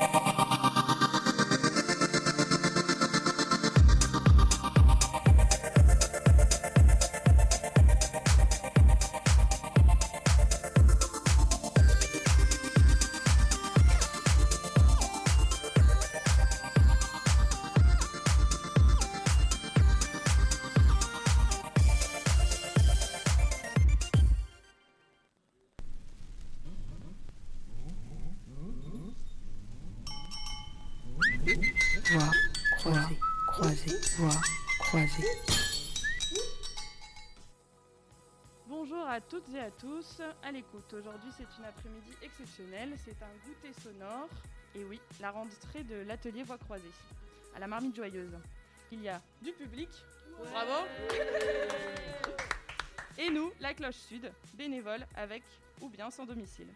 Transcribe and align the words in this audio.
Voix 0.00 0.34
Bonjour 38.66 39.06
à 39.06 39.20
toutes 39.20 39.48
et 39.54 39.60
à 39.60 39.70
tous 39.70 40.22
à 40.42 40.52
l'écoute. 40.52 40.92
Aujourd'hui, 40.94 41.30
c'est 41.36 41.46
une 41.58 41.64
après-midi 41.64 42.12
exceptionnelle. 42.22 42.94
C'est 43.04 43.22
un 43.22 43.32
goûter 43.46 43.72
sonore. 43.82 44.28
Et 44.74 44.84
oui, 44.84 45.00
la 45.20 45.30
rentrée 45.30 45.82
de 45.84 45.96
l'atelier 46.06 46.42
Voix 46.42 46.58
croisée 46.58 46.90
à 47.54 47.58
la 47.58 47.66
marmite 47.66 47.96
joyeuse. 47.96 48.36
Il 48.92 49.02
y 49.02 49.08
a 49.08 49.20
du 49.42 49.52
public. 49.52 49.90
Bravo. 50.38 50.86
Et 53.18 53.30
nous, 53.30 53.52
la 53.60 53.74
cloche 53.74 53.96
sud, 53.96 54.32
bénévole 54.54 55.06
avec 55.16 55.42
ou 55.80 55.88
bien 55.88 56.10
sans 56.10 56.24
domicile. 56.24 56.68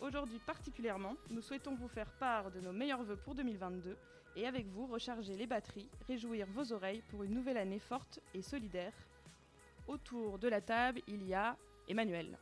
Aujourd'hui 0.00 0.40
particulièrement, 0.40 1.14
nous 1.30 1.42
souhaitons 1.42 1.76
vous 1.76 1.88
faire 1.88 2.10
part 2.18 2.50
de 2.50 2.60
nos 2.60 2.72
meilleurs 2.72 3.02
vœux 3.02 3.16
pour 3.16 3.34
2022 3.34 3.96
et 4.36 4.46
avec 4.46 4.66
vous 4.66 4.86
recharger 4.86 5.36
les 5.36 5.46
batteries, 5.46 5.90
réjouir 6.08 6.46
vos 6.48 6.72
oreilles 6.72 7.02
pour 7.10 7.22
une 7.22 7.34
nouvelle 7.34 7.56
année 7.58 7.78
forte 7.78 8.20
et 8.34 8.42
solidaire. 8.42 8.92
Autour 9.86 10.38
de 10.38 10.48
la 10.48 10.60
table, 10.60 11.02
il 11.06 11.24
y 11.26 11.34
a 11.34 11.56
Emmanuel. 11.88 12.38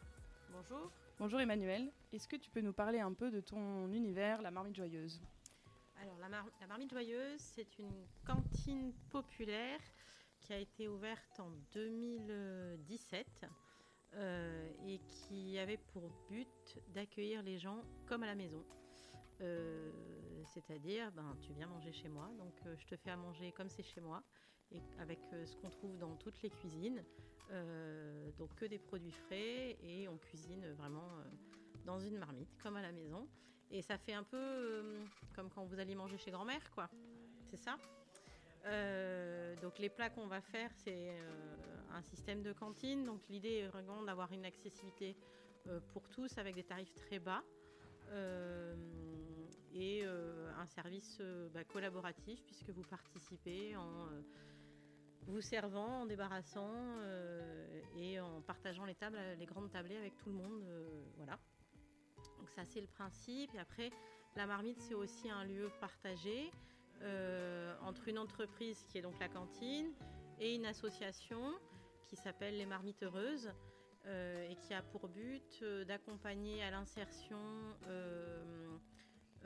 Bonjour. 0.50 0.90
Bonjour 1.18 1.40
Emmanuel, 1.40 1.90
est-ce 2.12 2.26
que 2.28 2.36
tu 2.36 2.50
peux 2.50 2.60
nous 2.60 2.72
parler 2.72 3.00
un 3.00 3.12
peu 3.12 3.30
de 3.30 3.40
ton 3.40 3.88
univers, 3.92 4.40
la 4.42 4.50
marmite 4.50 4.76
joyeuse? 4.76 5.20
Alors, 6.02 6.16
la, 6.18 6.28
Mar- 6.30 6.48
la 6.60 6.66
Marmite 6.66 6.90
Joyeuse, 6.92 7.38
c'est 7.40 7.78
une 7.78 8.06
cantine 8.24 8.94
populaire 9.10 9.80
qui 10.40 10.54
a 10.54 10.58
été 10.58 10.88
ouverte 10.88 11.38
en 11.38 11.50
2017 11.74 13.26
euh, 14.14 14.70
et 14.86 14.98
qui 15.08 15.58
avait 15.58 15.76
pour 15.92 16.10
but 16.30 16.78
d'accueillir 16.94 17.42
les 17.42 17.58
gens 17.58 17.82
comme 18.06 18.22
à 18.22 18.26
la 18.26 18.34
maison. 18.34 18.64
Euh, 19.40 19.90
C'est-à-dire, 20.44 21.12
ben, 21.12 21.36
tu 21.40 21.52
viens 21.52 21.66
manger 21.66 21.92
chez 21.92 22.08
moi, 22.08 22.28
donc 22.38 22.54
euh, 22.66 22.76
je 22.76 22.86
te 22.86 22.96
fais 22.96 23.10
à 23.10 23.16
manger 23.16 23.52
comme 23.52 23.68
c'est 23.70 23.82
chez 23.82 24.00
moi, 24.00 24.22
et 24.72 24.80
avec 24.98 25.20
euh, 25.32 25.46
ce 25.46 25.56
qu'on 25.56 25.70
trouve 25.70 25.96
dans 25.98 26.16
toutes 26.16 26.42
les 26.42 26.50
cuisines. 26.50 27.04
Donc 28.38 28.54
que 28.54 28.64
des 28.64 28.78
produits 28.78 29.10
frais, 29.10 29.76
et 29.82 30.06
on 30.06 30.16
cuisine 30.18 30.64
vraiment 30.74 31.08
dans 31.84 31.98
une 31.98 32.16
marmite, 32.16 32.56
comme 32.62 32.76
à 32.76 32.82
la 32.82 32.92
maison. 32.92 33.26
Et 33.72 33.82
ça 33.82 33.98
fait 33.98 34.12
un 34.12 34.22
peu 34.22 35.04
comme 35.34 35.50
quand 35.50 35.64
vous 35.64 35.80
allez 35.80 35.96
manger 35.96 36.16
chez 36.16 36.30
grand-mère, 36.30 36.70
quoi. 36.70 36.88
C'est 37.50 37.56
ça? 37.56 37.76
Donc 39.62 39.80
les 39.80 39.88
plats 39.88 40.10
qu'on 40.10 40.28
va 40.28 40.40
faire, 40.40 40.70
c'est 40.76 41.16
un 41.90 42.02
système 42.02 42.40
de 42.42 42.52
cantine. 42.52 43.04
Donc 43.04 43.20
l'idée 43.28 43.54
est 43.62 43.66
vraiment 43.66 44.00
d'avoir 44.04 44.30
une 44.32 44.44
accessibilité 44.44 45.16
pour 45.92 46.08
tous 46.08 46.38
avec 46.38 46.54
des 46.54 46.62
tarifs 46.62 46.94
très 46.94 47.18
bas. 47.18 47.42
Et 49.72 50.02
euh, 50.04 50.50
un 50.58 50.66
service 50.66 51.18
euh, 51.20 51.48
bah, 51.50 51.64
collaboratif 51.64 52.42
puisque 52.44 52.70
vous 52.70 52.82
participez 52.82 53.76
en 53.76 54.06
euh, 54.06 54.22
vous 55.26 55.40
servant, 55.40 56.00
en 56.00 56.06
débarrassant 56.06 56.72
et 57.94 58.18
en 58.18 58.40
partageant 58.40 58.86
les 58.86 58.94
tables, 58.94 59.18
les 59.38 59.44
grandes 59.44 59.70
tablées 59.70 59.98
avec 59.98 60.16
tout 60.16 60.30
le 60.30 60.34
monde. 60.34 60.64
voilà. 61.18 61.38
Donc 62.38 62.48
ça 62.50 62.64
c'est 62.64 62.80
le 62.80 62.86
principe. 62.86 63.54
Et 63.54 63.58
après, 63.58 63.90
la 64.34 64.46
marmite 64.46 64.80
c'est 64.80 64.94
aussi 64.94 65.30
un 65.30 65.44
lieu 65.44 65.70
partagé 65.78 66.50
entre 67.82 68.08
une 68.08 68.18
entreprise 68.18 68.82
qui 68.88 68.96
est 68.96 69.02
donc 69.02 69.20
la 69.20 69.28
cantine 69.28 69.92
et 70.40 70.54
une 70.54 70.64
association 70.64 71.52
qui 72.08 72.16
s'appelle 72.16 72.56
les 72.56 72.66
Marmites 72.66 73.02
Heureuses 73.02 73.52
et 74.06 74.56
qui 74.56 74.72
a 74.72 74.82
pour 74.82 75.06
but 75.08 75.62
d'accompagner 75.86 76.62
à 76.62 76.70
l'insertion 76.70 77.38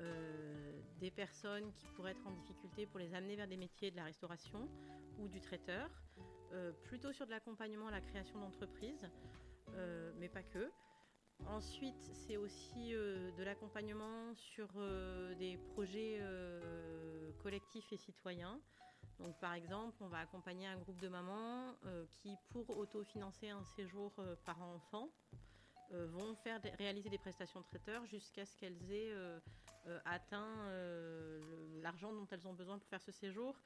euh, 0.00 0.72
des 0.98 1.10
personnes 1.10 1.72
qui 1.74 1.86
pourraient 1.88 2.12
être 2.12 2.26
en 2.26 2.32
difficulté 2.32 2.86
pour 2.86 2.98
les 2.98 3.14
amener 3.14 3.36
vers 3.36 3.46
des 3.46 3.56
métiers 3.56 3.90
de 3.90 3.96
la 3.96 4.04
restauration 4.04 4.68
ou 5.18 5.28
du 5.28 5.40
traiteur, 5.40 5.88
euh, 6.52 6.72
plutôt 6.84 7.12
sur 7.12 7.26
de 7.26 7.30
l'accompagnement 7.30 7.88
à 7.88 7.90
la 7.90 8.00
création 8.00 8.38
d'entreprises, 8.38 9.08
euh, 9.74 10.12
mais 10.18 10.28
pas 10.28 10.42
que. 10.42 10.70
Ensuite, 11.46 12.10
c'est 12.12 12.36
aussi 12.36 12.92
de 12.92 13.42
l'accompagnement 13.42 14.32
sur 14.36 14.68
des 15.36 15.58
projets 15.74 16.20
collectifs 17.42 17.92
et 17.92 17.96
citoyens. 17.96 18.60
Donc, 19.18 19.36
par 19.40 19.52
exemple, 19.54 19.96
on 20.00 20.06
va 20.06 20.18
accompagner 20.18 20.68
un 20.68 20.76
groupe 20.76 21.00
de 21.00 21.08
mamans 21.08 21.74
qui, 22.22 22.36
pour 22.50 22.78
autofinancer 22.78 23.50
un 23.50 23.64
séjour 23.64 24.12
parent-enfant, 24.44 25.08
vont 25.90 26.36
faire 26.36 26.60
réaliser 26.78 27.10
des 27.10 27.18
prestations 27.18 27.60
de 27.60 27.66
traiteurs 27.66 28.06
jusqu'à 28.06 28.46
ce 28.46 28.56
qu'elles 28.56 28.92
aient 28.92 29.12
atteint 30.04 30.68
euh, 30.68 31.40
l'argent 31.82 32.12
dont 32.12 32.26
elles 32.30 32.46
ont 32.46 32.52
besoin 32.54 32.78
pour 32.78 32.88
faire 32.88 33.02
ce 33.02 33.12
séjour. 33.12 33.58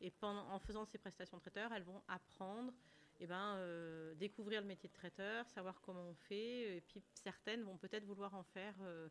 Et 0.00 0.12
en 0.22 0.58
faisant 0.58 0.84
ces 0.84 0.98
prestations 0.98 1.36
de 1.36 1.42
traiteurs, 1.42 1.72
elles 1.72 1.84
vont 1.84 2.02
apprendre, 2.08 2.72
eh 3.20 3.26
ben, 3.26 3.56
euh, 3.56 4.14
découvrir 4.14 4.60
le 4.60 4.66
métier 4.66 4.88
de 4.88 4.94
traiteur, 4.94 5.48
savoir 5.48 5.80
comment 5.80 6.02
on 6.02 6.14
fait. 6.14 6.76
Et 6.76 6.80
puis 6.80 7.02
certaines 7.14 7.62
vont 7.62 7.76
peut-être 7.76 8.04
vouloir 8.04 8.34
en 8.34 8.42
faire 8.42 8.74
euh, 8.82 9.08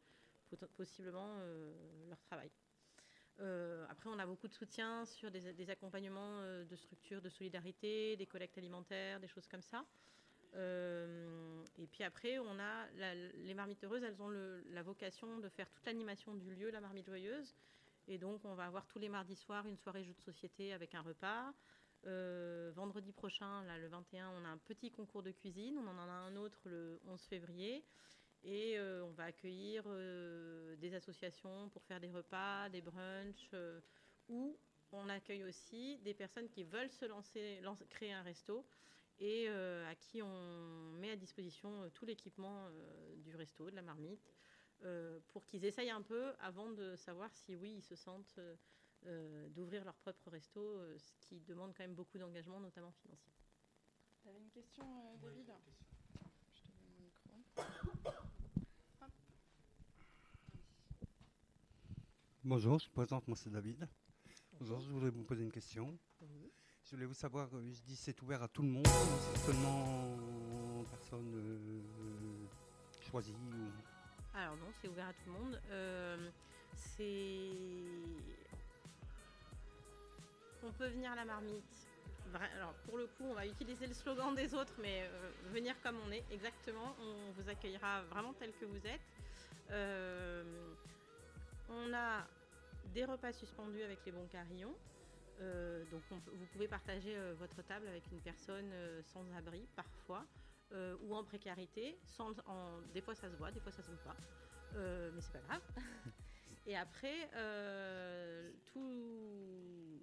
possiblement 0.76 1.38
euh, 1.40 1.74
leur 2.10 2.22
travail. 2.22 2.52
Euh, 3.40 3.86
après, 3.90 4.10
on 4.10 4.20
a 4.20 4.26
beaucoup 4.26 4.48
de 4.48 4.54
soutien 4.54 5.06
sur 5.06 5.32
des, 5.32 5.70
accompagnements 5.70 6.40
euh, 6.42 6.66
de 6.66 6.76
structures 6.76 7.22
de 7.22 7.30
solidarité, 7.30 8.16
des 8.16 8.26
collectes 8.28 8.58
alimentaires, 8.58 9.20
des 9.20 9.28
choses 9.28 9.48
comme 9.48 9.62
ça. 9.62 9.84
Euh, 10.56 11.64
et 11.78 11.88
puis 11.88 12.04
après, 12.04 12.38
on 12.40 12.60
a 12.60 12.88
les 13.36 13.54
marmites 13.54 13.84
heureuses, 13.84 14.04
elles 14.04 14.22
ont 14.22 14.30
la 14.30 14.84
vocation 14.84 15.40
de 15.40 15.50
faire 15.50 15.70
toute 15.70 15.86
l'animation 15.86 16.36
du 16.36 16.54
lieu, 16.54 16.70
la 16.70 16.82
marmite 16.82 17.06
joyeuse. 17.06 17.56
Et 18.08 18.18
donc, 18.18 18.44
on 18.44 18.54
va 18.54 18.66
avoir 18.66 18.86
tous 18.86 19.00
les 19.00 19.10
mardis 19.10 19.36
soirs 19.36 19.66
une 19.66 19.78
soirée 19.78 20.04
jeu 20.04 20.14
de 20.14 20.22
société 20.22 20.74
avec 20.74 20.94
un 20.94 21.02
repas. 21.02 21.54
Euh, 22.06 22.72
vendredi 22.76 23.14
prochain, 23.14 23.64
le 23.78 23.88
21, 23.88 24.30
on 24.32 24.46
a 24.46 24.50
un 24.50 24.58
petit 24.58 24.92
concours 24.92 25.24
de 25.24 25.32
cuisine. 25.32 25.78
On 25.78 25.88
en 25.88 25.98
a 25.98 26.12
un 26.12 26.36
autre 26.36 26.60
le 26.66 27.00
11 27.08 27.22
février. 27.24 27.84
Et 28.44 28.78
euh, 28.78 29.06
on 29.06 29.12
va 29.12 29.24
accueillir 29.24 29.84
des 30.78 30.94
associations 30.94 31.70
pour 31.70 31.82
faire 31.84 32.02
des 32.02 32.12
repas, 32.12 32.68
des 32.70 32.82
brunchs, 32.82 33.50
ou 34.28 34.58
on 34.92 35.10
accueille 35.10 35.44
aussi 35.44 35.98
des 36.00 36.14
personnes 36.14 36.50
qui 36.50 36.64
veulent 36.64 36.92
se 36.92 37.06
lancer- 37.06 37.62
créer 37.90 38.14
un 38.14 38.22
resto 38.22 38.66
et 39.20 39.46
euh, 39.48 39.90
à 39.90 39.96
qui 39.96 40.22
on 40.22 40.92
met 40.94 41.12
à 41.12 41.16
disposition 41.16 41.84
euh, 41.84 41.90
tout 41.90 42.06
l'équipement 42.06 42.68
euh, 42.68 43.16
du 43.18 43.36
resto, 43.36 43.70
de 43.70 43.76
la 43.76 43.82
marmite, 43.82 44.34
euh, 44.84 45.20
pour 45.32 45.46
qu'ils 45.46 45.66
essayent 45.66 45.92
un 45.92 46.02
peu 46.02 46.34
avant 46.40 46.70
de 46.70 46.96
savoir 46.96 47.34
si 47.34 47.56
oui, 47.56 47.76
ils 47.78 47.84
se 47.84 47.96
sentent 47.96 48.40
d'ouvrir 49.50 49.84
leur 49.84 49.96
propre 49.96 50.30
resto, 50.30 50.62
euh, 50.62 50.98
ce 50.98 51.12
qui 51.20 51.42
demande 51.42 51.74
quand 51.76 51.84
même 51.84 51.94
beaucoup 51.94 52.18
d'engagement, 52.18 52.62
notamment 52.62 52.94
financier. 52.94 53.34
Tu 54.22 54.30
avais 54.30 54.40
une 54.40 54.50
question, 54.50 54.86
euh, 54.86 55.18
David 55.22 55.52
Je 56.56 56.62
te 56.62 56.68
donne 56.72 56.94
le 56.98 57.04
micro. 57.04 57.32
Hop. 59.02 59.12
Bonjour, 62.46 62.80
je 62.80 62.88
me 62.88 62.94
présente, 62.94 63.28
moi 63.28 63.36
c'est 63.36 63.50
David. 63.50 63.88
Bonjour, 64.60 64.80
je 64.80 64.90
voulais 64.90 65.10
vous 65.10 65.26
poser 65.26 65.44
une 65.44 65.52
question. 65.52 66.00
Voulais 66.94 67.08
vous 67.08 67.14
savoir, 67.16 67.48
euh, 67.54 67.72
je 67.72 67.82
dis 67.82 67.96
c'est 67.96 68.22
ouvert 68.22 68.44
à 68.44 68.48
tout 68.48 68.62
le 68.62 68.68
monde, 68.68 68.86
c'est 68.86 69.40
seulement 69.52 70.16
aux 70.80 70.84
personnes 70.84 71.34
euh, 71.36 72.46
Alors 74.36 74.56
non, 74.58 74.68
c'est 74.80 74.88
ouvert 74.88 75.08
à 75.08 75.14
tout 75.14 75.26
le 75.26 75.32
monde. 75.32 75.60
Euh, 75.72 76.30
c'est... 76.76 77.50
On 80.64 80.72
peut 80.72 80.88
venir 80.88 81.12
à 81.12 81.16
la 81.16 81.26
marmite. 81.26 81.64
Alors 82.58 82.74
pour 82.86 82.98
le 82.98 83.08
coup, 83.08 83.26
on 83.26 83.34
va 83.34 83.48
utiliser 83.48 83.88
le 83.88 83.94
slogan 83.94 84.36
des 84.36 84.54
autres, 84.54 84.74
mais 84.80 85.10
venir 85.52 85.76
comme 85.82 85.98
on 86.08 86.12
est, 86.12 86.24
exactement. 86.32 86.96
On 87.00 87.32
vous 87.32 87.50
accueillera 87.50 88.04
vraiment 88.04 88.34
tel 88.34 88.52
que 88.54 88.66
vous 88.66 88.88
êtes. 88.88 89.02
On 91.70 91.94
a 91.94 92.26
des 92.94 93.06
repas 93.06 93.34
suspendus 93.34 93.84
avec 93.84 94.00
les 94.06 94.12
bons 94.12 94.28
carillons. 94.32 94.76
Euh, 95.42 95.84
donc 95.92 96.02
on 96.12 96.16
vous 96.16 96.46
pouvez 96.48 96.68
partager 96.68 97.16
euh, 97.16 97.34
votre 97.38 97.62
table 97.64 97.88
avec 97.88 98.10
une 98.12 98.22
personne 98.22 98.70
euh, 98.72 99.02
sans 99.04 99.26
abri 99.34 99.68
parfois 99.76 100.26
ou 101.04 101.16
en 101.16 101.24
précarité. 101.24 102.00
Sans, 102.04 102.32
en, 102.48 102.82
des 102.96 103.02
fois 103.02 103.14
ça 103.14 103.30
se 103.30 103.36
voit, 103.36 103.52
des 103.52 103.60
fois 103.60 103.72
ça 103.72 103.84
se 103.84 103.92
voit 103.92 104.00
pas. 104.04 104.18
Mais 104.74 105.22
c'est 105.22 105.32
pas 105.32 105.42
grave. 105.42 105.62
Et 106.66 106.76
après, 106.76 107.30
tout. 108.66 110.02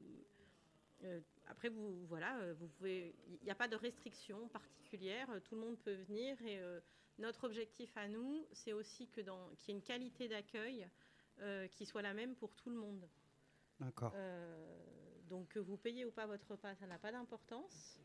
après, 1.48 1.70
vous, 1.70 2.06
voilà, 2.06 2.52
vous 2.52 2.68
pouvez. 2.68 3.16
Il 3.40 3.44
n'y 3.44 3.50
a 3.50 3.56
pas 3.56 3.66
de 3.66 3.74
restriction 3.74 4.46
particulière. 4.46 5.28
Tout 5.42 5.56
le 5.56 5.60
monde 5.60 5.76
peut 5.80 5.94
venir. 5.94 6.40
Et 6.42 6.60
notre 7.18 7.42
objectif 7.42 7.96
à 7.96 8.06
nous, 8.06 8.46
c'est 8.52 8.72
aussi 8.72 9.08
que 9.08 9.22
dans, 9.22 9.48
qu'il 9.56 9.74
y 9.74 9.76
ait 9.76 9.80
une 9.80 9.84
qualité 9.84 10.28
d'accueil 10.28 10.86
qui 11.72 11.84
soit 11.84 12.02
la 12.02 12.14
même 12.14 12.36
pour 12.36 12.54
tout 12.54 12.70
le 12.70 12.76
monde. 12.76 13.08
D'accord. 13.80 14.12
Euh, 14.14 14.66
donc 15.30 15.48
que 15.48 15.58
vous 15.60 15.76
payez 15.76 16.04
ou 16.04 16.10
pas 16.10 16.26
votre 16.26 16.46
repas, 16.50 16.74
ça 16.74 16.86
n'a 16.86 16.98
pas 16.98 17.12
d'importance. 17.12 17.98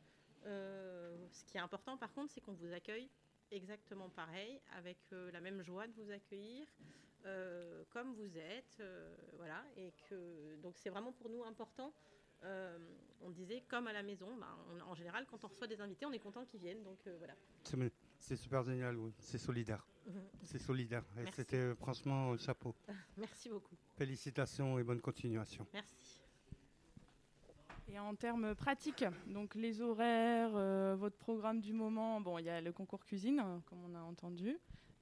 Euh, 0.46 1.18
ce 1.32 1.44
qui 1.46 1.58
est 1.58 1.60
important 1.60 1.98
par 1.98 2.14
contre, 2.14 2.32
c'est 2.32 2.40
qu'on 2.42 2.54
vous 2.54 2.72
accueille 2.72 3.10
exactement 3.52 4.10
pareil, 4.10 4.62
avec 4.78 4.98
euh, 5.12 5.32
la 5.32 5.42
même 5.42 5.62
joie 5.64 5.88
de 5.88 5.94
vous 5.94 6.10
accueillir, 6.12 6.68
euh, 7.26 7.84
comme 7.90 8.14
vous 8.14 8.38
êtes, 8.38 8.82
voilà. 9.34 9.64
Et 9.76 9.92
que 10.10 10.56
donc 10.58 10.78
c'est 10.78 10.90
vraiment 10.90 11.12
pour 11.12 11.30
nous 11.30 11.44
important. 11.44 11.94
On 13.22 13.32
disait 13.32 13.62
comme 13.68 13.88
à 13.88 13.94
la 13.94 14.04
maison, 14.04 14.36
ben, 14.38 14.56
on- 14.72 14.92
en 14.92 14.94
général 14.94 15.26
quand 15.26 15.44
on 15.44 15.48
reçoit 15.48 15.66
des 15.66 15.82
invités, 15.82 16.06
on 16.06 16.12
est 16.12 16.20
content 16.20 16.46
qu'ils 16.46 16.60
viennent, 16.60 16.84
donc 16.84 17.00
voilà. 17.18 17.34
C'est 18.20 18.36
super 18.38 18.62
génial, 18.64 18.98
oui. 18.98 19.12
C'est 19.20 19.40
solidaire. 19.40 19.86
C'est 20.44 20.60
solidaire. 20.60 21.04
Et 21.18 21.32
c'était 21.32 21.74
franchement 21.76 22.38
chapeau. 22.38 22.76
Merci 23.18 23.50
beaucoup. 23.50 23.76
Félicitations 23.98 24.78
et 24.78 24.84
bonne 24.84 25.02
continuation. 25.02 25.66
Merci. 25.74 25.96
En 28.00 28.16
termes 28.16 28.56
pratiques, 28.56 29.06
donc 29.28 29.56
les 29.56 29.82
horaires, 29.82 30.52
euh, 30.56 30.96
votre 30.98 31.18
programme 31.18 31.62
du 31.62 31.72
moment, 31.72 32.20
bon, 32.20 32.38
il 32.40 32.46
y 32.46 32.50
a 32.50 32.60
le 32.60 32.74
concours 32.74 33.06
cuisine, 33.06 33.40
euh, 33.40 33.60
comme 33.68 33.84
on 33.86 33.96
a 33.96 34.02
entendu, 34.02 34.58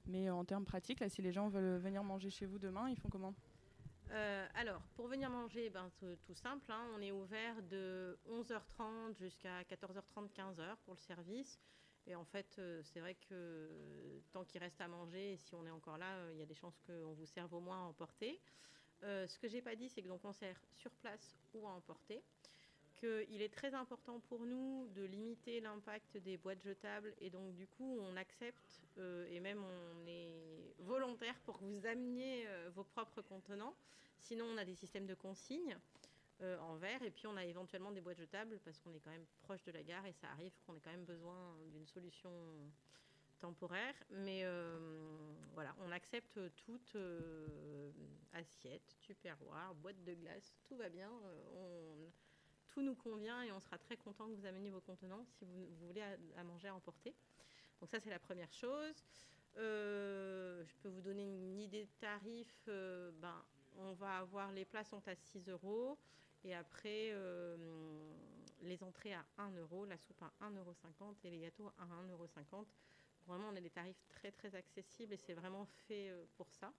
mais 0.06 0.30
en 0.30 0.44
termes 0.44 0.64
pratiques, 0.64 1.02
si 1.08 1.20
les 1.20 1.32
gens 1.32 1.48
veulent 1.48 1.78
venir 1.78 2.04
manger 2.04 2.30
chez 2.30 2.46
vous 2.46 2.58
demain, 2.58 2.88
ils 2.88 2.96
font 2.96 3.08
comment? 3.08 3.34
Euh, 4.10 4.46
alors, 4.54 4.80
pour 4.94 5.08
venir 5.08 5.28
manger, 5.28 5.70
ben, 5.70 5.90
tout, 5.98 6.34
simple, 6.34 6.70
hein, 6.70 6.86
on 6.94 7.00
est 7.00 7.10
ouvert 7.10 7.62
de 7.64 8.16
11h30 8.28 9.18
jusqu'à 9.18 9.62
14h30, 9.62 10.30
15h 10.32 10.76
pour 10.84 10.94
le 10.94 11.00
service. 11.00 11.58
Et 12.06 12.14
en 12.14 12.24
fait, 12.24 12.54
euh, 12.58 12.80
c'est 12.84 13.00
vrai 13.00 13.16
que 13.28 13.70
tant 14.32 14.44
qu'il 14.44 14.60
reste 14.60 14.80
à 14.80 14.86
manger, 14.86 15.36
si 15.36 15.54
on 15.54 15.66
est 15.66 15.70
encore 15.70 15.98
là, 15.98 16.16
il 16.32 16.38
y 16.38 16.42
a 16.42 16.46
des 16.46 16.54
chances 16.54 16.78
qu'on 16.86 17.12
vous 17.12 17.26
serve 17.26 17.52
au 17.54 17.60
moins 17.60 17.78
à 17.78 17.88
emporter. 17.88 18.40
Ce 19.02 19.38
que 19.38 19.48
j'ai 19.48 19.60
pas 19.60 19.76
dit, 19.76 19.90
c'est 19.90 20.00
que 20.00 20.08
donc 20.08 20.24
on 20.24 20.32
sert 20.32 20.58
sur 20.72 20.90
place 20.92 21.36
ou 21.52 21.66
à 21.66 21.72
emporter. 21.72 22.22
Qu'il 23.04 23.42
est 23.42 23.52
très 23.52 23.74
important 23.74 24.18
pour 24.30 24.46
nous 24.46 24.88
de 24.94 25.02
limiter 25.02 25.60
l'impact 25.60 26.16
des 26.16 26.38
boîtes 26.38 26.62
jetables 26.62 27.12
et 27.20 27.28
donc 27.28 27.54
du 27.54 27.66
coup 27.66 27.98
on 28.00 28.16
accepte 28.16 28.80
euh, 28.96 29.26
et 29.28 29.40
même 29.40 29.62
on 29.62 30.06
est 30.06 30.74
volontaire 30.78 31.34
pour 31.44 31.58
que 31.58 31.64
vous 31.64 31.84
ameniez 31.84 32.46
euh, 32.46 32.70
vos 32.74 32.84
propres 32.84 33.20
contenants. 33.20 33.74
Sinon 34.20 34.46
on 34.46 34.56
a 34.56 34.64
des 34.64 34.74
systèmes 34.74 35.04
de 35.04 35.12
consigne 35.12 35.76
euh, 36.40 36.58
en 36.60 36.76
verre 36.76 37.02
et 37.02 37.10
puis 37.10 37.26
on 37.26 37.36
a 37.36 37.44
éventuellement 37.44 37.90
des 37.90 38.00
boîtes 38.00 38.16
jetables 38.16 38.58
parce 38.64 38.78
qu'on 38.78 38.94
est 38.94 39.00
quand 39.00 39.10
même 39.10 39.26
proche 39.42 39.62
de 39.64 39.72
la 39.72 39.82
gare 39.82 40.06
et 40.06 40.14
ça 40.14 40.28
arrive 40.30 40.52
qu'on 40.64 40.74
ait 40.74 40.80
quand 40.80 40.92
même 40.92 41.04
besoin 41.04 41.58
d'une 41.72 41.86
solution 41.86 42.30
temporaire. 43.38 43.94
Mais 44.12 44.46
voilà, 45.52 45.76
on 45.84 45.92
accepte 45.92 46.40
toute 46.64 46.96
assiette, 48.32 48.96
tupperware, 49.02 49.74
boîte 49.74 50.02
de 50.04 50.14
glace, 50.14 50.56
tout 50.66 50.76
va 50.76 50.88
bien. 50.88 51.10
Tout 52.74 52.82
nous 52.82 52.96
convient 52.96 53.42
et 53.42 53.52
on 53.52 53.60
sera 53.60 53.78
très 53.78 53.96
content 53.96 54.26
que 54.26 54.32
vous 54.32 54.46
ameniez 54.46 54.70
vos 54.70 54.80
contenants 54.80 55.24
si 55.38 55.44
vous, 55.44 55.86
voulez 55.86 56.02
à, 56.36 56.44
manger 56.44 56.68
à 56.68 56.74
emporter. 56.74 57.14
Donc 57.80 57.88
ça 57.88 58.00
c'est 58.00 58.10
la 58.10 58.18
première 58.18 58.52
chose. 58.52 58.94
Euh, 59.56 60.64
je 60.66 60.74
peux 60.78 60.88
vous 60.88 61.00
donner 61.00 61.22
une 61.22 61.60
idée 61.60 61.84
de 61.84 61.90
tarif. 62.00 62.52
euh, 62.68 63.12
ben, 63.20 63.44
on 63.76 63.92
va 63.94 64.18
avoir 64.18 64.52
les 64.52 64.64
plats 64.64 64.84
sont 64.84 65.06
à 65.06 65.14
6 65.14 65.48
euros 65.48 65.98
et 66.44 66.54
après 66.54 67.10
euh, 67.12 67.56
les 68.62 68.82
entrées 68.82 69.14
à 69.14 69.24
1 69.38 69.50
euro, 69.52 69.84
la 69.84 69.96
soupe 69.98 70.22
à 70.22 70.32
1,50 70.44 70.56
euro 70.58 70.74
et 71.24 71.30
les 71.30 71.38
gâteaux 71.38 71.70
à 71.78 71.84
1,50 71.84 72.10
euro. 72.10 72.28
Vraiment 73.26 73.48
on 73.52 73.56
a 73.56 73.60
des 73.60 73.70
tarifs 73.70 74.02
très 74.08 74.32
très 74.32 74.54
accessibles 74.54 75.12
et 75.12 75.16
c'est 75.16 75.34
vraiment 75.34 75.66
fait 75.86 76.12
pour 76.36 76.52
ça. 76.52 76.72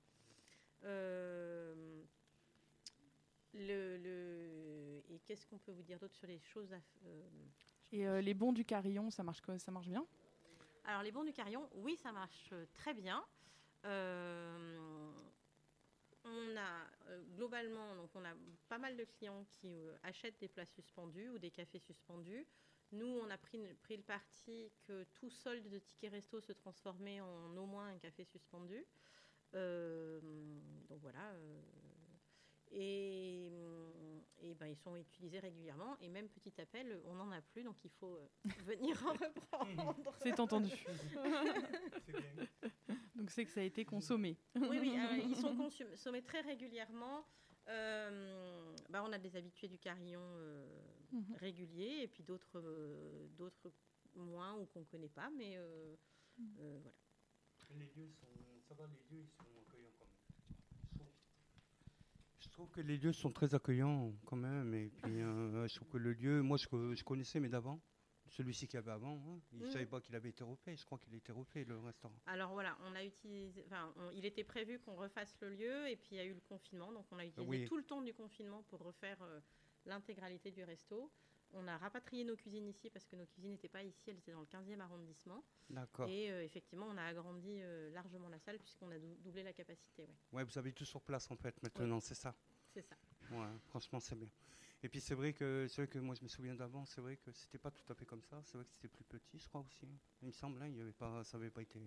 Le, 3.56 3.98
le- 3.98 5.02
et 5.10 5.20
qu'est-ce 5.26 5.46
qu'on 5.48 5.58
peut 5.58 5.72
vous 5.72 5.84
dire 5.84 5.98
d'autre 6.00 6.16
sur 6.16 6.28
les 6.28 6.40
choses 6.40 6.72
à, 6.74 6.76
euh, 7.06 7.22
Et 7.94 8.06
euh, 8.06 8.22
les 8.22 8.34
bons 8.34 8.52
du 8.52 8.66
carillon, 8.66 9.10
ça 9.10 9.24
marche, 9.24 9.42
ça 9.58 9.72
marche 9.72 9.88
bien? 9.88 10.06
Alors, 10.84 11.04
les 11.04 11.12
bons 11.12 11.24
du 11.24 11.32
carillon, 11.32 11.68
oui, 11.76 11.96
ça 11.96 12.12
marche 12.12 12.50
euh, 12.52 12.66
très 12.74 12.94
bien. 12.94 13.24
Euh, 13.86 15.12
on 16.26 16.58
a 16.58 16.86
globalement, 17.38 17.96
donc 17.96 18.10
on 18.16 18.26
a 18.26 18.34
pas 18.68 18.78
mal 18.78 18.98
de 18.98 19.06
clients 19.06 19.46
qui 19.46 19.88
achètent 20.04 20.40
des 20.40 20.48
plats 20.48 20.66
suspendus 20.66 21.30
ou 21.30 21.38
des 21.40 21.52
cafés 21.52 21.80
suspendus. 21.80 22.46
Nous, 22.92 23.06
on 23.08 23.30
a 23.30 23.38
pris, 23.38 23.60
pris 23.84 23.96
le 23.98 24.04
parti 24.04 24.72
que 24.88 25.04
tout 25.16 25.30
solde 25.30 25.68
de 25.70 25.80
tickets 25.80 26.12
resto 26.12 26.42
se 26.42 26.52
transformait 26.52 27.22
en 27.22 27.56
au 27.58 27.66
moins 27.66 27.88
un 27.88 27.98
café 28.00 28.26
suspendu. 28.26 28.84
Euh, 29.54 30.20
donc 30.90 31.00
voilà. 31.02 31.32
euh, 31.32 31.62
et, 32.76 33.52
et 34.42 34.54
ben, 34.54 34.68
ils 34.68 34.76
sont 34.78 34.96
utilisés 34.98 35.40
régulièrement. 35.40 35.98
Et 36.02 36.10
même 36.10 36.28
petit 36.30 36.54
appel, 36.62 37.00
on 37.06 37.16
n'en 37.16 37.32
a 37.32 37.42
plus, 37.42 37.64
donc 37.64 37.78
il 37.84 37.90
faut 37.92 38.18
euh, 38.18 38.28
venir 38.66 39.02
en 39.06 39.14
reprendre. 39.14 39.96
C'est 40.22 40.40
entendu. 40.40 40.72
Donc 43.16 43.32
c'est 43.32 43.46
que 43.46 43.52
ça 43.52 43.62
a 43.62 43.64
été 43.64 43.86
consommé. 43.86 44.38
Oui, 44.56 44.78
oui, 44.80 44.94
euh, 45.00 45.18
ils 45.30 45.38
sont 45.38 45.56
consommés 45.56 46.22
très 46.22 46.42
régulièrement. 46.42 47.26
Euh, 47.70 48.76
bah, 48.90 49.04
on 49.08 49.12
a 49.14 49.18
des 49.18 49.36
habitués 49.38 49.68
du 49.70 49.80
carillon 49.80 50.22
euh, 50.22 50.68
Mhm. 51.12 51.36
réguliers 51.40 52.00
et 52.02 52.08
puis 52.08 52.24
d'autres 52.24 52.60
euh, 52.60 53.28
d'autres 53.38 53.72
moins 54.16 54.56
ou 54.60 54.66
qu'on 54.66 54.82
ne 54.82 54.86
connaît 54.86 55.08
pas, 55.10 55.30
mais 55.30 55.56
euh, 55.56 55.96
euh, 56.60 56.80
voilà. 56.82 56.98
Les 57.80 57.86
lieux 57.96 58.10
sont, 58.12 58.28
ça 58.68 58.74
va, 58.74 58.86
les 58.88 59.16
lieux 59.16 59.24
ils 59.24 59.32
sont 59.32 59.46
accueillants 59.62 59.92
quand 59.98 60.06
même. 60.06 60.20
Je 60.84 60.90
trouve, 60.98 61.08
je 62.40 62.45
trouve 62.56 62.70
que 62.70 62.80
les 62.82 62.98
lieux 62.98 63.12
sont 63.12 63.32
très 63.32 63.54
accueillants 63.54 64.14
quand 64.26 64.38
même. 64.38 64.74
Et 64.74 64.90
puis 64.90 65.22
euh, 65.22 65.68
je 65.68 65.76
trouve 65.76 65.90
que 65.90 65.98
le 65.98 66.14
lieu, 66.14 66.42
moi 66.42 66.56
je, 66.58 66.68
co- 66.68 66.96
je 66.96 67.04
connaissais 67.04 67.40
mais 67.42 67.50
d'avant, 67.50 67.82
celui-ci 68.30 68.66
qu'il 68.68 68.76
y 68.76 68.78
avait 68.78 68.92
avant, 68.92 69.18
hein, 69.28 69.40
il 69.52 69.60
ne 69.60 69.66
Mhm. 69.66 69.72
savait 69.72 69.86
pas 69.86 70.00
qu'il 70.00 70.16
avait 70.16 70.30
été 70.30 70.44
refait. 70.44 70.76
Je 70.78 70.86
crois 70.86 70.98
qu'il 70.98 71.14
a 71.14 71.18
été 71.18 71.34
refait 71.34 71.66
le 71.66 71.78
restaurant. 71.80 72.16
Alors 72.26 72.54
voilà, 72.54 72.78
on 72.86 72.96
a 72.96 73.04
utilisé, 73.04 73.64
enfin, 73.66 73.94
on- 73.98 74.10
il 74.12 74.26
était 74.26 74.46
prévu 74.46 74.80
qu'on 74.80 74.96
refasse 74.96 75.36
le 75.42 75.50
lieu 75.50 75.90
et 75.90 75.98
puis 75.98 76.12
il 76.12 76.18
y 76.18 76.22
a 76.22 76.26
eu 76.26 76.34
le 76.34 76.40
confinement, 76.40 76.94
donc 76.94 77.06
on 77.12 77.18
a 77.20 77.26
utilisé 77.26 77.50
Oui. 77.50 77.66
tout 77.66 77.76
le 77.78 77.84
temps 77.84 78.02
du 78.02 78.14
confinement 78.14 78.64
pour 78.64 78.80
refaire 78.84 79.22
euh, 79.22 79.42
l'intégralité 79.86 80.52
du 80.52 80.64
resto. 80.64 81.12
On 81.54 81.68
a 81.68 81.78
rapatrié 81.78 82.24
nos 82.26 82.36
cuisines 82.36 82.68
ici 82.68 82.90
parce 82.90 83.06
que 83.06 83.16
nos 83.16 83.26
cuisines 83.26 83.52
n'étaient 83.52 83.70
pas 83.70 83.84
ici, 83.84 84.10
elles 84.10 84.18
étaient 84.18 84.32
dans 84.34 84.42
le 84.42 84.46
15e 84.46 84.82
arrondissement. 84.82 85.44
D'accord. 85.70 86.10
Et 86.10 86.30
euh, 86.32 86.44
effectivement, 86.44 86.88
on 86.90 86.98
a 86.98 87.04
agrandi 87.04 87.60
euh, 87.62 87.90
largement 87.92 88.28
la 88.30 88.40
salle 88.40 88.60
puisqu'on 88.60 88.92
a 88.92 89.00
dou- 89.00 89.16
doublé 89.24 89.44
la 89.44 89.54
capacité. 89.54 90.04
ouais. 90.04 90.16
Ouais, 90.34 90.44
vous 90.44 90.58
avez 90.58 90.74
tout 90.74 90.86
sur 90.86 91.02
place 91.02 91.30
en 91.32 91.36
fait 91.38 91.62
maintenant, 91.64 92.00
c'est 92.02 92.16
ça? 92.16 92.36
C'est 92.74 92.82
ça. 92.82 92.96
Ouais, 93.32 93.48
franchement, 93.70 94.00
c'est 94.00 94.16
bien. 94.16 94.30
Et 94.84 94.90
puis 94.90 95.00
c'est 95.02 95.16
vrai 95.16 95.34
que 95.34 95.66
c'est 95.70 95.82
vrai 95.84 95.88
que 95.88 95.98
moi 96.00 96.14
je 96.14 96.24
me 96.24 96.28
souviens 96.28 96.54
d'avant, 96.54 96.86
c'est 96.86 97.02
vrai 97.02 97.18
que 97.18 97.32
c'était 97.32 97.58
pas 97.58 97.72
tout 97.72 97.90
à 97.92 97.96
fait 97.96 98.06
comme 98.06 98.22
ça. 98.22 98.42
C'est 98.44 98.58
vrai 98.58 98.66
que 98.66 98.72
c'était 98.72 98.90
plus 98.90 99.04
petit, 99.06 99.40
je 99.40 99.48
crois 99.48 99.62
aussi. 99.62 99.86
hein. 99.86 99.98
Il 100.22 100.28
me 100.28 100.32
semble, 100.34 100.62
hein, 100.62 100.68
il 100.68 100.78
y 100.78 100.82
avait 100.82 100.92
pas, 100.92 101.24
ça 101.24 101.38
avait 101.38 101.50
pas 101.50 101.62
été, 101.62 101.80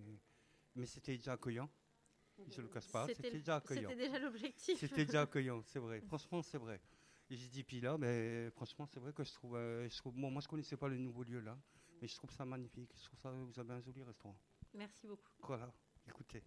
mais 0.75 0.85
c'était 0.85 1.15
déjà 1.15 1.33
accueillant. 1.33 1.69
Je 2.47 2.61
le 2.61 2.67
cache 2.69 2.87
pas, 2.89 3.07
c'était 3.07 3.31
déjà 3.31 3.57
accueillant. 3.57 3.89
C'était 3.89 4.07
déjà 4.07 4.19
l'objectif. 4.19 4.79
C'était 4.79 5.05
déjà 5.05 5.21
accueillant, 5.23 5.61
c'est 5.63 5.79
vrai. 5.79 6.01
Franchement, 6.01 6.41
c'est 6.41 6.57
vrai. 6.57 6.81
Et 7.31 7.35
j'ai 7.35 7.47
dit 7.47 7.63
puis 7.63 7.79
là, 7.79 7.97
mais 7.97 8.49
franchement, 8.51 8.87
c'est 8.87 8.99
vrai 8.99 9.13
que 9.13 9.23
je 9.23 9.31
trouve, 9.33 9.55
euh, 9.55 9.87
je 9.87 9.97
trouve, 9.97 10.15
bon, 10.15 10.31
moi 10.31 10.41
je 10.41 10.47
connaissais 10.47 10.77
pas 10.77 10.87
le 10.87 10.97
nouveau 10.97 11.23
lieu 11.23 11.39
là, 11.39 11.55
mais 12.01 12.07
je 12.07 12.15
trouve 12.15 12.31
ça 12.31 12.43
magnifique. 12.43 12.91
Je 12.97 13.03
trouve 13.05 13.19
ça, 13.19 13.31
vous 13.31 13.59
avez 13.59 13.73
un 13.73 13.81
joli 13.81 14.01
restaurant. 14.03 14.35
Merci 14.73 15.07
beaucoup. 15.07 15.31
Voilà, 15.43 15.71
écoutez. 16.07 16.43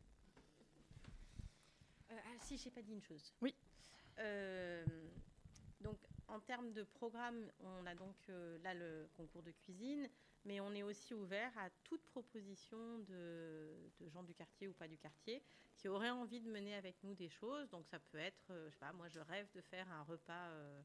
Euh, 2.11 2.17
ah 2.25 2.39
si, 2.41 2.57
j'ai 2.57 2.71
pas 2.71 2.83
dit 2.83 2.93
une 2.93 3.03
chose. 3.03 3.33
Oui. 3.41 3.55
Euh, 4.19 4.85
donc 5.81 5.99
en 6.29 6.41
termes 6.41 6.73
de 6.73 6.83
programme, 6.83 7.51
on 7.61 7.87
a 7.87 7.95
donc 7.95 8.17
euh, 8.29 8.59
là 8.59 8.75
le 8.75 9.09
concours 9.17 9.43
de 9.43 9.53
cuisine, 9.53 10.09
mais 10.45 10.61
on 10.61 10.73
est 10.75 10.83
aussi 10.83 11.15
ouvert 11.15 11.57
à 11.59 11.71
toute 11.85 12.05
proposition 12.07 12.99
de, 13.01 13.91
de 14.01 14.09
gens 14.09 14.23
du 14.23 14.35
quartier 14.35 14.69
ou 14.69 14.73
pas 14.75 14.89
du 14.89 14.99
quartier 14.99 15.43
qui 15.77 15.89
auraient 15.89 16.11
envie 16.11 16.41
de 16.41 16.49
mener 16.51 16.75
avec 16.75 17.03
nous 17.03 17.15
des 17.15 17.29
choses. 17.29 17.69
Donc 17.71 17.87
ça 17.87 17.99
peut 17.99 18.19
être, 18.19 18.51
euh, 18.51 18.67
je 18.69 18.75
sais 18.75 18.79
pas, 18.79 18.93
moi 18.93 19.09
je 19.09 19.21
rêve 19.21 19.51
de 19.53 19.61
faire 19.61 19.91
un 19.91 20.03
repas. 20.03 20.49
euh, 20.51 20.83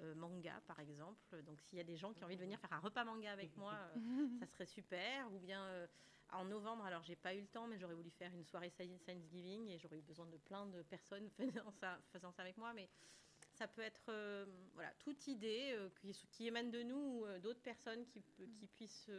euh, 0.00 0.14
manga 0.14 0.60
par 0.68 0.78
exemple. 0.78 1.42
Donc 1.42 1.60
s'il 1.60 1.76
y 1.76 1.80
a 1.80 1.84
des 1.84 1.96
gens 1.96 2.12
qui 2.12 2.22
ont 2.22 2.26
envie 2.26 2.36
de 2.36 2.40
venir 2.42 2.60
faire 2.60 2.72
un 2.72 2.78
repas 2.78 3.04
manga 3.04 3.32
avec 3.32 3.56
moi, 3.56 3.74
euh, 3.74 4.28
ça 4.38 4.46
serait 4.46 4.66
super. 4.66 5.32
Ou 5.32 5.40
bien 5.40 5.64
euh, 5.64 5.88
en 6.30 6.44
novembre, 6.44 6.84
alors 6.84 7.02
j'ai 7.02 7.16
pas 7.16 7.34
eu 7.34 7.40
le 7.40 7.48
temps, 7.48 7.66
mais 7.66 7.78
j'aurais 7.78 7.94
voulu 7.94 8.10
faire 8.10 8.32
une 8.32 8.44
soirée 8.44 8.70
Thanksgiving 8.70 9.68
et 9.70 9.78
j'aurais 9.78 9.98
eu 9.98 10.02
besoin 10.02 10.26
de 10.26 10.36
plein 10.36 10.66
de 10.66 10.82
personnes 10.82 11.28
faisant 11.36 11.70
ça, 11.72 11.98
faisant 12.12 12.30
ça 12.30 12.42
avec 12.42 12.56
moi. 12.58 12.72
Mais 12.74 12.88
ça 13.58 13.66
peut 13.66 13.82
être 13.82 14.08
euh, 14.08 14.46
voilà 14.74 14.92
toute 15.00 15.26
idée 15.26 15.72
euh, 15.72 15.88
qui, 16.30 16.46
émane 16.46 16.70
de 16.70 16.82
nous 16.82 16.96
ou 16.96 17.26
euh, 17.26 17.40
d'autres 17.40 17.60
personnes 17.60 18.06
qui, 18.06 18.22
puissent 18.68 19.10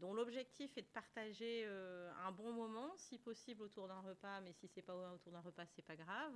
dont 0.00 0.12
l'objectif 0.12 0.76
est 0.76 0.82
de 0.82 0.88
partager 0.88 1.64
un 1.66 2.32
bon 2.32 2.52
moment, 2.52 2.92
si 2.96 3.16
possible 3.16 3.62
autour 3.62 3.86
d'un 3.86 4.00
repas, 4.00 4.40
mais 4.40 4.52
si 4.52 4.66
c'est 4.66 4.82
pas 4.82 4.96
autour 5.14 5.32
d'un 5.32 5.40
repas, 5.40 5.64
c'est 5.66 5.84
pas 5.84 5.94
grave. 5.94 6.34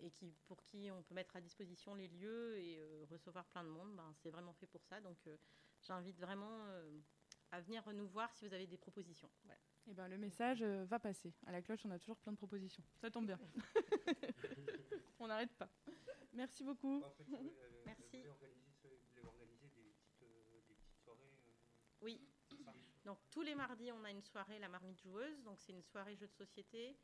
Et 0.00 0.10
qui, 0.10 0.34
pour 0.44 0.62
qui 0.62 0.90
on 0.90 1.02
peut 1.02 1.14
mettre 1.14 1.36
à 1.36 1.40
disposition 1.40 1.94
les 1.94 2.08
lieux 2.08 2.58
et 2.58 2.78
recevoir 3.10 3.46
plein 3.46 3.64
de 3.64 3.70
monde, 3.70 3.96
ben, 3.96 4.12
c'est 4.22 4.28
vraiment 4.28 4.52
fait 4.52 4.66
pour 4.66 4.84
ça. 4.84 5.00
Donc 5.00 5.16
j'invite 5.80 6.20
vraiment 6.20 6.66
à 7.50 7.62
venir 7.62 7.82
nous 7.94 8.08
voir 8.08 8.30
si 8.34 8.46
vous 8.46 8.52
avez 8.52 8.66
des 8.66 8.76
propositions. 8.76 9.30
Voilà. 9.44 9.58
Eh 9.86 9.92
ben, 9.94 10.08
le 10.08 10.16
message 10.16 10.62
euh, 10.62 10.84
va 10.86 10.98
passer. 10.98 11.34
À 11.46 11.52
la 11.52 11.60
cloche, 11.60 11.84
on 11.84 11.90
a 11.90 11.98
toujours 11.98 12.16
plein 12.16 12.32
de 12.32 12.36
propositions. 12.38 12.82
Ça 12.96 13.10
tombe 13.10 13.26
bien. 13.26 13.38
on 15.18 15.26
n'arrête 15.26 15.52
pas. 15.56 15.68
Merci 16.32 16.64
beaucoup. 16.64 17.02
Merci. 17.84 18.22
Vous 18.22 18.32
voulez 19.14 19.26
organiser 19.26 19.68
des 19.68 19.92
petites, 19.92 20.22
euh, 20.22 20.60
des 20.66 20.74
petites 20.74 20.98
soirées 21.02 21.38
euh, 21.48 21.52
Oui. 22.00 22.20
Donc 23.04 23.18
tous 23.30 23.42
les 23.42 23.54
mardis, 23.54 23.92
on 23.92 24.02
a 24.04 24.10
une 24.10 24.22
soirée, 24.22 24.58
la 24.58 24.68
marmite 24.68 25.00
joueuse. 25.02 25.42
Donc 25.42 25.60
c'est 25.60 25.72
une 25.72 25.82
soirée 25.82 26.16
jeu 26.16 26.26
de 26.26 26.32
société 26.32 26.96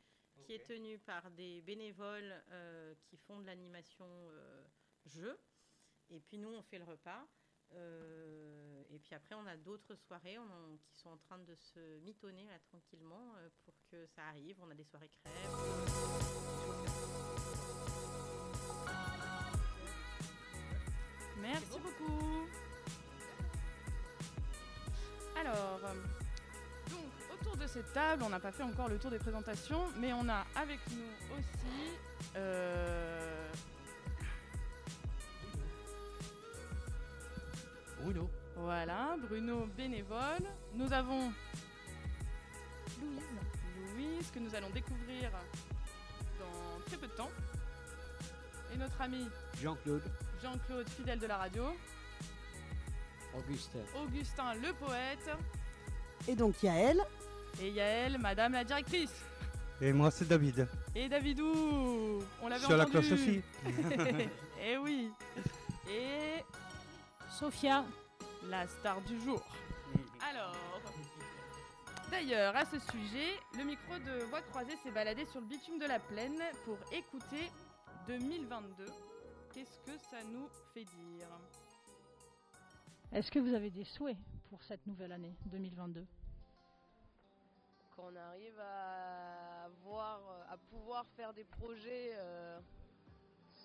qui 0.43 0.53
est 0.53 0.65
tenue 0.65 0.97
par 0.97 1.29
des 1.31 1.61
bénévoles 1.61 2.43
euh, 2.49 2.95
qui 3.03 3.17
font 3.17 3.39
de 3.39 3.45
l'animation 3.45 4.07
euh, 4.07 4.63
jeu. 5.05 5.39
Et 6.09 6.19
puis 6.19 6.37
nous, 6.37 6.49
on 6.49 6.61
fait 6.63 6.79
le 6.79 6.85
repas. 6.85 7.27
Euh, 7.73 8.83
et 8.89 8.99
puis 8.99 9.15
après, 9.15 9.35
on 9.35 9.45
a 9.47 9.55
d'autres 9.57 9.95
soirées 9.95 10.37
on 10.37 10.43
en- 10.43 10.77
qui 10.89 10.97
sont 10.97 11.09
en 11.09 11.17
train 11.17 11.39
de 11.39 11.55
se 11.55 11.99
mitonner 11.99 12.45
là, 12.45 12.59
tranquillement 12.69 13.33
euh, 13.37 13.49
pour 13.63 13.73
que 13.89 14.05
ça 14.07 14.23
arrive. 14.27 14.57
On 14.61 14.69
a 14.69 14.75
des 14.75 14.83
soirées 14.83 15.09
crèves. 15.09 16.51
Merci 21.41 21.79
beaucoup. 21.79 22.47
Alors, 25.39 25.79
euh, 25.85 25.93
donc 26.89 27.05
autour 27.33 27.57
de 27.57 27.67
cette 27.67 27.91
table, 27.93 28.23
on 28.23 28.29
n'a 28.29 28.39
pas 28.39 28.51
fait 28.51 28.63
encore 28.63 28.89
le 28.89 28.99
tour 28.99 29.09
des 29.09 29.17
présentations, 29.17 29.87
mais 29.97 30.13
on 30.13 30.27
a 30.29 30.45
avec 30.55 30.79
nous 30.91 31.37
aussi 31.37 31.97
euh, 32.35 33.49
Bruno. 38.03 38.29
voilà 38.55 39.15
Bruno 39.27 39.67
bénévole. 39.77 40.43
Nous 40.75 40.91
avons 40.93 41.31
Louise. 42.99 43.23
Louise 43.95 44.31
que 44.31 44.39
nous 44.39 44.53
allons 44.55 44.69
découvrir 44.69 45.31
dans 46.39 46.81
très 46.85 46.97
peu 46.97 47.07
de 47.07 47.11
temps, 47.13 47.29
et 48.73 48.77
notre 48.77 48.99
ami 49.01 49.27
Jean-Claude. 49.61 50.03
Jean-Claude 50.41 50.89
fidèle 50.89 51.19
de 51.19 51.27
la 51.27 51.37
radio, 51.37 51.63
Augustin. 53.37 53.79
Augustin 54.03 54.53
le 54.55 54.73
poète 54.73 55.29
Et 56.27 56.35
donc 56.35 56.61
Yael, 56.63 57.01
et 57.61 57.69
Yaël, 57.69 58.17
Madame 58.19 58.53
la 58.53 58.63
directrice. 58.63 59.13
Et 59.83 59.93
moi, 59.93 60.11
c'est 60.11 60.27
David. 60.27 60.67
Et 60.93 61.09
Davidou, 61.09 62.19
on 62.41 62.47
l'avait 62.47 62.65
Sur 62.65 62.77
la 62.77 62.83
entendu. 62.83 63.07
cloche 63.07 63.11
aussi. 63.19 63.41
Eh 64.63 64.77
oui. 64.77 65.11
Et 65.89 66.43
Sophia. 67.41 67.83
la 68.51 68.67
star 68.67 69.01
du 69.01 69.19
jour. 69.19 69.43
Alors, 70.29 70.55
d'ailleurs, 72.11 72.55
à 72.55 72.65
ce 72.65 72.77
sujet, 72.77 73.31
le 73.57 73.63
micro 73.63 73.97
de 73.97 74.25
Voix 74.25 74.43
Croisée 74.43 74.77
s'est 74.83 74.91
baladé 74.91 75.25
sur 75.25 75.41
le 75.41 75.47
bitume 75.47 75.79
de 75.79 75.87
la 75.87 75.97
plaine 75.97 76.39
pour 76.65 76.77
écouter 76.91 77.49
2022. 78.05 78.85
Qu'est-ce 79.55 79.79
que 79.79 79.97
ça 79.97 80.23
nous 80.31 80.47
fait 80.75 80.83
dire? 80.83 81.27
Est-ce 83.11 83.31
que 83.31 83.39
vous 83.39 83.55
avez 83.55 83.71
des 83.71 83.85
souhaits 83.85 84.17
pour 84.51 84.61
cette 84.61 84.85
nouvelle 84.85 85.11
année 85.11 85.35
2022 85.47 86.05
qu'on 87.95 88.15
arrive 88.15 88.59
à 88.59 89.67
voir, 89.83 90.21
à 90.47 90.57
pouvoir 90.69 91.07
faire 91.15 91.33
des 91.33 91.43
projets 91.43 92.11
euh, 92.13 92.59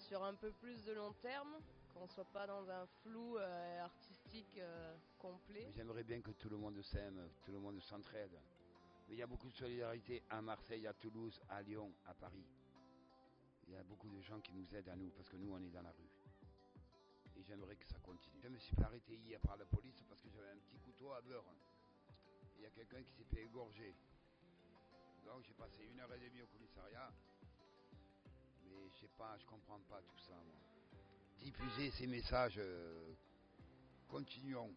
sur 0.08 0.24
un 0.24 0.34
peu 0.34 0.50
plus 0.50 0.82
de 0.86 0.94
long 0.94 1.12
terme, 1.20 1.56
qu'on 1.96 2.06
soit 2.08 2.24
pas 2.26 2.46
dans 2.46 2.68
un 2.68 2.86
flou 3.02 3.38
euh, 3.38 3.80
artistique 3.80 4.58
euh, 4.58 4.96
complet. 5.18 5.66
J'aimerais 5.74 6.04
bien 6.04 6.20
que 6.20 6.30
tout 6.32 6.48
le 6.48 6.56
monde 6.56 6.80
s'aime, 6.82 7.28
tout 7.44 7.52
le 7.52 7.58
monde 7.58 7.80
s'entraide. 7.80 8.38
Mais 9.08 9.14
il 9.14 9.18
y 9.18 9.22
a 9.22 9.26
beaucoup 9.26 9.48
de 9.48 9.54
solidarité 9.54 10.22
à 10.30 10.42
Marseille, 10.42 10.86
à 10.86 10.92
Toulouse, 10.92 11.40
à 11.48 11.62
Lyon, 11.62 11.90
à 12.06 12.14
Paris. 12.14 12.44
Il 13.68 13.74
y 13.74 13.76
a 13.76 13.82
beaucoup 13.82 14.08
de 14.10 14.20
gens 14.20 14.40
qui 14.40 14.52
nous 14.52 14.74
aident 14.74 14.88
à 14.88 14.96
nous 14.96 15.10
parce 15.10 15.28
que 15.28 15.36
nous 15.36 15.52
on 15.52 15.58
est 15.58 15.70
dans 15.70 15.82
la 15.82 15.90
rue. 15.90 16.10
Et 17.36 17.42
j'aimerais 17.42 17.76
que 17.76 17.86
ça 17.86 17.98
continue. 18.00 18.40
Je 18.42 18.48
me 18.48 18.58
suis 18.58 18.74
fait 18.74 18.84
arrêter 18.84 19.14
hier 19.14 19.40
par 19.40 19.56
la 19.56 19.64
police 19.64 20.02
parce 20.08 20.20
que 20.20 20.28
j'avais 20.30 20.50
un 20.50 20.58
petit 20.58 20.78
couteau 20.78 21.12
à 21.12 21.20
beurre. 21.20 21.44
Il 22.56 22.62
y 22.62 22.66
a 22.66 22.70
quelqu'un 22.70 23.02
qui 23.02 23.12
s'est 23.12 23.24
fait 23.24 23.42
égorger. 23.44 23.94
Donc 25.24 25.44
j'ai 25.44 25.54
passé 25.54 25.84
une 25.84 26.00
heure 26.00 26.12
et 26.12 26.18
demie 26.18 26.42
au 26.42 26.46
commissariat. 26.46 27.10
Mais 28.64 28.88
je 28.90 29.00
sais 29.00 29.10
pas, 29.16 29.36
je 29.38 29.46
comprends 29.46 29.80
pas 29.88 30.00
tout 30.02 30.18
ça. 30.18 30.34
moi. 30.34 30.75
Diffuser 31.38 31.90
ces 31.92 32.06
messages, 32.06 32.58
euh, 32.58 33.14
continuons 34.08 34.74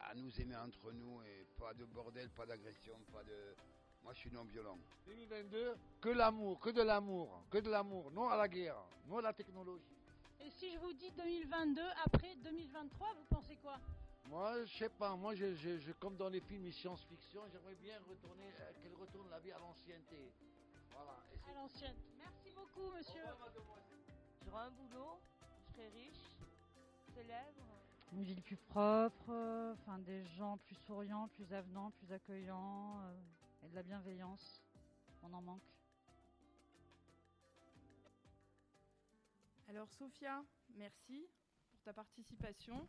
à 0.00 0.14
nous 0.14 0.30
aimer 0.40 0.56
entre 0.56 0.90
nous 0.92 1.22
et 1.22 1.46
pas 1.58 1.72
de 1.74 1.84
bordel, 1.84 2.28
pas 2.30 2.46
d'agression, 2.46 2.98
pas 3.12 3.22
de. 3.22 3.54
Moi 4.02 4.12
je 4.14 4.18
suis 4.20 4.30
non 4.32 4.44
violent. 4.44 4.78
2022, 5.06 5.76
que 6.00 6.08
l'amour, 6.08 6.58
que 6.58 6.70
de 6.70 6.82
l'amour, 6.82 7.44
que 7.50 7.58
de 7.58 7.70
l'amour, 7.70 8.10
non 8.10 8.28
à 8.28 8.36
la 8.36 8.48
guerre, 8.48 8.76
non 9.06 9.18
à 9.18 9.22
la 9.22 9.32
technologie. 9.32 9.96
Et 10.40 10.50
si 10.50 10.72
je 10.72 10.78
vous 10.78 10.92
dis 10.94 11.10
2022 11.12 11.80
après 12.04 12.34
2023, 12.42 13.14
vous 13.14 13.24
pensez 13.30 13.56
quoi? 13.56 13.78
Moi, 14.26 14.64
je 14.64 14.78
sais 14.78 14.88
pas, 14.88 15.14
moi, 15.14 15.34
je, 15.34 15.54
je- 15.54 15.78
je- 15.78 15.92
comme 15.92 16.16
dans 16.16 16.28
les 16.28 16.40
films 16.40 16.64
et 16.66 16.72
science-fiction, 16.72 17.42
j'aimerais 17.52 17.74
bien 17.76 17.98
retourner, 18.08 18.52
euh, 18.60 18.72
qu'elle 18.82 18.94
retourne 18.94 19.28
la 19.30 19.38
vie 19.38 19.52
à 19.52 19.58
l'ancienneté. 19.58 20.32
Voilà. 20.90 21.22
Et 21.46 21.50
À 21.50 21.54
l'ancienne. 21.54 21.96
Merci 22.18 22.50
beaucoup, 22.56 22.90
monsieur. 22.96 23.22
Au 23.22 23.32
revoir, 23.32 23.50
mademoiselle. 23.50 23.98
J'aurai 24.44 24.62
un 24.64 24.70
boulot, 24.70 25.18
riche, 25.88 26.30
célèbre. 27.14 27.62
Une 28.12 28.24
ville 28.24 28.42
plus 28.42 28.56
propre, 28.56 29.30
euh, 29.30 29.72
enfin 29.74 29.98
des 29.98 30.24
gens 30.36 30.58
plus 30.58 30.74
souriants, 30.74 31.28
plus 31.28 31.52
avenants, 31.52 31.90
plus 31.92 32.12
accueillants, 32.12 33.00
euh, 33.00 33.14
et 33.64 33.68
de 33.68 33.74
la 33.74 33.82
bienveillance. 33.82 34.62
On 35.22 35.32
en 35.32 35.42
manque. 35.42 35.62
Alors 39.68 39.88
Sophia, 39.92 40.44
merci 40.76 41.26
pour 41.70 41.80
ta 41.82 41.92
participation. 41.92 42.86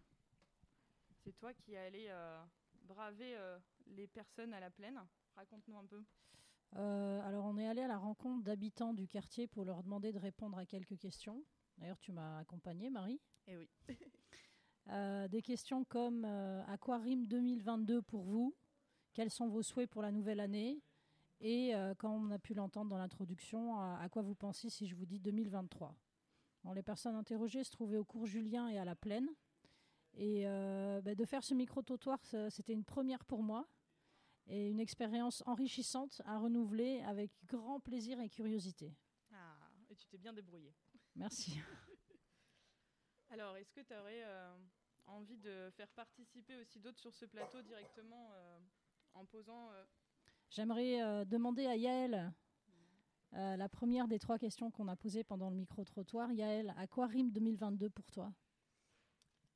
C'est 1.24 1.38
toi 1.38 1.54
qui 1.54 1.74
es 1.74 1.78
allé 1.78 2.08
euh, 2.10 2.44
braver 2.84 3.36
euh, 3.38 3.58
les 3.88 4.08
personnes 4.08 4.54
à 4.54 4.60
la 4.60 4.70
plaine. 4.70 5.00
Raconte-nous 5.36 5.78
un 5.78 5.86
peu. 5.86 6.04
Euh, 6.76 7.22
alors, 7.28 7.46
on 7.46 7.58
est 7.58 7.68
allé 7.68 7.82
à 7.82 7.88
la 7.88 7.98
rencontre 7.98 8.44
d'habitants 8.44 8.94
du 8.94 9.08
quartier 9.08 9.48
pour 9.48 9.64
leur 9.64 9.84
demander 9.84 10.12
de 10.12 10.20
répondre 10.20 10.58
à 10.58 10.66
quelques 10.66 10.98
questions. 10.98 11.44
D'ailleurs, 11.78 12.00
tu 12.00 12.12
m'as 12.12 12.40
accompagnée, 12.40 12.90
Marie. 12.90 13.20
Eh 13.48 13.58
oui. 13.58 13.70
Euh, 14.90 15.30
des 15.30 15.42
questions 15.42 15.86
comme 15.86 16.26
euh, 16.26 16.62
à 16.68 16.78
quoi 16.78 16.98
rime 16.98 17.26
2022 17.26 18.02
pour 18.02 18.24
vous 18.24 18.54
Quels 19.14 19.30
sont 19.32 19.48
vos 19.48 19.64
souhaits 19.64 19.90
pour 19.90 20.02
la 20.02 20.12
nouvelle 20.12 20.42
année? 20.42 20.84
Et 21.40 21.74
euh, 21.74 21.96
comme 21.96 22.12
on 22.12 22.32
a 22.32 22.38
pu 22.38 22.54
l'entendre 22.54 22.90
dans 22.90 22.98
l'introduction, 22.98 23.78
à, 23.80 23.98
à 24.02 24.10
quoi 24.10 24.22
vous 24.24 24.36
pensez 24.36 24.70
si 24.70 24.86
je 24.86 24.94
vous 24.94 25.06
dis 25.06 25.22
2023 25.22 25.96
Bon, 26.66 26.74
Les 26.74 26.84
personnes 26.84 27.16
interrogées 27.16 27.64
se 27.64 27.72
trouvaient 27.72 27.96
au 27.98 28.04
cours 28.04 28.26
Julien 28.26 28.68
et 28.68 28.78
à 28.78 28.84
la 28.84 28.94
Plaine. 28.94 29.30
Et 30.16 30.46
euh, 30.48 31.02
bah, 31.02 31.16
de 31.16 31.24
faire 31.24 31.46
ce 31.46 31.54
micro-trottoir, 31.54 32.20
ça- 32.26 32.50
c'était 32.50 32.74
une 32.74 32.84
première 32.84 33.24
pour 33.24 33.42
moi 33.42 33.66
et 34.48 34.68
une 34.70 34.82
expérience 34.82 35.44
enrichissante 35.46 36.22
à 36.26 36.40
renouveler 36.40 37.00
avec 37.04 37.32
grand 37.46 37.80
plaisir 37.80 38.20
et 38.20 38.28
curiosité. 38.28 38.94
Ah, 39.32 39.72
et 39.90 39.96
tu 39.96 40.08
t'es 40.10 40.18
bien 40.18 40.34
débrouillé. 40.34 40.74
Merci. 41.16 41.60
Alors, 43.30 43.56
est-ce 43.58 43.72
que 43.72 43.82
tu 43.82 43.94
aurais 43.94 44.24
euh, 44.24 44.56
envie 45.06 45.38
de 45.38 45.70
faire 45.72 45.90
participer 45.90 46.56
aussi 46.58 46.80
d'autres 46.80 47.00
sur 47.00 47.14
ce 47.14 47.26
plateau 47.26 47.62
directement 47.62 48.30
euh, 48.34 48.60
en 49.14 49.26
posant 49.26 49.72
euh, 49.72 49.84
J'aimerais 50.50 51.26
demander 51.26 51.66
à 51.66 51.76
Yaël 51.76 52.32
la 53.32 53.70
première 53.70 54.08
des 54.08 54.20
trois 54.20 54.38
questions 54.38 54.70
qu'on 54.70 54.88
a 54.88 54.96
posées 54.96 55.24
pendant 55.24 55.50
le 55.50 55.56
micro-trottoir. 55.56 56.32
Yaël, 56.32 56.76
à 56.78 56.86
quoi 56.86 57.08
rime 57.08 57.32
2022 57.32 57.90
pour 57.90 58.12
toi? 58.12 58.32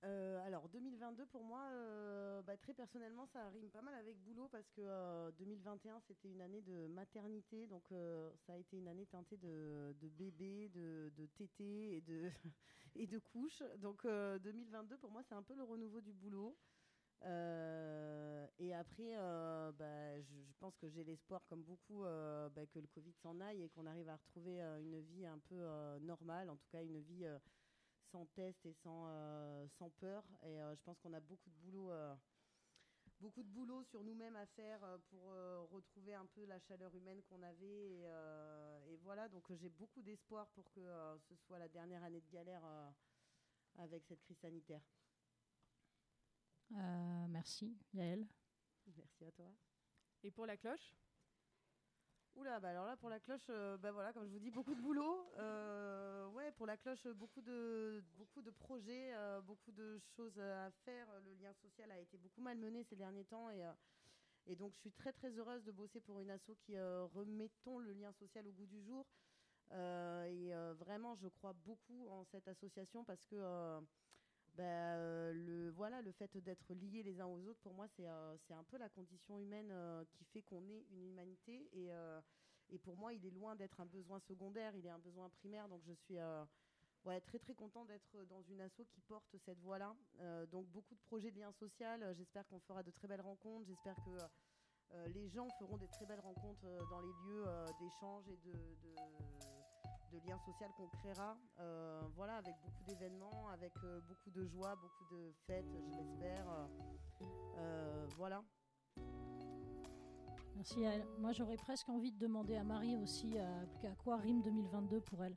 Euh, 0.08 0.46
alors 0.46 0.70
2022 0.70 1.26
pour 1.26 1.44
moi, 1.44 1.64
euh, 1.74 2.42
bah, 2.44 2.56
très 2.56 2.74
personnellement, 2.74 3.26
ça 3.26 3.50
rime 3.50 3.70
pas 3.70 3.82
mal 3.82 3.94
avec 3.96 4.18
boulot 4.24 4.48
parce 4.50 4.70
que 4.70 4.82
euh, 4.82 5.32
2021 5.38 6.00
c'était 6.08 6.30
une 6.30 6.40
année 6.40 6.62
de 6.62 6.88
maternité, 6.88 7.68
donc 7.68 7.84
euh, 7.92 8.32
ça 8.46 8.54
a 8.54 8.56
été 8.56 8.78
une 8.78 8.88
année 8.88 9.06
teintée 9.06 9.36
de, 9.36 9.94
bébés, 10.02 10.70
de, 10.70 11.12
de 11.18 11.26
tétés 11.26 11.98
et 11.98 12.02
de, 12.02 13.20
couches. 13.34 13.64
Donc 13.80 14.06
euh, 14.06 14.40
2022 14.40 14.98
pour 14.98 15.12
moi 15.12 15.24
c'est 15.28 15.36
un 15.36 15.44
peu 15.44 15.56
le 15.56 15.64
renouveau 15.64 16.00
du 16.00 16.14
boulot. 16.14 16.56
Euh, 17.24 18.46
et 18.60 18.74
après, 18.76 19.16
euh, 19.18 19.72
bah, 19.72 20.22
je, 20.22 20.54
pense 20.60 20.78
que 20.78 20.88
j'ai 20.88 21.04
l'espoir, 21.04 21.42
comme 21.48 21.64
beaucoup, 21.64 22.04
euh, 22.04 22.48
bah, 22.50 22.66
que 22.68 22.80
le 22.80 22.88
Covid 22.88 23.14
s'en 23.24 23.40
aille 23.42 23.64
et 23.64 23.70
qu'on 23.70 23.86
arrive 23.88 24.10
à 24.10 24.16
retrouver 24.16 24.62
euh, 24.62 24.80
une 24.80 25.00
vie 25.02 25.26
un 25.26 25.40
peu 25.40 25.56
euh, 25.56 26.00
normale, 26.00 26.50
en 26.50 26.56
tout 26.56 26.68
cas 26.72 26.84
une 26.84 27.02
vie 27.02 27.26
euh, 27.26 27.40
sans 28.12 28.26
test 28.28 28.66
et 28.66 28.74
sans, 28.74 29.08
euh, 29.10 29.68
sans 29.78 29.90
peur. 29.90 30.24
Et 30.44 30.60
euh, 30.62 30.76
je 30.76 30.82
pense 30.84 31.00
qu'on 31.00 31.14
a 31.14 31.20
beaucoup 31.20 31.50
de 31.50 31.56
boulot 31.56 31.92
euh, 31.92 32.16
beaucoup 33.20 33.44
de 33.44 33.50
boulot 33.50 33.84
sur 33.84 34.04
nous-mêmes 34.04 34.36
à 34.36 34.46
faire 34.46 34.84
euh, 34.84 34.98
pour 35.10 35.32
euh, 35.32 35.64
retrouver 35.72 36.14
un 36.14 36.26
peu 36.26 36.46
la 36.46 36.60
chaleur 36.60 36.94
humaine 36.96 37.22
qu'on 37.24 37.42
avait. 37.44 37.92
Et, 37.92 38.04
euh, 38.06 38.80
et 38.88 38.98
voilà, 38.98 39.28
donc 39.30 39.52
j'ai 39.54 39.70
beaucoup 39.70 40.02
d'espoir 40.02 40.48
pour 40.52 40.72
que 40.72 40.80
euh, 40.80 41.18
ce 41.30 41.36
soit 41.36 41.60
la 41.60 41.68
dernière 41.70 42.04
année 42.04 42.22
de 42.22 42.30
galère 42.30 42.64
euh, 42.66 42.90
avec 43.78 44.04
cette 44.06 44.22
crise 44.22 44.38
sanitaire. 44.40 44.82
Euh, 46.72 47.28
merci, 47.30 47.78
Yael. 47.94 48.28
Merci 48.96 49.26
à 49.26 49.32
toi. 49.32 49.54
Et 50.24 50.32
pour 50.32 50.46
la 50.46 50.58
cloche? 50.58 50.96
Oula, 52.38 52.60
bah 52.60 52.70
alors 52.70 52.86
là 52.86 52.96
pour 52.98 53.10
la 53.10 53.20
cloche, 53.20 53.50
euh, 53.50 53.78
bah 53.78 53.92
voilà, 53.92 54.14
comme 54.14 54.28
je 54.28 54.32
vous 54.32 54.38
dis, 54.40 54.52
beaucoup 54.52 54.76
de 54.76 54.80
boulot. 54.82 55.26
Euh, 55.40 56.28
ouais, 56.28 56.52
pour 56.52 56.68
la 56.68 56.78
cloche, 56.78 57.08
beaucoup 57.16 57.42
de 57.42 58.04
beaucoup 58.16 58.44
de 58.44 58.52
projets, 58.52 59.12
euh, 59.16 59.42
beaucoup 59.42 59.72
de 59.72 60.00
choses 60.16 60.38
à 60.40 60.70
faire. 60.86 61.08
Le 61.26 61.34
lien 61.34 61.52
social 61.64 61.90
a 61.92 61.98
été 62.00 62.16
beaucoup 62.18 62.42
malmené 62.42 62.84
ces 62.84 62.96
derniers 62.96 63.26
temps 63.26 63.50
et 63.50 63.66
euh, 63.66 63.72
et 64.46 64.56
donc 64.56 64.72
je 64.74 64.78
suis 64.78 64.92
très 64.92 65.12
très 65.14 65.32
heureuse 65.32 65.64
de 65.64 65.72
bosser 65.72 66.00
pour 66.00 66.20
une 66.20 66.30
asso 66.30 66.52
qui 66.66 66.78
remettons 66.80 67.80
le 67.80 67.92
lien 67.94 68.14
social 68.14 68.46
au 68.48 68.52
goût 68.52 68.68
du 68.68 68.84
jour. 68.84 69.06
Et 69.72 70.54
vraiment, 70.80 71.16
je 71.16 71.28
crois 71.28 71.54
beaucoup 71.66 72.08
en 72.10 72.24
cette 72.32 72.48
association 72.48 73.04
parce 73.04 73.26
que 73.26 73.36
bah, 74.58 74.64
euh, 74.64 75.34
le, 75.34 75.70
voilà, 75.70 76.02
le 76.02 76.12
fait 76.12 76.36
d'être 76.38 76.74
liés 76.74 77.04
les 77.04 77.22
uns 77.22 77.28
aux 77.28 77.46
autres, 77.46 77.60
pour 77.62 77.76
moi, 77.76 77.88
c'est 77.96 78.08
euh, 78.08 78.36
un 78.50 78.64
peu 78.64 78.78
la 78.78 78.90
condition 78.90 79.38
humaine 79.38 79.70
euh, 79.72 80.04
qui 80.14 80.26
fait 80.26 80.42
qu'on 80.42 80.68
est 80.68 80.84
une 80.90 81.04
humanité. 81.04 81.70
Et, 81.74 81.90
et 82.70 82.80
pour 82.80 82.98
moi, 82.98 83.14
il 83.14 83.24
est 83.26 83.32
loin 83.32 83.56
d'être 83.56 83.80
un 83.80 83.86
besoin 83.86 84.20
secondaire, 84.20 84.76
il 84.76 84.86
est 84.86 84.90
un 84.90 85.00
besoin 85.00 85.30
primaire. 85.30 85.68
Donc 85.70 85.82
je 85.86 85.94
suis 85.94 86.18
ouais, 87.06 87.22
très 87.22 87.40
très 87.40 87.54
content 87.54 87.86
d'être 87.86 88.18
dans 88.30 88.42
une 88.42 88.60
asso 88.62 88.82
qui 88.90 89.00
porte 89.02 89.38
cette 89.46 89.60
voie-là. 89.60 89.96
Donc 90.52 90.68
beaucoup 90.68 90.96
de 90.96 91.02
projets 91.02 91.32
de 91.32 91.40
lien 91.40 91.52
social. 91.54 92.14
J'espère 92.18 92.46
qu'on 92.48 92.60
fera 92.60 92.84
de 92.84 92.92
très 92.92 93.08
belles 93.08 93.22
rencontres. 93.22 93.68
J'espère 93.68 93.96
que 94.04 95.08
les 95.14 95.30
gens 95.30 95.48
feront 95.60 95.78
des 95.78 95.88
très 95.88 96.06
belles 96.06 96.20
rencontres 96.20 96.66
dans 96.90 97.00
les 97.00 97.14
lieux 97.26 97.46
d'échange 97.80 98.28
et 98.28 98.38
de, 98.38 99.57
de 100.12 100.20
lien 100.28 100.38
social 100.40 100.72
qu'on 100.76 100.88
créera. 100.88 101.38
Euh, 101.60 102.02
voilà, 102.16 102.36
avec 102.36 102.56
beaucoup 102.64 102.84
d'événements, 102.84 103.50
avec 103.50 103.74
euh, 103.84 104.00
beaucoup 104.08 104.30
de 104.32 104.46
joie, 104.46 104.76
beaucoup 104.76 105.16
de 105.16 105.32
fêtes, 105.46 105.66
je 105.86 105.98
l'espère. 105.98 106.46
Euh, 107.58 108.08
voilà. 108.18 108.44
Merci 110.56 110.80
Yael. 110.82 111.06
Moi, 111.20 111.32
j'aurais 111.34 111.58
presque 111.58 111.88
envie 111.90 112.12
de 112.12 112.18
demander 112.18 112.56
à 112.56 112.64
Marie 112.64 112.98
aussi 112.98 113.38
à, 113.38 113.60
à 113.88 113.96
quoi 113.96 114.18
rime 114.18 114.42
2022 114.42 115.02
pour 115.02 115.24
elle. 115.24 115.36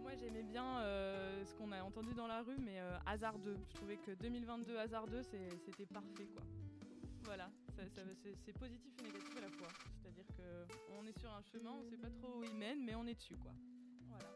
Moi, 0.00 0.14
j'aimais 0.14 0.44
bien 0.44 0.78
euh, 0.78 1.44
ce 1.44 1.54
qu'on 1.54 1.72
a 1.72 1.82
entendu 1.82 2.14
dans 2.14 2.28
la 2.28 2.42
rue, 2.42 2.58
mais 2.58 2.78
euh, 2.78 2.96
hasardeux. 3.06 3.56
Je 3.68 3.74
trouvais 3.74 3.96
que 3.96 4.12
2022 4.12 4.78
hasardeux, 4.78 5.22
c'était 5.22 5.86
parfait, 5.86 6.28
quoi. 6.28 6.44
Voilà, 7.24 7.50
ça- 7.76 7.88
ça- 7.90 8.02
c'est 8.44 8.52
positif 8.58 8.92
et 8.98 9.02
négatif 9.02 9.36
à 9.36 9.40
la 9.42 9.50
fois. 9.50 9.68
C'est-à-dire 10.00 10.26
que 10.36 10.66
on 10.98 11.06
est 11.06 11.18
sur 11.18 11.30
un 11.30 11.42
chemin, 11.42 11.72
on 11.72 11.82
sait 11.84 11.98
pas 11.98 12.10
trop 12.10 12.38
où 12.38 12.42
il 12.42 12.54
mène, 12.54 12.82
mais 12.84 12.94
on 12.94 13.06
est 13.06 13.14
dessus, 13.14 13.36
quoi. 13.36 13.52
Voilà. 14.08 14.30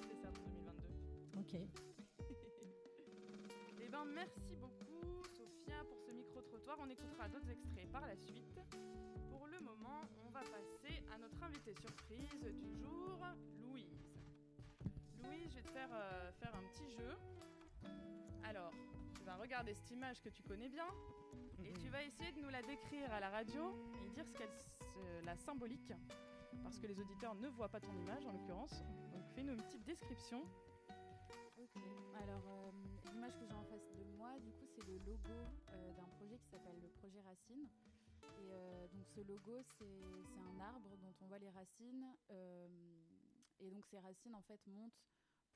C'est 0.00 0.16
ça 0.22 0.30
pour 0.32 0.46
2022. 0.48 1.38
Ok. 1.38 1.54
Eh 3.80 3.88
ben, 3.88 4.04
merci 4.06 4.56
beaucoup, 4.56 5.22
Sophia, 5.36 5.84
pour 5.84 6.00
ce 6.00 6.10
micro-trottoir. 6.10 6.78
On 6.80 6.88
écoutera 6.88 7.28
d'autres 7.28 7.50
extraits 7.50 7.88
par 7.92 8.06
la 8.06 8.16
suite. 8.16 8.58
Pour 9.30 9.46
le 9.46 9.60
moment, 9.60 10.00
on 10.26 10.30
va 10.30 10.40
passer 10.40 11.02
à 11.12 11.18
notre 11.18 11.40
invitée 11.42 11.74
surprise 11.74 12.40
du 12.60 12.74
jour, 12.80 13.18
Louise. 13.62 14.00
Louise, 15.22 15.50
je 15.50 15.56
vais 15.56 15.62
te 15.62 15.70
faire, 15.70 15.90
euh, 15.92 16.32
faire 16.32 16.54
un 16.56 16.62
petit 16.72 16.90
jeu. 16.96 17.10
Alors, 18.42 18.72
tu 19.16 19.22
vas 19.24 19.36
regarder 19.36 19.74
cette 19.74 19.90
image 19.90 20.20
que 20.22 20.30
tu 20.30 20.42
connais 20.42 20.68
bien 20.70 20.88
et 21.64 21.72
tu 21.74 21.88
vas 21.88 22.02
essayer 22.02 22.32
de 22.32 22.40
nous 22.40 22.48
la 22.50 22.62
décrire 22.62 23.12
à 23.12 23.20
la 23.20 23.30
radio 23.30 23.74
et 24.04 24.10
dire 24.10 24.26
ce 24.26 24.32
qu'elle 24.32 24.52
se- 24.52 25.24
la 25.24 25.36
symbolique. 25.36 25.92
Parce 26.62 26.78
que 26.78 26.86
les 26.86 26.98
auditeurs 26.98 27.34
ne 27.34 27.48
voient 27.48 27.68
pas 27.68 27.80
ton 27.80 27.92
image 27.92 28.24
en 28.26 28.32
l'occurrence. 28.32 28.82
Donc 29.12 29.24
fais-nous 29.34 29.52
une 29.54 29.62
petite 29.62 29.84
description. 29.84 30.42
Ok, 31.56 31.82
alors 32.22 32.42
euh, 32.48 32.70
l'image 33.12 33.36
que 33.38 33.46
j'ai 33.46 33.54
en 33.54 33.64
face 33.64 33.86
de 33.96 34.04
moi, 34.16 34.38
du 34.40 34.52
coup, 34.52 34.66
c'est 34.66 34.86
le 34.86 34.98
logo 34.98 35.28
euh, 35.72 35.92
d'un 35.92 36.06
projet 36.18 36.38
qui 36.38 36.46
s'appelle 36.48 36.80
le 36.80 36.88
projet 36.88 37.20
Racine. 37.22 37.68
Et 38.40 38.52
euh, 38.52 38.88
donc 38.88 39.06
ce 39.08 39.20
logo, 39.20 39.62
c'est 39.78 40.02
un 40.56 40.60
arbre 40.60 40.96
dont 40.96 41.14
on 41.22 41.26
voit 41.26 41.38
les 41.38 41.50
racines. 41.50 42.06
euh, 42.30 42.68
et 43.60 43.70
donc 43.70 43.84
ces 43.86 43.98
racines, 43.98 44.34
en 44.34 44.42
fait, 44.42 44.60
montent 44.66 45.00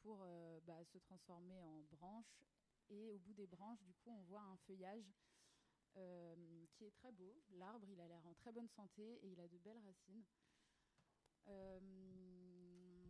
pour 0.03 0.21
euh, 0.23 0.61
bah, 0.67 0.83
se 0.85 0.99
transformer 0.99 1.61
en 1.63 1.83
branches. 1.97 2.41
Et 2.91 3.11
au 3.11 3.19
bout 3.19 3.35
des 3.35 3.47
branches, 3.47 3.83
du 3.83 3.93
coup, 3.95 4.11
on 4.11 4.23
voit 4.23 4.41
un 4.43 4.57
feuillage 4.67 5.13
euh, 5.99 6.67
qui 6.73 6.85
est 6.85 6.91
très 6.93 7.13
beau. 7.13 7.37
L'arbre, 7.51 7.89
il 7.89 8.01
a 8.01 8.07
l'air 8.09 8.25
en 8.27 8.35
très 8.35 8.53
bonne 8.53 8.69
santé 8.69 9.03
et 9.23 9.29
il 9.29 9.41
a 9.41 9.49
de 9.49 9.59
belles 9.59 9.81
racines. 9.85 10.25
Euh, 11.49 11.81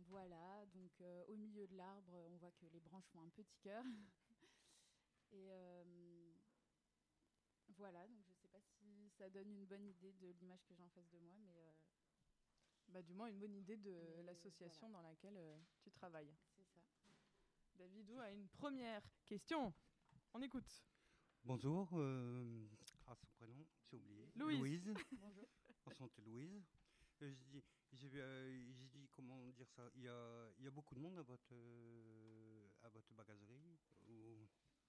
voilà, 0.07 0.65
donc 0.73 0.99
euh, 1.01 1.23
au 1.27 1.35
milieu 1.35 1.67
de 1.67 1.75
l'arbre, 1.75 2.13
on 2.31 2.37
voit 2.37 2.51
que 2.51 2.65
les 2.67 2.79
branches 2.79 3.07
font 3.09 3.21
un 3.21 3.29
petit 3.29 3.57
cœur. 3.61 3.83
Et 5.31 5.47
voilà, 7.67 8.07
donc 8.07 8.23
je 8.25 8.31
ne 8.31 8.35
sais 8.35 8.47
pas 8.47 8.61
si 8.61 9.09
ça 9.11 9.29
donne 9.29 9.51
une 9.51 9.65
bonne 9.65 9.85
idée 9.85 10.11
de 10.13 10.31
l'image 10.31 10.65
que 10.65 10.73
j'ai 10.73 10.81
en 10.81 10.89
face 10.89 11.07
de 11.11 11.19
moi, 11.19 11.35
mais 11.37 11.75
Bah, 12.87 13.03
du 13.03 13.13
moins 13.13 13.27
une 13.27 13.37
bonne 13.37 13.53
idée 13.55 13.77
de 13.77 14.21
l'association 14.23 14.89
dans 14.89 15.03
laquelle 15.03 15.39
tu 15.79 15.91
travailles. 15.91 16.33
c'est 16.55 16.63
ça. 16.63 16.79
Davidou 17.75 18.19
a 18.19 18.31
une 18.31 18.49
première 18.49 19.03
question. 19.25 19.71
On 20.33 20.41
écoute. 20.41 20.83
Bonjour, 21.45 21.89
euh, 21.93 22.67
ah, 23.07 23.15
son 23.15 23.27
prénom, 23.37 23.65
j'ai 23.89 23.97
oublié. 23.97 24.29
Louise. 24.35 24.93
Bonjour. 25.19 25.47
Enchantée 25.85 26.21
Louise. 26.21 26.63
Euh, 27.21 27.33
je 27.33 27.43
dis, 27.45 27.63
j'ai 27.93 28.09
euh, 28.21 28.71
j'ai 28.73 28.87
dit 28.89 29.09
comment 29.15 29.49
dire 29.51 29.67
ça. 29.75 29.83
Il 29.95 30.03
y 30.03 30.07
a, 30.07 30.51
il 30.59 30.65
y 30.65 30.67
a 30.67 30.71
beaucoup 30.71 30.93
de 30.95 30.99
monde 30.99 31.17
à 31.17 31.21
votre, 31.23 31.53
euh, 31.53 32.67
à 32.83 32.89
votre 32.89 33.13
bagagerie. 33.13 33.77
ou- 34.07 34.47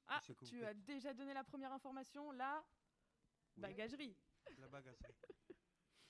Ah, 0.08 0.20
tu 0.24 0.34
faites 0.34 0.64
as 0.64 0.74
déjà 0.74 1.14
donné 1.14 1.32
la 1.34 1.44
première 1.44 1.72
information, 1.72 2.30
la 2.32 2.64
Oui. 3.56 3.62
bagagerie. 3.62 4.16
La 4.58 4.68
bagagerie. 4.68 5.02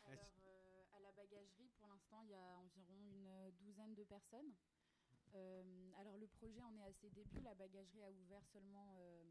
Alors, 0.06 0.32
euh, 0.42 0.84
à 0.96 1.00
la 1.00 1.12
bagagerie, 1.12 1.68
pour 1.78 1.86
l'instant, 1.88 2.22
il 2.22 2.30
y 2.30 2.34
a 2.34 2.56
environ 2.58 2.98
une 3.12 3.50
douzaine 3.58 3.94
de 3.94 4.04
personnes. 4.04 4.52
Euh, 5.34 5.92
alors, 5.98 6.16
le 6.16 6.26
projet 6.26 6.62
en 6.62 6.74
est 6.76 6.82
à 6.82 6.92
ses 6.92 7.10
débuts. 7.10 7.40
La 7.42 7.54
bagagerie 7.54 8.02
a 8.02 8.10
ouvert 8.10 8.44
seulement 8.52 8.96
euh, 8.98 9.22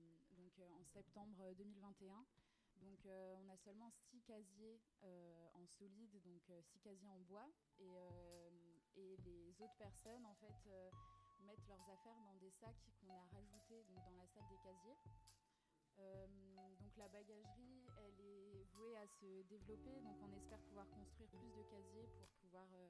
euh, 0.59 0.69
en 0.79 0.83
septembre 0.85 1.53
2021. 1.57 2.25
Donc, 2.81 3.05
euh, 3.05 3.35
on 3.43 3.49
a 3.49 3.57
seulement 3.57 3.89
six 3.91 4.21
casiers 4.21 4.79
euh, 5.03 5.47
en 5.53 5.65
solide, 5.67 6.21
donc 6.23 6.49
euh, 6.49 6.61
six 6.61 6.79
casiers 6.79 7.09
en 7.09 7.19
bois. 7.19 7.49
Et, 7.79 7.97
euh, 7.97 8.49
les 8.95 9.61
autres 9.61 9.77
personnes, 9.77 10.25
en 10.25 10.35
fait, 10.35 10.67
euh, 10.67 10.89
mettent 11.41 11.67
leurs 11.67 11.89
affaires 11.89 12.19
dans 12.21 12.33
des 12.35 12.51
sacs 12.51 12.75
qu'on 12.99 13.09
a 13.09 13.25
rajoutés 13.31 13.83
dans 13.95 14.09
la 14.17 14.27
salle 14.27 14.47
des 14.49 14.57
casiers. 14.57 14.97
Euh, 15.99 16.27
donc 16.79 16.95
la 16.97 17.07
bagagerie, 17.09 17.89
elle 17.97 18.19
est 18.21 18.63
vouée 18.73 18.95
à 18.97 19.07
se 19.07 19.41
développer, 19.43 19.99
donc 20.01 20.15
on 20.21 20.31
espère 20.33 20.59
pouvoir 20.61 20.87
construire 20.91 21.29
plus 21.29 21.51
de 21.51 21.63
casiers 21.63 22.07
pour 22.17 22.27
pouvoir 22.41 22.67
euh, 22.73 22.87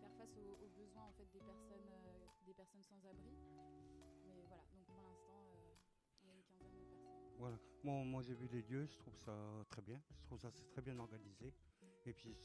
faire 0.00 0.12
face 0.16 0.36
aux, 0.38 0.58
aux 0.64 0.68
besoins 0.70 1.04
en 1.04 1.12
fait 1.12 1.26
des 1.32 1.40
personnes, 1.40 1.90
euh, 1.92 2.26
des 2.46 2.54
personnes 2.54 2.82
sans 2.82 3.04
abri. 3.04 3.34
Moi, 7.38 7.52
moi 8.04 8.22
j'ai 8.22 8.34
vu 8.34 8.48
les 8.48 8.62
lieux, 8.62 8.86
je 8.86 8.96
trouve 8.96 9.16
ça 9.16 9.32
très 9.70 9.82
bien. 9.82 10.00
Je 10.20 10.26
trouve 10.26 10.38
ça 10.40 10.50
très 10.72 10.82
bien 10.82 10.98
organisé. 10.98 11.52
Et 12.06 12.12
puis, 12.12 12.36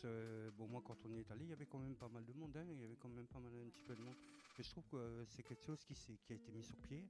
bon, 0.57 0.67
moi, 0.67 0.81
quand 0.83 0.97
on 1.05 1.11
y 1.13 1.19
est 1.19 1.31
allé, 1.31 1.45
il 1.45 1.49
y 1.49 1.53
avait 1.53 1.65
quand 1.67 1.79
même 1.79 1.95
pas 1.95 2.09
mal 2.09 2.25
de 2.25 2.33
monde. 2.33 2.55
hein. 2.57 2.65
Il 2.71 2.79
y 2.81 2.83
avait 2.83 2.95
quand 2.97 3.09
même 3.09 3.27
pas 3.27 3.39
mal 3.39 3.51
un 3.65 3.69
petit 3.69 3.83
peu 3.83 3.95
de 3.95 4.01
monde. 4.01 4.15
Je 4.57 4.69
trouve 4.69 4.87
que 4.87 4.95
euh, 4.97 5.25
c'est 5.25 5.43
quelque 5.43 5.63
chose 5.63 5.83
qui, 5.83 5.93
qui 5.95 6.33
a 6.33 6.35
été 6.35 6.51
mis 6.51 6.63
sur 6.63 6.75
pied. 6.77 7.07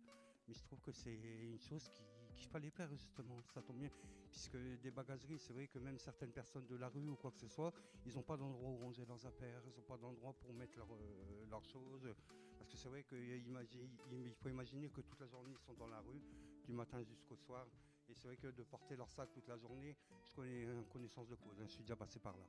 Mais 0.48 0.54
je 0.54 0.62
trouve 0.64 0.82
que 0.82 0.92
c'est 0.92 1.14
une 1.14 1.60
chose 1.60 1.88
qui- 1.90 2.04
qu'il 2.36 2.48
fallait 2.50 2.70
faire, 2.70 2.90
justement. 2.94 3.42
Ça 3.54 3.62
tombe 3.62 3.78
bien. 3.80 3.90
Puisque 4.32 4.58
des 4.58 4.92
bagageries, 4.92 5.40
c'est 5.40 5.54
vrai 5.54 5.68
que 5.68 5.80
même 5.80 5.98
certaines 5.98 6.32
personnes 6.32 6.66
de 6.68 6.76
la 6.76 6.90
rue 6.90 7.08
ou 7.10 7.16
quoi 7.16 7.32
que 7.32 7.40
ce 7.40 7.48
soit, 7.48 7.74
ils 8.06 8.14
n'ont 8.16 8.24
pas 8.24 8.38
d'endroit 8.38 8.70
où 8.70 8.78
ranger 8.78 9.06
leurs 9.06 9.26
affaires, 9.26 9.62
ils 9.66 9.76
n'ont 9.76 9.84
pas 9.88 9.98
d'endroit 9.98 10.34
pour 10.34 10.54
mettre 10.54 10.80
euh, 10.80 11.46
leurs 11.50 11.64
choses. 11.66 12.14
Parce 12.58 12.70
que 12.70 12.78
c'est 12.78 12.90
vrai 12.90 13.04
qu'il 13.04 14.36
faut 14.42 14.50
imaginer 14.50 14.90
que 14.90 15.02
toute 15.02 15.20
la 15.20 15.28
journée, 15.28 15.52
ils 15.52 15.60
sont 15.66 15.74
dans 15.74 15.88
la 15.88 16.00
rue, 16.02 16.22
du 16.66 16.74
matin 16.74 17.02
jusqu'au 17.04 17.36
soir. 17.36 17.68
Et 18.10 18.14
c'est 18.16 18.28
vrai 18.28 18.38
que 18.38 18.48
de 18.48 18.64
porter 18.64 18.96
leur 18.96 19.10
sac 19.12 19.32
toute 19.32 19.48
la 19.48 19.58
journée, 19.58 19.96
je 20.26 20.34
connais 20.34 20.64
une 20.64 20.86
connaissance 20.86 21.28
de 21.28 21.36
cause, 21.36 21.60
hein, 21.62 21.66
je 21.68 21.72
suis 21.74 21.84
déjà 21.84 21.96
passé 21.96 22.20
par 22.20 22.38
là. 22.38 22.46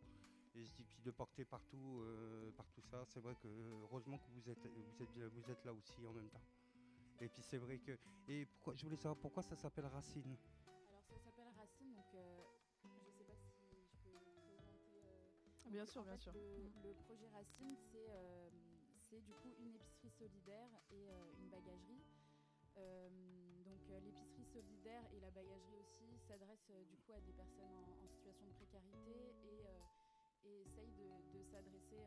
Et 0.55 0.64
je 0.64 0.72
dis, 0.75 0.85
puis 0.85 1.01
de 1.03 1.11
porter 1.11 1.44
partout, 1.44 2.01
euh, 2.03 2.51
partout 2.53 2.83
ça, 2.83 3.05
c'est 3.07 3.20
vrai 3.20 3.35
que 3.37 3.48
heureusement 3.48 4.18
que 4.18 4.31
vous 4.31 4.51
êtes, 4.51 4.66
vous, 4.66 5.03
êtes, 5.03 5.18
vous 5.33 5.51
êtes 5.51 5.64
là 5.64 5.72
aussi 5.72 6.05
en 6.07 6.12
même 6.12 6.29
temps. 6.29 6.42
Et 7.20 7.29
puis 7.29 7.42
c'est 7.42 7.59
vrai 7.59 7.79
que. 7.79 7.96
Et 8.29 8.44
pourquoi, 8.46 8.75
je 8.75 8.83
voulais 8.85 8.96
savoir 8.96 9.16
pourquoi 9.16 9.42
ça 9.42 9.57
s'appelle 9.57 9.87
Racine? 9.87 10.37
Alors 10.90 11.03
ça 11.05 11.18
s'appelle 11.18 11.48
Racine, 11.57 11.94
donc 11.94 12.12
euh, 12.14 12.42
je 12.83 12.88
ne 12.88 13.12
sais 13.12 13.25
pas 13.25 13.35
si 13.37 13.48
je 13.48 13.57
peux 13.68 13.77
présenter. 14.57 15.01
euh, 15.05 15.70
Bien 15.70 15.87
sûr, 15.87 16.01
en 16.03 16.05
bien 16.05 16.16
fait, 16.16 16.22
sûr. 16.22 16.33
Le, 16.35 16.70
le 16.88 16.94
projet 16.94 17.29
Racine, 17.29 17.77
c'est 17.90 18.09
euh, 18.11 18.51
c'est 18.98 19.20
du 19.20 19.33
coup 19.35 19.55
une 19.59 19.75
épicerie 19.75 20.11
solidaire 20.11 20.70
et 20.90 21.11
euh, 21.11 21.33
une 21.38 21.48
bagagerie. 21.48 22.03
Euh, 23.92 23.96
euh, 23.96 24.00
l'épicerie 24.00 24.44
solidaire 24.46 25.05
et 25.12 25.20
la 25.20 25.31
bagagerie 25.31 25.76
aussi 25.76 26.18
s'adressent 26.26 26.72
du 26.88 26.96
coup 26.98 27.12
à 27.12 27.20
des 27.20 27.33
personnes 27.33 27.74
en, 27.76 28.09
situation 28.09 28.46
de 28.46 28.52
précarité 28.52 29.35
et, 29.44 30.48
et 30.48 30.62
essayent 30.62 30.92
de, 30.92 31.42
s'adresser 31.50 32.00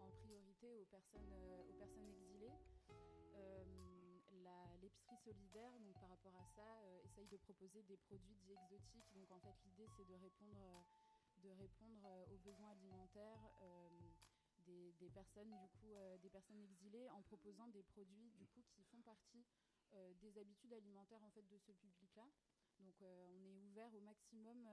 en 0.00 0.10
priorité 0.22 0.76
aux 0.76 0.86
personnes, 0.86 1.34
aux 1.68 1.72
personnes 1.78 2.08
exilées 2.08 2.52
l'épicerie 4.84 5.16
solidaire, 5.24 5.72
donc 5.80 5.98
par 5.98 6.10
rapport 6.10 6.36
à 6.36 6.44
ça, 6.54 6.78
euh, 6.84 7.00
essaye 7.04 7.26
de 7.28 7.36
proposer 7.38 7.82
des 7.84 7.96
produits 7.96 8.36
dits 8.44 8.52
exotiques. 8.52 9.08
Donc 9.14 9.30
en 9.32 9.40
fait, 9.40 9.56
l'idée 9.64 9.88
c'est 9.96 10.04
de 10.04 10.14
répondre, 10.14 10.60
euh, 10.60 10.82
de 11.42 11.50
répondre 11.50 12.04
euh, 12.04 12.34
aux 12.34 12.38
besoins 12.38 12.70
alimentaires 12.70 13.40
des, 14.66 15.10
personnes 15.10 15.50
du 15.50 15.68
coup, 15.78 15.94
des 16.22 16.30
personnes 16.30 16.60
exilées 16.60 17.08
en 17.10 17.20
proposant 17.22 17.68
des 17.68 17.82
produits 17.82 18.30
du 18.38 18.46
coup 18.46 18.62
qui 18.72 18.82
font 18.84 19.00
partie 19.02 19.44
des 20.20 20.38
habitudes 20.38 20.72
alimentaires 20.72 21.22
en 21.22 21.30
fait 21.30 21.46
de 21.48 21.58
ce 21.58 21.72
public-là. 21.72 22.28
Donc 22.80 22.94
on 23.00 23.44
est 23.44 23.60
ouvert 23.60 23.92
au 23.94 24.00
maximum. 24.00 24.68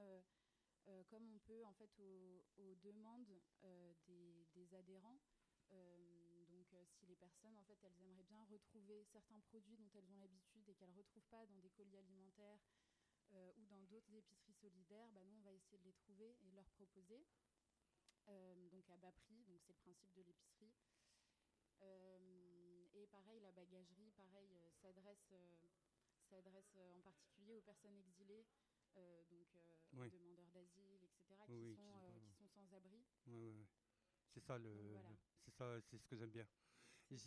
comme 1.09 1.29
on 1.29 1.39
peut 1.39 1.63
en 1.65 1.73
fait 1.73 1.91
aux, 1.99 2.75
demandes 2.81 3.27
des, 4.53 4.73
adhérents 4.73 5.19
euh, 5.73 6.45
donc 6.51 6.73
euh, 6.73 6.83
si 6.85 7.05
les 7.05 7.15
personnes 7.15 7.57
en 7.57 7.63
fait 7.63 7.77
elles 7.83 8.01
aimeraient 8.03 8.23
bien 8.23 8.43
retrouver 8.45 9.05
certains 9.05 9.39
produits 9.39 9.77
dont 9.77 9.89
elles 9.95 10.11
ont 10.11 10.17
l'habitude 10.17 10.67
et 10.67 10.75
qu'elles 10.75 10.91
ne 10.91 10.97
retrouvent 10.97 11.27
pas 11.29 11.45
dans 11.45 11.59
des 11.59 11.69
colis 11.69 11.97
alimentaires 11.97 12.59
euh, 13.33 13.51
ou 13.57 13.65
dans 13.67 13.81
d'autres 13.83 14.13
épiceries 14.13 14.53
solidaires, 14.53 15.09
bah, 15.11 15.23
nous 15.23 15.37
on 15.37 15.41
va 15.43 15.53
essayer 15.53 15.77
de 15.77 15.85
les 15.85 15.93
trouver 15.93 16.35
et 16.41 16.49
de 16.49 16.55
leur 16.55 16.67
proposer. 16.71 17.25
donc 18.71 18.89
à 18.89 18.97
bas 18.97 19.11
prix, 19.11 19.43
donc 19.43 19.59
c'est 19.61 19.73
le 19.73 19.79
principe 19.79 20.13
de 20.13 20.21
l'épicerie. 20.21 20.71
Et 23.01 23.07
pareil, 23.07 23.39
la 23.39 23.51
bagagerie, 23.51 24.11
pareil, 24.11 24.49
s'adresse 24.81 25.33
s'adresse 26.29 26.77
en 26.77 27.01
particulier 27.01 27.55
aux 27.55 27.61
personnes 27.61 27.97
exilées, 27.97 28.45
donc 29.29 29.47
aux 29.51 30.17
demandeurs 30.17 30.49
d'asile, 30.53 31.03
etc., 31.03 31.35
qui, 31.45 31.75
sont, 31.75 31.91
qui, 32.37 32.47
sont, 32.47 32.47
sans 32.47 32.73
abri. 32.73 33.03
C'est 34.33 34.39
ça 34.39 34.57
le, 34.57 34.97
c'est 35.43 35.51
ça, 35.51 35.81
c'est 35.81 35.97
ce 35.97 36.05
que 36.05 36.15
j'aime 36.15 36.31
bien. 36.31 36.47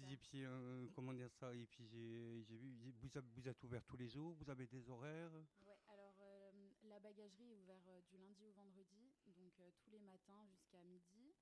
Et 0.09 0.17
puis, 0.17 0.45
euh, 0.45 0.89
comment 0.95 1.13
dire 1.13 1.31
ça 1.33 1.55
Et 1.55 1.67
puis 1.67 1.87
j'ai 1.87 2.57
vu, 2.57 2.91
vous, 2.91 3.11
vous 3.35 3.49
êtes 3.49 3.63
ouvert 3.65 3.85
tous 3.85 3.99
les 3.99 4.09
jours, 4.09 4.35
vous 4.35 4.49
avez 4.49 4.67
des 4.67 4.89
horaires? 4.89 5.33
Ouais, 5.61 5.77
alors 5.89 6.17
euh, 6.21 6.51
la 6.85 6.99
bagagerie 7.01 7.51
est 7.51 7.57
ouverte 7.57 7.87
euh, 7.89 8.01
du 8.09 8.17
lundi 8.17 8.47
au 8.47 8.53
vendredi, 8.53 9.13
donc 9.27 9.53
tous 9.77 9.91
les 9.91 9.99
matins 9.99 10.47
jusqu'à 10.47 10.83
midi, 10.83 11.35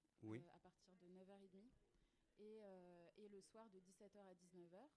à 0.52 0.58
partir 0.58 0.96
de 0.96 1.06
9h30, 1.06 1.70
et, 2.38 2.62
et, 3.16 3.28
le 3.28 3.40
soir 3.42 3.68
de 3.70 3.78
17h 3.80 4.18
à 4.18 4.34
19h. 4.34 4.88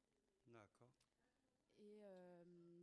D'accord. 0.48 0.94
Et 1.78 2.02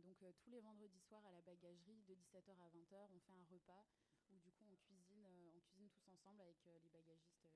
donc 0.03 0.35
tous 0.39 0.51
les 0.51 0.61
vendredis 0.61 0.99
soirs 1.01 1.25
à 1.25 1.31
la 1.31 1.41
bagagerie, 1.41 2.03
de 2.07 2.15
17h 2.15 2.51
à 2.59 2.69
20h, 2.69 3.09
on 3.11 3.19
fait 3.19 3.33
un 3.33 3.45
repas 3.49 3.85
où 4.31 4.39
du 4.39 4.51
coup 4.51 4.65
on 4.71 4.75
cuisine, 4.75 5.25
euh, 5.25 5.51
on 5.55 5.59
cuisine 5.61 5.89
tous 5.89 6.07
ensemble 6.07 6.41
avec 6.41 6.57
euh, 6.67 6.79
les 6.79 6.89
bagagistes 6.89 7.43
euh, 7.43 7.49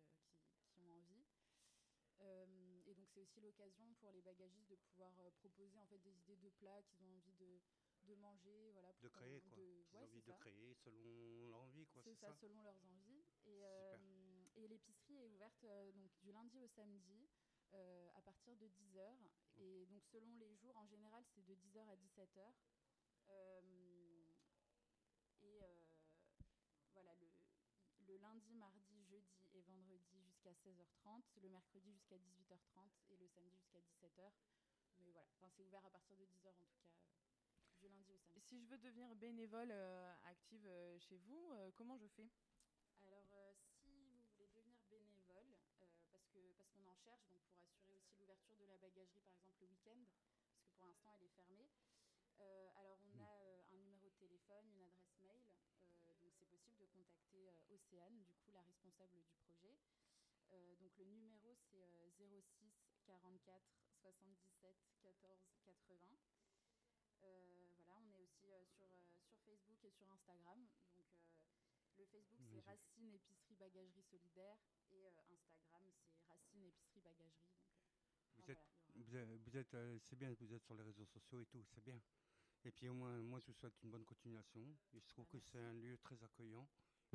qui, 0.73 0.81
ont 0.81 0.91
envie. 0.93 1.25
et 2.85 2.93
donc 2.93 3.07
c'est 3.13 3.19
aussi 3.19 3.39
l'occasion 3.41 3.93
pour 3.99 4.11
les 4.11 4.21
bagagistes 4.21 4.69
de 4.69 4.75
pouvoir 4.75 5.13
proposer 5.39 5.77
en 5.77 5.85
fait 5.85 5.99
des 5.99 6.15
idées 6.17 6.37
de 6.37 6.49
plats 6.49 6.81
qu'ils 6.83 7.03
ont 7.03 7.15
envie 7.15 7.33
de, 7.33 7.59
de 8.05 8.15
manger, 8.15 8.71
voilà. 8.71 8.93
de 9.01 9.07
créer 9.09 9.41
quoi. 9.41 9.57
De, 9.57 9.85
envie 9.93 10.21
de 10.21 10.31
créer 10.33 10.73
selon 10.75 11.49
leur 11.49 11.61
envie 11.61 11.85
quoi. 11.87 12.01
C'est 12.03 12.15
ça, 12.15 12.33
selon 12.33 12.61
leurs 12.61 12.83
envies. 12.85 13.23
Et, 13.45 13.63
et 14.57 14.67
l'épicerie 14.67 15.17
est 15.17 15.27
ouverte 15.27 15.65
donc 15.95 16.11
du 16.19 16.31
lundi 16.31 16.59
au 16.59 16.67
samedi. 16.67 17.29
à 17.71 18.21
partir 18.21 18.55
de 18.57 18.67
10h. 18.67 19.01
Et 19.57 19.85
donc 19.87 20.03
selon 20.05 20.35
les 20.35 20.53
jours, 20.55 20.75
en 20.77 20.85
général, 20.85 21.23
c'est 21.33 21.45
de 21.45 21.55
10h 21.55 21.79
à 21.89 21.95
17h. 21.95 22.53
et 25.41 25.63
voilà, 26.93 27.13
le, 28.07 28.17
lundi, 28.17 28.55
mardi, 28.55 29.03
jeudi 29.05 29.45
et 29.53 29.61
vendredi 29.61 30.19
jusqu'à 30.23 30.51
16h30, 30.51 31.21
le 31.41 31.49
mercredi 31.49 31.93
jusqu'à 31.93 32.17
18h30 32.17 32.89
et 33.09 33.17
le 33.17 33.27
samedi 33.27 33.57
jusqu'à 33.57 33.79
17h. 33.79 34.31
Mais 34.99 35.11
voilà, 35.11 35.29
enfin, 35.33 35.47
c'est 35.55 35.63
ouvert 35.63 35.85
à 35.85 35.89
partir 35.91 36.15
de 36.17 36.25
10h 36.25 36.49
en 36.49 36.65
tout 36.65 36.79
cas, 36.81 36.89
euh, 36.89 37.75
du 37.79 37.87
lundi 37.87 38.13
au 38.13 38.17
samedi. 38.17 38.41
Si 38.41 38.59
je 38.59 38.65
veux 38.67 38.77
devenir 38.77 39.13
bénévole 39.15 39.71
euh, 39.71 40.13
active 40.25 40.65
euh, 40.65 40.97
chez 40.99 41.17
vous, 41.17 41.53
comment 41.75 41.97
je 41.97 42.07
fais 42.07 42.27
Alors, 43.03 43.27
si 43.83 43.91
vous 44.17 44.25
voulez 44.31 44.47
devenir 44.47 44.79
bénévole, 44.89 45.53
parce 46.09 46.27
qu'on 46.29 46.51
parce 46.57 46.71
qu'on 46.71 46.87
en 46.87 46.95
cherche, 46.95 47.29
donc 47.29 47.43
pour 47.51 47.61
assurer 47.63 47.93
aussi 47.95 48.15
l'ouverture 48.17 48.57
de 48.57 48.65
la 48.65 48.77
bagagerie 48.77 49.21
par 49.21 49.35
exemple 49.35 49.61
le 49.61 49.67
week-end, 49.87 50.03
parce 50.51 50.63
que 50.63 50.69
pour 50.75 50.87
l'instant 50.87 51.13
elle 51.15 51.23
est 51.23 51.35
fermée, 51.35 51.69
euh, 52.39 52.69
alors 52.75 52.99
on 53.03 53.19
a 53.19 53.39
euh, 53.39 53.61
un 53.71 53.75
numéro 53.77 54.09
de 54.09 54.15
téléphone, 54.15 54.67
une 54.75 54.83
adresse 54.83 55.15
mail, 55.21 55.43
euh, 56.07 56.13
donc 56.21 56.33
c'est 56.35 56.45
possible 56.49 56.77
de 56.77 56.85
contacter 56.87 57.51
Océane, 57.69 58.23
du 58.23 58.33
coup 58.43 58.51
la 58.51 58.61
responsable 58.61 59.21
du 59.23 59.33
projet. 59.45 59.77
donc 60.79 60.91
le 60.97 61.05
numéro 61.05 61.55
c'est 61.69 62.11
06 62.17 62.73
44 63.05 63.63
77 64.01 64.75
14 65.01 65.39
80. 65.65 66.19
voilà, 67.77 67.97
on 67.99 68.09
est 68.11 68.19
aussi 68.19 68.47
sur, 68.75 68.89
sur 69.27 69.37
Facebook 69.45 69.83
et 69.83 69.91
sur 69.91 70.09
Instagram. 70.11 70.67
Donc 71.81 71.97
le 71.97 72.05
Facebook 72.05 72.39
c'est 72.51 72.61
Racine 72.61 73.13
Épicerie 73.13 73.55
Bagagerie 73.55 74.03
Solidaire 74.03 74.57
et 74.91 75.07
Instagram 75.07 75.83
c'est 76.11 76.23
Racine 76.27 76.63
Épicerie 76.65 77.01
Bagagerie. 77.01 77.51
vous, 78.37 78.51
êtes, 78.51 78.76
vous, 78.97 79.57
êtes, 79.57 79.75
c'est 80.01 80.17
bien, 80.17 80.33
vous 80.39 80.53
êtes 80.53 80.63
sur 80.63 80.75
les 80.75 80.83
réseaux 80.83 81.05
sociaux 81.05 81.41
et 81.41 81.45
tout, 81.45 81.63
c'est 81.73 81.83
bien. 81.83 81.99
Et 82.65 82.71
puis 82.71 82.89
au 82.89 82.93
moins, 82.93 83.17
moi 83.21 83.39
je 83.39 83.45
vous 83.47 83.53
souhaite 83.53 83.81
une 83.83 83.91
bonne 83.91 84.05
continuation. 84.05 84.61
Et 84.93 84.99
je 84.99 85.07
trouve 85.07 85.27
que 85.27 85.39
c'est 85.39 85.59
un 85.59 85.73
lieu 85.73 85.97
très 85.99 86.21
accueillant 86.23 86.67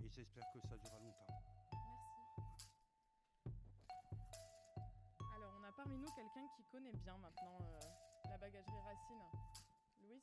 et 0.03 0.09
j'espère 0.09 0.45
que 0.53 0.61
ça 0.61 0.77
durera 0.77 0.99
longtemps. 1.01 1.27
Merci. 1.55 2.67
Alors 5.37 5.55
on 5.61 5.65
a 5.65 5.73
parmi 5.73 5.99
nous 5.99 6.11
quelqu'un 6.15 6.47
qui 6.57 6.65
connaît 6.71 6.93
bien 6.93 7.19
maintenant 7.19 7.59
euh, 7.61 7.81
la 8.31 8.39
bagagerie 8.39 8.81
Racine. 8.81 9.23
Louise? 10.01 10.23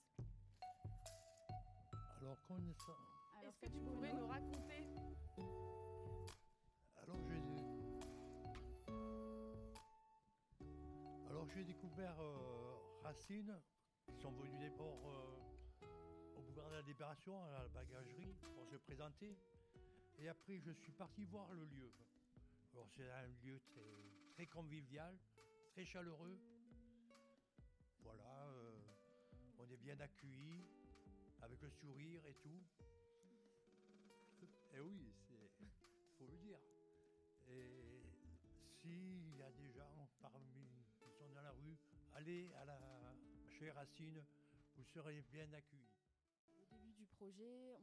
Alors 2.21 2.37
ça. 2.39 2.95
Est-ce 3.43 3.59
que 3.59 3.67
tu 3.67 3.79
pourrais 3.79 4.13
nous 4.13 4.27
raconter 4.27 4.83
j'ai 11.53 11.63
découvert 11.63 12.15
euh, 12.19 12.75
Racine 13.03 13.59
ils 14.07 14.21
sont 14.21 14.31
venus 14.31 14.59
d'abord 14.59 14.99
euh, 15.07 16.38
au 16.38 16.41
boulevard 16.41 16.69
de 16.69 16.75
la 16.75 16.81
Libération, 16.81 17.43
à 17.43 17.51
la 17.51 17.67
bagagerie, 17.69 18.33
pour 18.55 18.65
se 18.67 18.75
présenter. 18.77 19.38
Et 20.17 20.27
après, 20.27 20.59
je 20.59 20.71
suis 20.71 20.91
parti 20.91 21.25
voir 21.25 21.51
le 21.53 21.65
lieu. 21.65 21.91
C'est 22.95 23.09
un 23.12 23.27
lieu 23.43 23.59
très, 24.33 24.47
convivial, 24.47 25.17
très 25.73 25.85
chaleureux. 25.85 26.39
Voilà, 28.01 28.47
euh, 28.47 28.79
on 29.59 29.69
est 29.69 29.77
bien 29.77 29.99
accueillis, 29.99 30.65
avec 31.41 31.62
le 31.62 31.69
sourire 31.69 32.25
et 32.25 32.33
tout. 32.35 32.63
Et 34.73 34.79
oui, 34.79 35.13
il 35.29 35.69
faut 36.17 36.27
le 36.27 36.38
dire. 36.38 36.59
Et 37.47 38.03
s'il 38.81 39.35
y 39.35 39.41
a 39.41 39.51
des 39.51 39.69
gens 39.71 40.09
parmi 40.21 40.78
allez 42.19 42.49
à 42.62 42.65
la 42.65 42.77
chez 43.47 43.71
Racine, 43.71 44.21
vous 44.75 44.84
serez 44.84 45.23
bien 45.32 45.51
accueillis. 45.53 45.88
Au 46.53 46.65
début 46.71 46.91
du 46.93 47.05
projet, 47.05 47.75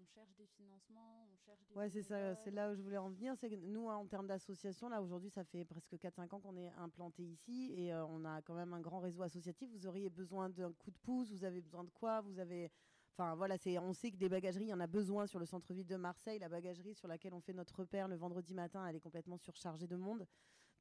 on, 0.00 0.04
cherche 0.06 0.34
des 0.36 0.46
financements, 0.46 1.28
on 1.32 1.36
cherche 1.36 1.64
des. 1.66 1.74
Ouais, 1.74 1.88
c'est 1.88 2.02
ça, 2.02 2.34
c'est 2.36 2.50
là 2.50 2.70
où 2.70 2.74
je 2.74 2.82
voulais 2.82 2.98
en 2.98 3.10
venir. 3.10 3.34
C'est 3.36 3.50
que 3.50 3.56
nous, 3.56 3.88
hein, 3.88 3.96
en 3.96 4.06
termes 4.06 4.26
d'association, 4.26 4.88
là 4.88 5.02
aujourd'hui, 5.02 5.30
ça 5.30 5.44
fait 5.44 5.64
presque 5.64 5.94
4-5 5.94 6.34
ans 6.34 6.40
qu'on 6.40 6.56
est 6.56 6.70
implanté 6.78 7.24
ici 7.24 7.72
et 7.76 7.92
euh, 7.92 8.04
on 8.06 8.24
a 8.24 8.40
quand 8.42 8.54
même 8.54 8.72
un 8.72 8.80
grand 8.80 9.00
réseau 9.00 9.22
associatif. 9.22 9.68
Vous 9.70 9.86
auriez 9.86 10.08
besoin 10.08 10.48
d'un 10.48 10.72
coup 10.72 10.90
de 10.90 10.98
pouce, 10.98 11.30
vous 11.30 11.44
avez 11.44 11.60
besoin 11.60 11.84
de 11.84 11.90
quoi 11.90 12.20
Vous 12.20 12.38
avez. 12.38 12.70
Enfin 13.14 13.34
voilà, 13.34 13.58
c'est, 13.58 13.78
on 13.78 13.92
sait 13.92 14.10
que 14.10 14.16
des 14.16 14.28
bagageries, 14.28 14.66
il 14.66 14.70
y 14.70 14.74
en 14.74 14.80
a 14.80 14.86
besoin 14.86 15.26
sur 15.26 15.38
le 15.38 15.44
centre-ville 15.44 15.86
de 15.86 15.96
Marseille. 15.96 16.38
La 16.38 16.48
bagagerie 16.48 16.94
sur 16.94 17.08
laquelle 17.08 17.34
on 17.34 17.40
fait 17.40 17.52
notre 17.52 17.80
repère 17.80 18.08
le 18.08 18.16
vendredi 18.16 18.54
matin, 18.54 18.86
elle 18.86 18.96
est 18.96 19.00
complètement 19.00 19.36
surchargée 19.36 19.86
de 19.86 19.96
monde. 19.96 20.26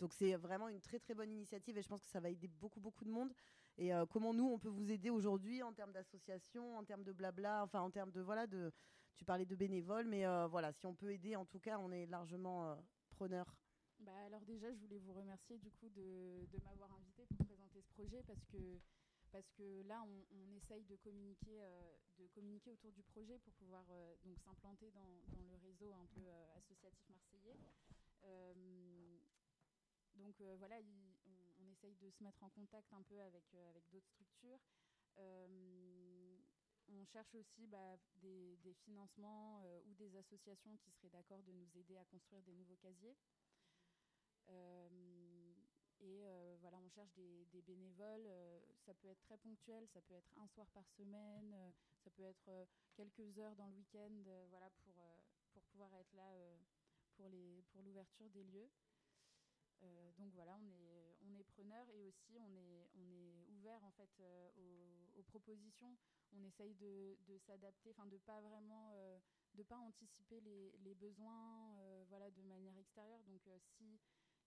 Donc 0.01 0.13
c'est 0.13 0.35
vraiment 0.35 0.67
une 0.67 0.81
très 0.81 0.97
très 0.97 1.13
bonne 1.13 1.31
initiative 1.31 1.77
et 1.77 1.83
je 1.83 1.87
pense 1.87 2.01
que 2.01 2.09
ça 2.09 2.19
va 2.19 2.29
aider 2.29 2.47
beaucoup 2.47 2.79
beaucoup 2.79 3.05
de 3.05 3.11
monde. 3.11 3.31
Et 3.77 3.93
euh, 3.93 4.07
comment 4.07 4.33
nous 4.33 4.47
on 4.47 4.57
peut 4.57 4.67
vous 4.67 4.91
aider 4.91 5.11
aujourd'hui 5.11 5.61
en 5.61 5.73
termes 5.73 5.91
d'association, 5.91 6.75
en 6.75 6.83
termes 6.83 7.03
de 7.03 7.11
blabla, 7.11 7.61
enfin 7.63 7.81
en 7.81 7.91
termes 7.91 8.11
de 8.11 8.19
voilà 8.19 8.47
de, 8.47 8.73
tu 9.15 9.23
parlais 9.23 9.45
de 9.45 9.55
bénévoles, 9.55 10.07
mais 10.07 10.25
euh, 10.25 10.47
voilà 10.47 10.73
si 10.73 10.87
on 10.87 10.95
peut 10.95 11.11
aider 11.13 11.35
en 11.35 11.45
tout 11.45 11.59
cas, 11.59 11.77
on 11.77 11.91
est 11.91 12.07
largement 12.07 12.71
euh, 12.71 12.75
preneur. 13.11 13.55
Bah 13.99 14.11
alors 14.25 14.41
déjà 14.41 14.73
je 14.73 14.79
voulais 14.79 14.97
vous 14.97 15.13
remercier 15.13 15.59
du 15.59 15.69
coup 15.69 15.87
de, 15.89 16.47
m'avoir 16.65 16.91
invité 16.93 17.23
pour 17.27 17.45
présenter 17.45 17.79
ce 17.79 17.93
projet 17.93 18.23
parce 18.25 18.43
que 18.51 18.79
parce 19.31 19.49
que 19.51 19.83
là, 19.87 20.03
on, 20.03 20.55
essaye 20.57 20.83
de 20.83 20.97
communiquer, 20.97 21.61
de 22.19 22.27
communiquer 22.35 22.69
autour 22.69 22.91
du 22.91 23.01
projet 23.01 23.37
pour 23.39 23.53
pouvoir 23.53 23.85
donc 24.25 24.37
s'implanter 24.39 24.91
dans, 24.91 25.07
le 25.39 25.55
réseau 25.63 25.93
un 25.93 26.05
peu 26.13 26.27
associatif 26.57 27.07
marseillais. 27.07 27.55
Donc 30.15 30.39
voilà, 30.59 30.77
on, 31.59 31.67
essaye 31.71 31.95
de 31.95 32.09
se 32.11 32.23
mettre 32.23 32.43
en 32.43 32.49
contact 32.49 32.91
un 32.93 33.01
peu 33.03 33.19
avec, 33.21 33.43
avec 33.69 33.83
d'autres 33.91 34.09
structures. 34.09 34.59
on 35.17 37.05
cherche 37.05 37.33
aussi 37.35 37.67
bah, 37.67 37.97
des, 38.21 38.57
financements 38.85 39.61
euh, 39.63 39.81
ou 39.85 39.93
des 39.95 40.15
associations 40.17 40.77
qui 40.77 40.91
seraient 40.91 41.09
d'accord 41.09 41.41
de 41.43 41.51
nous 41.51 41.77
aider 41.77 41.97
à 41.97 42.05
construire 42.05 42.41
des 42.43 42.53
nouveaux 42.53 42.75
casiers. 42.77 43.15
Euh, 44.49 45.53
et 45.99 46.25
euh, 46.25 46.57
voilà, 46.61 46.79
on 46.79 46.89
cherche 46.89 47.11
des, 47.13 47.45
bénévoles. 47.65 48.25
euh, 48.27 48.59
ça 48.85 48.93
peut 48.95 49.07
être 49.07 49.21
très 49.21 49.37
ponctuel, 49.37 49.87
ça 49.93 50.01
peut 50.01 50.15
être 50.15 50.31
un 50.37 50.47
soir 50.47 50.67
par 50.73 50.87
semaine, 50.97 51.53
euh, 51.53 51.71
ça 52.03 52.09
peut 52.11 52.23
être 52.23 52.47
euh, 52.49 52.65
quelques 52.95 53.37
heures 53.39 53.55
dans 53.55 53.67
le 53.67 53.75
week-end, 53.75 54.23
euh, 54.27 54.45
voilà, 54.49 54.69
pour, 54.83 54.97
euh, 54.99 55.17
pour 55.53 55.63
pouvoir 55.63 55.93
être 55.95 56.13
là 56.13 56.29
euh, 56.33 56.57
pour 57.15 57.29
les 57.29 57.63
pour 57.71 57.83
l'ouverture 57.83 58.29
des 58.31 58.43
lieux. 58.43 58.69
Euh, 59.83 60.11
donc 60.17 60.31
voilà, 60.33 60.57
on 60.57 60.67
est, 60.69 61.15
on 61.21 61.33
est 61.35 61.43
preneur 61.43 61.87
et 61.89 62.03
aussi 62.03 62.37
on 62.39 62.53
est, 62.55 62.87
on 62.95 63.09
est 63.11 63.45
ouvert 63.49 63.83
en 63.83 63.91
fait 63.91 64.09
euh, 64.19 64.49
aux, 65.15 65.23
propositions. 65.23 65.95
On 66.33 66.43
essaye 66.43 66.73
de, 66.75 67.17
de 67.27 67.37
s'adapter, 67.37 67.91
enfin 67.91 68.05
de 68.07 68.17
pas 68.17 68.41
vraiment, 68.41 68.91
euh, 68.95 69.17
de 69.53 69.63
pas 69.63 69.77
anticiper 69.77 70.41
les, 70.41 70.71
les 70.79 70.95
besoins, 70.95 71.77
voilà, 72.09 72.29
de 72.31 72.41
manière 72.41 72.75
extérieure. 72.77 73.21
Donc 73.23 73.41
si 73.77 73.99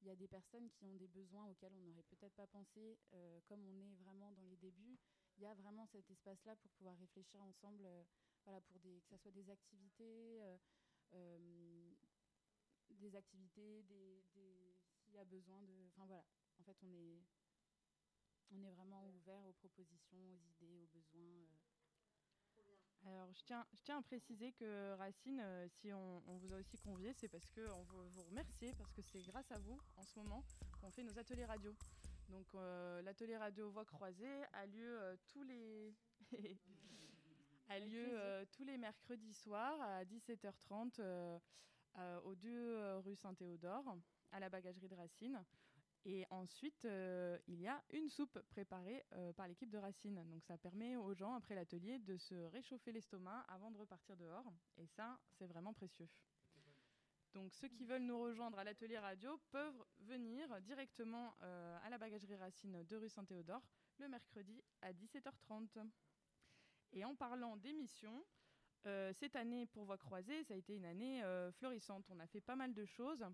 il 0.02 0.08
y 0.08 0.10
a 0.10 0.16
des 0.16 0.28
personnes 0.28 0.68
qui 0.70 0.84
ont 0.84 0.94
des 0.96 1.08
besoins 1.08 1.46
auxquels 1.46 1.72
on 1.72 1.80
n'aurait 1.80 2.02
peut-être 2.02 2.34
pas 2.34 2.46
pensé, 2.48 2.98
comme 3.46 3.64
on 3.64 3.78
est 3.78 3.94
vraiment 3.96 4.32
dans 4.32 4.44
les 4.44 4.56
débuts, 4.56 4.98
il 5.36 5.42
y 5.42 5.46
a 5.46 5.54
vraiment 5.54 5.86
cet 5.86 6.10
espace-là 6.10 6.56
pour 6.56 6.70
pouvoir 6.72 6.98
réfléchir 6.98 7.40
ensemble, 7.42 7.88
voilà, 8.44 8.60
pour 8.62 8.78
des, 8.80 9.00
que 9.00 9.08
ce 9.10 9.16
soit 9.16 9.30
des 9.30 9.48
activités, 9.48 10.42
des 12.90 13.16
activités, 13.16 13.82
des- 13.84 14.22
y 15.16 15.20
a 15.20 15.24
besoin 15.24 15.62
de, 15.62 15.72
enfin 15.88 16.04
voilà. 16.06 16.24
En 16.58 16.62
fait, 16.62 16.76
on 16.82 16.92
est, 16.92 17.22
on 18.50 18.62
est 18.62 18.70
vraiment 18.70 19.06
ouvert 19.08 19.44
aux 19.46 19.52
propositions, 19.52 20.18
aux 20.34 20.38
idées, 20.38 20.80
aux 20.82 20.86
besoins. 20.88 21.44
euh. 21.44 23.06
Alors, 23.06 23.32
je 23.34 23.42
tiens, 23.44 23.66
je 23.74 23.82
tiens 23.82 23.98
à 23.98 24.02
préciser 24.02 24.52
que 24.52 24.94
Racine, 24.94 25.40
euh, 25.40 25.68
si 25.68 25.92
on, 25.92 26.22
on 26.26 26.38
vous 26.38 26.52
a 26.52 26.56
aussi 26.56 26.78
convié, 26.78 27.12
c'est 27.12 27.28
parce 27.28 27.50
qu'on 27.50 27.82
veut 27.82 28.06
vous 28.08 28.22
remercier, 28.22 28.72
parce 28.74 28.92
que 28.92 29.02
c'est 29.02 29.22
grâce 29.22 29.50
à 29.52 29.58
vous, 29.58 29.78
en 29.96 30.04
ce 30.04 30.18
moment, 30.18 30.42
qu'on 30.80 30.90
fait 30.90 31.02
nos 31.02 31.18
ateliers 31.18 31.44
radio. 31.44 31.74
Donc, 32.30 32.46
euh, 32.54 33.02
l'atelier 33.02 33.36
radio 33.36 33.70
Voix 33.70 33.84
croisée 33.84 34.42
a 34.52 34.66
lieu 34.66 35.00
euh, 35.02 35.16
tous 35.28 35.42
les... 35.42 35.94
a 37.68 37.78
lieu 37.78 38.18
euh, 38.18 38.44
tous 38.52 38.64
les 38.64 38.78
mercredis 38.78 39.34
soirs 39.34 39.80
à 39.82 40.04
17h30 40.04 40.96
euh, 41.00 41.38
euh, 41.98 42.20
au 42.22 42.34
2 42.34 42.48
euh, 42.50 42.98
rue 43.00 43.16
Saint-Théodore, 43.16 43.96
à 44.34 44.40
la 44.40 44.50
bagagerie 44.50 44.88
de 44.88 44.96
Racine. 44.96 45.42
Et 46.06 46.26
ensuite, 46.28 46.84
euh, 46.84 47.38
il 47.46 47.62
y 47.62 47.66
a 47.66 47.82
une 47.90 48.10
soupe 48.10 48.38
préparée 48.50 49.02
euh, 49.12 49.32
par 49.32 49.48
l'équipe 49.48 49.70
de 49.70 49.78
Racine. 49.78 50.22
Donc 50.26 50.42
ça 50.44 50.58
permet 50.58 50.96
aux 50.96 51.14
gens, 51.14 51.34
après 51.34 51.54
l'atelier, 51.54 51.98
de 51.98 52.18
se 52.18 52.34
réchauffer 52.34 52.92
l'estomac 52.92 53.44
avant 53.48 53.70
de 53.70 53.78
repartir 53.78 54.16
dehors. 54.16 54.52
Et 54.76 54.86
ça, 54.86 55.18
c'est 55.30 55.46
vraiment 55.46 55.72
précieux. 55.72 56.08
Donc 57.32 57.54
ceux 57.54 57.68
qui 57.68 57.84
veulent 57.84 58.02
nous 58.02 58.20
rejoindre 58.20 58.58
à 58.58 58.64
l'atelier 58.64 58.98
radio 58.98 59.40
peuvent 59.50 59.84
venir 60.00 60.60
directement 60.60 61.34
euh, 61.42 61.78
à 61.82 61.88
la 61.88 61.96
bagagerie 61.96 62.36
Racine 62.36 62.84
de 62.84 62.96
rue 62.96 63.08
Saint-Théodore 63.08 63.62
le 63.98 64.08
mercredi 64.08 64.62
à 64.82 64.92
17h30. 64.92 65.88
Et 66.92 67.04
en 67.04 67.14
parlant 67.14 67.56
d'émissions, 67.56 68.24
cette 68.84 69.34
année 69.34 69.64
pour 69.66 69.84
Voix 69.84 69.96
croisée, 69.96 70.44
ça 70.44 70.52
a 70.52 70.56
été 70.58 70.76
une 70.76 70.84
année 70.84 71.22
florissante. 71.52 72.04
On 72.10 72.20
a 72.20 72.26
fait 72.26 72.42
pas 72.42 72.54
mal 72.54 72.74
de 72.74 72.84
choses. 72.84 73.24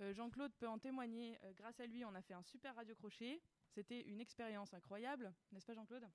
Euh, 0.00 0.12
Jean-Claude 0.12 0.52
peut 0.54 0.68
en 0.68 0.78
témoigner. 0.78 1.38
Euh, 1.44 1.52
grâce 1.52 1.78
à 1.80 1.86
lui, 1.86 2.04
on 2.04 2.14
a 2.14 2.22
fait 2.22 2.34
un 2.34 2.42
super 2.42 2.74
radio 2.74 2.94
crochet. 2.94 3.40
C'était 3.68 4.02
une 4.02 4.20
expérience 4.20 4.74
incroyable, 4.74 5.32
n'est-ce 5.52 5.66
pas 5.66 5.74
Jean-Claude? 5.74 6.08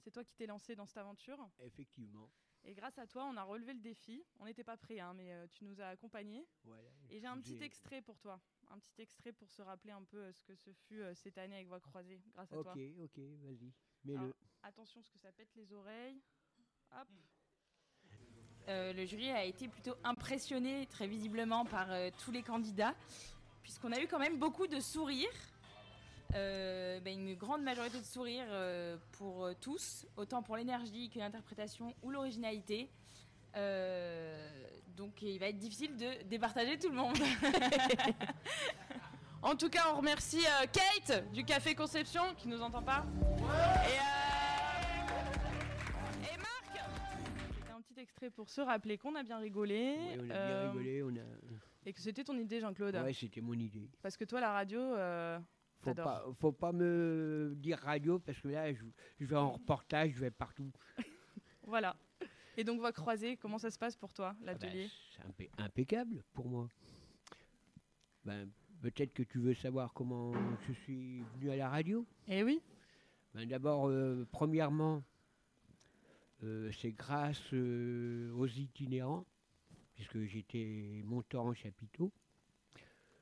C'est 0.00 0.10
toi 0.10 0.24
qui 0.24 0.34
t'es 0.34 0.46
lancé 0.46 0.74
dans 0.74 0.86
cette 0.86 0.98
aventure. 0.98 1.50
Effectivement. 1.60 2.30
Et 2.64 2.74
grâce 2.74 2.98
à 2.98 3.06
toi, 3.06 3.24
on 3.24 3.36
a 3.36 3.42
relevé 3.42 3.72
le 3.74 3.80
défi. 3.80 4.24
On 4.38 4.44
n'était 4.44 4.64
pas 4.64 4.76
prêts, 4.76 4.98
hein, 4.98 5.14
mais 5.14 5.32
euh, 5.32 5.46
tu 5.48 5.64
nous 5.64 5.80
as 5.80 5.88
accompagnés. 5.88 6.46
Voilà. 6.64 6.88
Et 7.10 7.20
j'ai 7.20 7.26
un 7.26 7.40
petit 7.40 7.62
extrait 7.62 8.02
pour 8.02 8.18
toi. 8.18 8.40
Un 8.70 8.78
petit 8.78 9.00
extrait 9.00 9.32
pour 9.32 9.50
se 9.50 9.62
rappeler 9.62 9.92
un 9.92 10.04
peu 10.04 10.18
euh, 10.18 10.32
ce 10.32 10.42
que 10.42 10.54
ce 10.54 10.72
fut 10.72 11.00
euh, 11.00 11.14
cette 11.14 11.38
année 11.38 11.54
avec 11.56 11.68
Voix 11.68 11.80
croisée, 11.80 12.20
grâce 12.32 12.52
à 12.52 12.62
toi. 12.62 12.72
ok, 12.72 13.18
vas-y. 13.18 13.72
Mets-le. 14.04 14.34
Attention, 14.62 15.00
parce 15.00 15.10
que 15.10 15.18
ça 15.18 15.32
pète 15.32 15.54
les 15.54 15.72
oreilles. 15.72 16.20
Hop. 16.92 17.08
Euh, 18.68 18.92
le 18.92 19.06
jury 19.06 19.30
a 19.30 19.44
été 19.44 19.66
plutôt 19.66 19.94
impressionné 20.04 20.86
très 20.90 21.06
visiblement 21.06 21.64
par 21.64 21.90
euh, 21.90 22.10
tous 22.22 22.30
les 22.30 22.42
candidats, 22.42 22.94
puisqu'on 23.62 23.92
a 23.92 24.00
eu 24.00 24.06
quand 24.06 24.18
même 24.18 24.38
beaucoup 24.38 24.66
de 24.66 24.80
sourires. 24.80 25.28
Euh, 26.34 27.00
ben, 27.00 27.18
une 27.18 27.34
grande 27.34 27.62
majorité 27.62 27.98
de 27.98 28.04
sourires 28.04 28.48
pour 29.12 29.48
tous, 29.62 30.04
autant 30.18 30.42
pour 30.42 30.58
l'énergie 30.58 31.08
que 31.08 31.18
l'interprétation 31.18 31.94
ou 32.02 32.10
l'originalité. 32.10 32.90
Donc 34.96 35.22
il 35.22 35.38
va 35.38 35.46
être 35.46 35.58
difficile 35.58 35.96
de 35.96 36.22
départager 36.24 36.78
tout 36.78 36.90
le 36.90 36.96
monde. 36.96 37.16
En 39.40 39.54
tout 39.54 39.70
cas, 39.70 39.82
on 39.92 39.98
remercie 39.98 40.44
Kate 40.72 41.32
du 41.32 41.44
Café 41.44 41.72
Conception 41.76 42.22
qui 42.36 42.48
nous 42.48 42.60
entend 42.60 42.82
pas. 42.82 43.06
Et 43.86 44.17
extrait 48.18 48.30
pour 48.30 48.50
se 48.50 48.60
rappeler 48.60 48.98
qu'on 48.98 49.14
a 49.14 49.22
bien 49.22 49.38
rigolé. 49.38 49.96
Ouais, 49.96 50.16
on 50.18 50.22
a 50.22 50.24
bien 50.24 50.36
euh, 50.36 50.70
rigolé, 50.70 51.02
on 51.02 51.08
a. 51.16 51.58
Et 51.86 51.92
que 51.92 52.00
c'était 52.00 52.24
ton 52.24 52.36
idée, 52.38 52.60
Jean-Claude. 52.60 52.96
Ouais, 52.96 53.12
c'était 53.12 53.40
mon 53.40 53.54
idée. 53.54 53.88
Parce 54.02 54.16
que 54.16 54.24
toi, 54.24 54.40
la 54.40 54.52
radio, 54.52 54.80
euh, 54.80 55.38
Faut 55.80 55.94
pas, 55.94 56.24
faut 56.34 56.52
pas 56.52 56.72
me 56.72 57.54
dire 57.56 57.78
radio 57.78 58.18
parce 58.18 58.38
que 58.40 58.48
là, 58.48 58.72
je, 58.74 58.84
je 59.20 59.26
vais 59.26 59.36
en 59.36 59.52
reportage, 59.52 60.10
je 60.12 60.20
vais 60.20 60.30
partout. 60.30 60.70
Voilà. 61.62 61.94
Et 62.56 62.64
donc, 62.64 62.80
Voix 62.80 62.92
croisée, 62.92 63.36
comment 63.36 63.58
ça 63.58 63.70
se 63.70 63.78
passe 63.78 63.94
pour 63.94 64.12
toi, 64.14 64.30
Ah 64.34 64.36
ben, 64.40 64.46
l'atelier 64.46 64.88
c'est 65.14 65.22
impé- 65.22 65.50
impeccable 65.58 66.24
pour 66.32 66.48
moi. 66.48 66.66
Ben, 68.24 68.48
peut-être 68.80 69.12
que 69.12 69.22
tu 69.22 69.38
veux 69.38 69.52
savoir 69.52 69.92
comment 69.92 70.32
je 70.66 70.72
suis 70.72 71.20
venu 71.36 71.50
à 71.50 71.56
la 71.56 71.68
radio. 71.68 72.06
Eh 72.26 72.42
oui. 72.42 72.62
Ben, 73.34 73.46
D'abord, 73.46 73.88
euh, 73.88 74.26
premièrement, 74.32 75.04
c'est 76.40 76.92
grâce 76.92 77.52
euh, 77.52 78.32
aux 78.34 78.46
itinérants, 78.46 79.26
puisque 79.94 80.22
j'étais 80.24 81.02
monteur 81.04 81.44
en 81.44 81.54
chapiteau. 81.54 82.12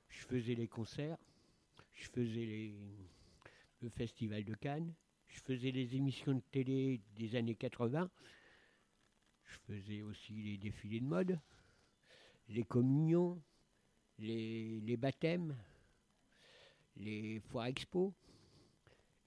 Je 0.08 0.24
faisais 0.26 0.54
les 0.54 0.68
concerts, 0.68 1.18
je 1.92 2.08
faisais 2.08 2.74
le 3.80 3.88
festival 3.90 4.44
de 4.44 4.54
Cannes, 4.54 4.92
je 5.28 5.40
faisais 5.40 5.70
les 5.70 5.94
émissions 5.96 6.34
de 6.34 6.42
télé 6.50 7.00
des 7.14 7.36
années 7.36 7.54
80, 7.54 8.10
je 9.44 9.58
faisais 9.66 10.02
aussi 10.02 10.32
les 10.32 10.58
défilés 10.58 11.00
de 11.00 11.06
mode, 11.06 11.38
les 12.48 12.64
communions, 12.64 13.40
les, 14.18 14.80
les 14.80 14.96
baptêmes, 14.96 15.56
les 16.96 17.40
foires 17.40 17.66
expo. 17.66 18.14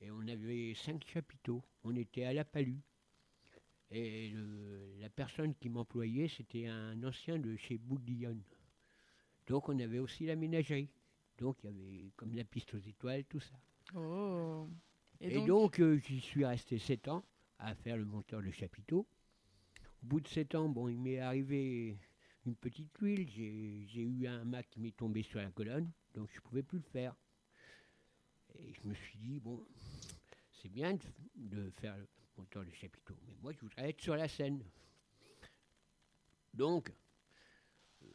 Et 0.02 0.12
on 0.12 0.28
avait 0.28 0.74
cinq 0.76 1.06
chapiteaux. 1.06 1.62
On 1.84 1.96
était 1.96 2.24
à 2.24 2.34
la 2.34 2.46
Palue. 2.46 2.80
Et 3.92 4.30
le- 4.30 4.96
la 5.00 5.10
personne 5.10 5.56
qui 5.56 5.70
m'employait, 5.70 6.28
c'était 6.28 6.68
un 6.68 7.04
ancien 7.04 7.40
de 7.40 7.56
chez 7.56 7.78
Bouglione. 7.78 8.44
Donc 9.48 9.68
on 9.70 9.80
avait 9.80 10.00
aussi 10.00 10.26
la 10.26 10.36
ménagerie. 10.36 10.90
Donc 11.38 11.58
il 11.64 11.68
y 11.68 11.70
avait 11.70 12.12
comme 12.16 12.36
la 12.36 12.44
piste 12.44 12.74
aux 12.76 12.80
étoiles, 12.80 13.26
tout 13.26 13.40
ça. 13.40 13.56
Oh. 13.96 14.68
Et, 15.22 15.46
donc, 15.46 15.80
euh, 15.80 15.98
j'y 15.98 16.22
suis 16.22 16.46
resté 16.46 16.80
sept 16.80 17.08
ans 17.08 17.26
à 17.58 17.76
faire 17.76 17.98
le 17.98 18.06
monteur 18.06 18.42
de 18.42 18.52
chapiteau. 18.52 19.08
Au 20.02 20.06
bout 20.06 20.22
de 20.22 20.28
sept 20.28 20.56
ans, 20.56 20.70
bon, 20.70 20.88
il 20.88 21.00
m'est 21.00 21.20
arrivé 21.20 21.98
une 22.46 22.56
petite 22.56 22.94
tuile. 22.94 23.28
J'ai 23.30 23.86
j'ai 23.88 24.04
eu 24.04 24.28
un 24.28 24.46
mât 24.46 24.64
qui 24.64 24.80
m'est 24.80 24.96
tombé 24.96 25.24
sur 25.24 25.40
la 25.40 25.52
colonne, 25.52 25.92
donc 26.14 26.30
je 26.32 26.38
ne 26.38 26.42
pouvais 26.42 26.64
plus 26.64 26.78
le 26.78 26.86
faire. 26.86 27.16
Et 28.60 28.74
je 28.74 28.88
me 28.88 28.94
suis 28.94 29.18
dit, 29.20 29.40
bon, 29.40 29.66
c'est 30.52 30.70
bien 30.70 30.94
de, 30.94 31.02
de 31.36 31.70
faire 31.72 31.96
le 32.40 32.44
monteur 32.44 32.66
de 32.66 32.72
chapiteau, 32.72 33.16
mais 33.28 33.36
moi, 33.42 33.52
je 33.52 33.60
voudrais 33.60 33.90
être 33.90 34.02
sur 34.02 34.16
la 34.16 34.28
scène. 34.28 34.64
Donc, 36.54 36.92
euh, 38.04 38.08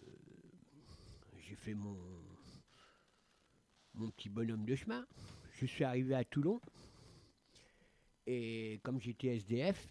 j'ai 1.38 1.56
fait 1.56 1.74
mon, 1.74 1.98
mon 3.94 4.10
petit 4.10 4.28
bonhomme 4.30 4.64
de 4.64 4.74
chemin. 4.74 5.06
Je 5.52 5.66
suis 5.66 5.84
arrivé 5.84 6.14
à 6.14 6.24
Toulon. 6.24 6.60
Et 8.26 8.80
comme 8.82 9.00
j'étais 9.00 9.36
SDF, 9.36 9.86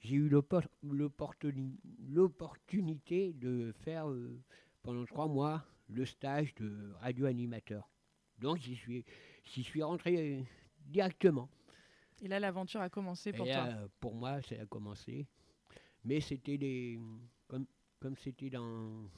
j'ai 0.00 0.16
eu 0.16 0.28
l'oppor- 0.28 0.66
l'opportuni- 0.82 1.78
l'opportunité 2.08 3.32
de 3.34 3.72
faire 3.84 4.08
euh, 4.10 4.40
pendant 4.82 5.04
trois 5.06 5.28
mois 5.28 5.64
le 5.88 6.04
stage 6.04 6.54
de 6.56 6.92
radio-animateur. 7.00 7.88
Donc 8.38 8.58
j'y 8.58 8.74
suis, 8.74 9.04
j'y 9.44 9.62
suis 9.62 9.82
rentré 9.82 10.16
euh, 10.40 10.42
directement. 10.86 11.48
Et 12.22 12.28
là, 12.28 12.38
l'aventure 12.38 12.80
a 12.80 12.90
commencé 12.90 13.32
pour 13.32 13.46
Et 13.46 13.52
toi. 13.52 13.66
là, 13.66 13.88
pour 13.98 14.14
moi, 14.14 14.40
ça 14.42 14.54
a 14.60 14.66
commencé. 14.66 15.26
Mais 16.04 16.20
c'était 16.20 16.58
des. 16.58 16.98
Comme 17.48 17.66
comme 17.98 18.16
c'était 18.16 18.50
dans. 18.50 19.08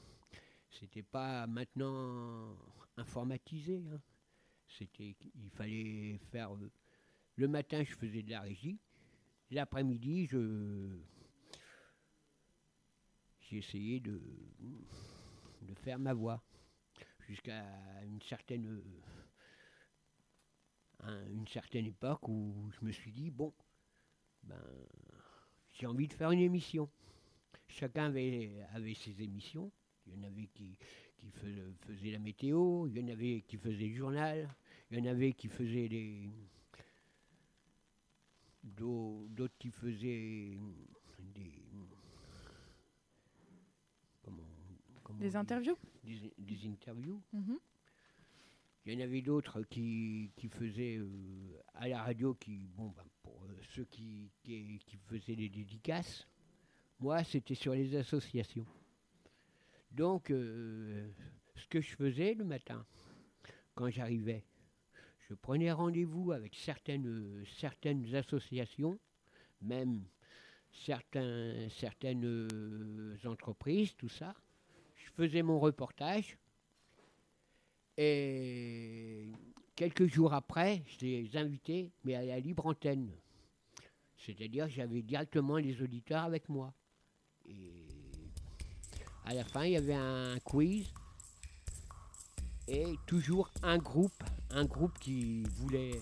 C'était 0.71 1.03
pas 1.03 1.47
maintenant 1.47 2.57
informatisé. 2.97 3.83
hein. 3.93 4.01
C'était. 4.69 5.17
Il 5.35 5.51
fallait 5.51 6.19
faire. 6.31 6.55
euh, 6.55 6.71
Le 7.37 7.49
matin, 7.49 7.83
je 7.85 7.95
faisais 7.95 8.23
de 8.23 8.31
la 8.31 8.41
régie. 8.41 8.79
l'après-midi, 9.51 10.27
je 10.27 10.97
j'ai 13.41 13.59
essayé 13.59 14.01
de, 14.01 14.21
de 15.62 15.75
faire 15.75 15.99
ma 15.99 16.15
voix 16.15 16.43
jusqu'à 17.29 17.62
une 18.05 18.21
certaine 18.23 18.83
un- 21.03 21.27
une 21.31 21.47
certaine 21.49 21.87
époque 21.87 22.29
où 22.29 22.71
je 22.79 22.85
me 22.87 22.93
suis 22.93 23.12
dit 23.12 23.31
bon 23.31 23.53
ben 24.45 24.61
j'ai 25.73 25.87
envie 25.87 26.09
de 26.09 26.12
faire 26.12 26.31
une 26.31 26.41
émission. 26.41 26.88
Chacun 27.69 28.07
avait, 28.07 28.62
avait 28.75 28.95
ses 28.95 29.23
émissions. 29.23 29.71
Il 30.07 30.15
y 30.15 30.19
en 30.19 30.23
avait 30.25 30.49
qui, 30.49 30.77
qui 31.17 31.31
fais- 31.31 31.73
faisaient 31.87 32.11
la 32.11 32.19
météo, 32.19 32.87
il 32.88 32.99
y 32.99 33.03
en 33.05 33.09
avait 33.09 33.43
qui 33.47 33.57
faisaient 33.57 33.87
le 33.88 33.95
journal, 33.95 34.49
il 34.91 34.99
y 34.99 35.01
en 35.01 35.11
avait 35.11 35.33
qui 35.33 35.49
faisaient 35.49 35.88
les. 35.88 36.29
d'au- 38.62 39.27
D'autres 39.29 39.55
qui 39.59 39.71
faisaient 39.71 40.59
des. 41.35 41.62
comment- 44.23 44.43
comment 45.03 45.19
Des 45.21 45.37
interviews? 45.37 45.77
Des, 46.05 46.33
des 46.38 46.67
interviews. 46.67 47.21
Il 48.85 48.95
y 48.95 48.97
en 48.97 49.05
avait 49.05 49.23
d'autres 49.23 49.62
qui, 49.62 50.33
faisaient 50.51 50.97
euh, 50.97 51.62
à 51.75 51.87
la 51.87 52.03
radio, 52.03 52.35
qui, 52.35 52.66
bon, 52.75 52.88
ben, 52.88 53.05
pour 53.23 53.45
euh, 53.45 53.55
ceux 53.75 53.85
qui, 53.85 54.29
faisaient 55.07 55.37
les 55.37 55.49
dédicaces, 55.49 56.27
moi 56.99 57.23
c'était 57.23 57.55
sur 57.55 57.75
les 57.75 57.95
associations. 57.95 58.66
Donc, 59.92 60.31
euh, 60.31 61.09
ce 61.55 61.66
que 61.68 61.81
je 61.81 61.95
faisais 61.95 62.35
le 62.35 62.45
matin, 62.45 62.85
quand 63.77 63.88
j'arrivais, 63.88 64.45
je 65.29 65.35
prenais 65.35 65.71
rendez-vous 65.71 66.33
avec 66.33 66.57
certaines, 66.57 67.45
associations, 68.14 68.99
même 69.61 70.03
certaines 70.73 72.49
entreprises, 73.25 73.95
tout 73.95 74.09
ça. 74.09 74.35
Je 74.97 75.11
faisais 75.12 75.42
mon 75.42 75.61
reportage. 75.61 76.37
Et 77.98 79.28
quelques 79.76 80.07
jours 80.07 80.33
après, 80.33 80.83
je 80.87 81.07
les 81.07 81.31
mais 82.05 82.14
à 82.14 82.24
la 82.24 82.40
libre 82.40 82.66
antenne. 82.66 83.11
C'est-à-dire 84.16 84.68
j'avais 84.68 85.02
directement 85.02 85.57
les 85.57 85.83
auditeurs 85.83 86.22
avec 86.22 86.48
moi. 86.48 86.72
Et 87.46 87.88
à 89.24 89.35
la 89.35 89.44
fin, 89.44 89.64
il 89.64 89.72
y 89.72 89.76
avait 89.76 89.94
un 89.94 90.38
quiz. 90.44 90.92
Et 92.68 92.87
toujours 93.07 93.50
un 93.62 93.76
groupe, 93.76 94.22
un 94.50 94.64
groupe 94.64 94.96
qui 95.00 95.42
voulait, 95.57 96.00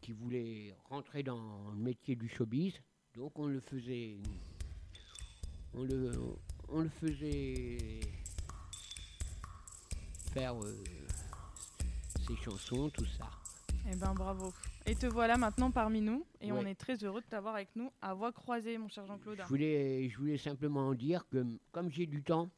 qui 0.00 0.12
voulait 0.12 0.74
rentrer 0.88 1.22
dans 1.22 1.70
le 1.72 1.76
métier 1.76 2.14
du 2.14 2.28
showbiz. 2.28 2.74
Donc 3.14 3.36
on 3.38 3.46
le 3.46 3.60
faisait, 3.60 4.18
on 5.74 5.82
le, 5.82 6.12
on 6.68 6.82
le 6.82 6.88
faisait 6.88 8.00
faire 10.32 10.54
euh, 10.62 10.84
ses 12.28 12.36
chansons, 12.36 12.90
tout 12.90 13.04
ça. 13.06 13.28
Eh 13.90 13.96
ben 13.96 14.12
bravo. 14.14 14.52
Et 14.86 14.94
te 14.94 15.06
voilà 15.06 15.36
maintenant 15.36 15.70
parmi 15.70 16.00
nous 16.00 16.24
et 16.40 16.52
on 16.52 16.60
est 16.66 16.74
très 16.74 16.96
heureux 17.04 17.20
de 17.20 17.26
t'avoir 17.26 17.54
avec 17.54 17.74
nous 17.74 17.90
à 18.02 18.12
voix 18.14 18.32
croisée, 18.32 18.76
mon 18.78 18.88
cher 18.88 19.06
Jean-Claude. 19.06 19.38
Je 19.42 19.48
voulais, 19.48 20.08
je 20.10 20.18
voulais 20.18 20.36
simplement 20.38 20.92
dire 20.94 21.26
que 21.30 21.44
comme 21.72 21.90
j'ai 21.90 22.06
du 22.06 22.22
temps 22.22 22.50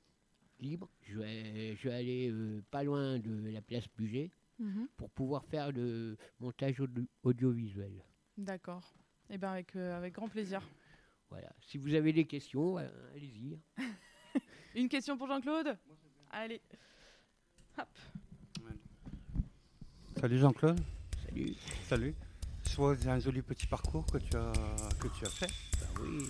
libre, 0.59 0.89
je 1.03 1.19
vais, 1.19 1.77
je 1.77 1.89
vais 1.89 1.95
aller 1.95 2.31
euh, 2.31 2.63
pas 2.71 2.83
loin 2.83 3.19
de 3.19 3.49
la 3.51 3.61
place 3.63 3.87
Puget 3.89 4.31
Mhm. 4.59 4.89
pour 4.99 5.09
pouvoir 5.09 5.43
faire 5.47 5.73
le 5.73 6.19
montage 6.39 6.79
audio- 6.81 7.07
audiovisuel. 7.23 8.05
D'accord. 8.37 8.93
Eh 9.31 9.39
ben 9.39 9.53
avec, 9.53 9.75
euh, 9.75 9.97
avec 9.97 10.13
grand 10.15 10.29
plaisir. 10.29 10.61
Voilà. 11.31 11.51
Si 11.63 11.79
vous 11.79 11.95
avez 11.95 12.13
des 12.13 12.27
questions, 12.27 12.77
euh, 12.79 12.87
allez-y. 13.15 13.59
Une 14.75 14.89
question 14.91 15.17
pour 15.17 15.29
Jean-Claude? 15.29 15.79
Allez. 16.31 16.61
Hop. 17.79 17.89
Salut 20.21 20.39
Jean-Claude. 20.39 20.81
Salut. 21.27 21.55
Salut. 21.89 22.15
C'est 22.65 23.09
un 23.09 23.19
joli 23.19 23.43
petit 23.43 23.67
parcours 23.67 24.07
que 24.07 24.19
tu 24.19 24.37
as, 24.37 24.53
que 25.01 25.09
tu 25.19 25.25
as 25.27 25.31
fait. 25.31 25.51
oui. 26.03 26.25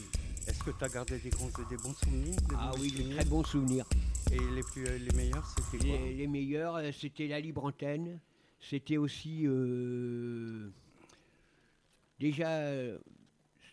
Est-ce 0.47 0.65
que 0.65 0.71
tu 0.71 0.85
as 0.85 0.89
gardé 0.89 1.19
des, 1.19 1.31
grands- 1.31 1.49
des 1.69 1.77
bons 1.77 1.93
souvenirs 1.95 2.35
des 2.49 2.55
Ah 2.59 2.73
oui, 2.81 2.91
des 2.93 3.11
très 3.15 3.25
bons 3.25 3.45
souvenirs. 3.45 3.85
Et 4.33 4.39
les, 4.39 4.63
plus, 4.63 4.85
les 4.99 5.15
meilleurs, 5.17 5.47
c'était 5.47 5.79
quoi? 5.87 5.99
Les, 5.99 6.15
les 6.15 6.27
meilleurs, 6.27 6.77
euh, 6.77 6.91
c'était 6.93 7.29
la 7.29 7.41
libre 7.41 7.65
antenne. 7.65 8.19
C'était 8.59 8.97
aussi. 8.97 9.43
euh, 9.47 10.71
déjà, 12.19 12.49
euh, 12.49 12.99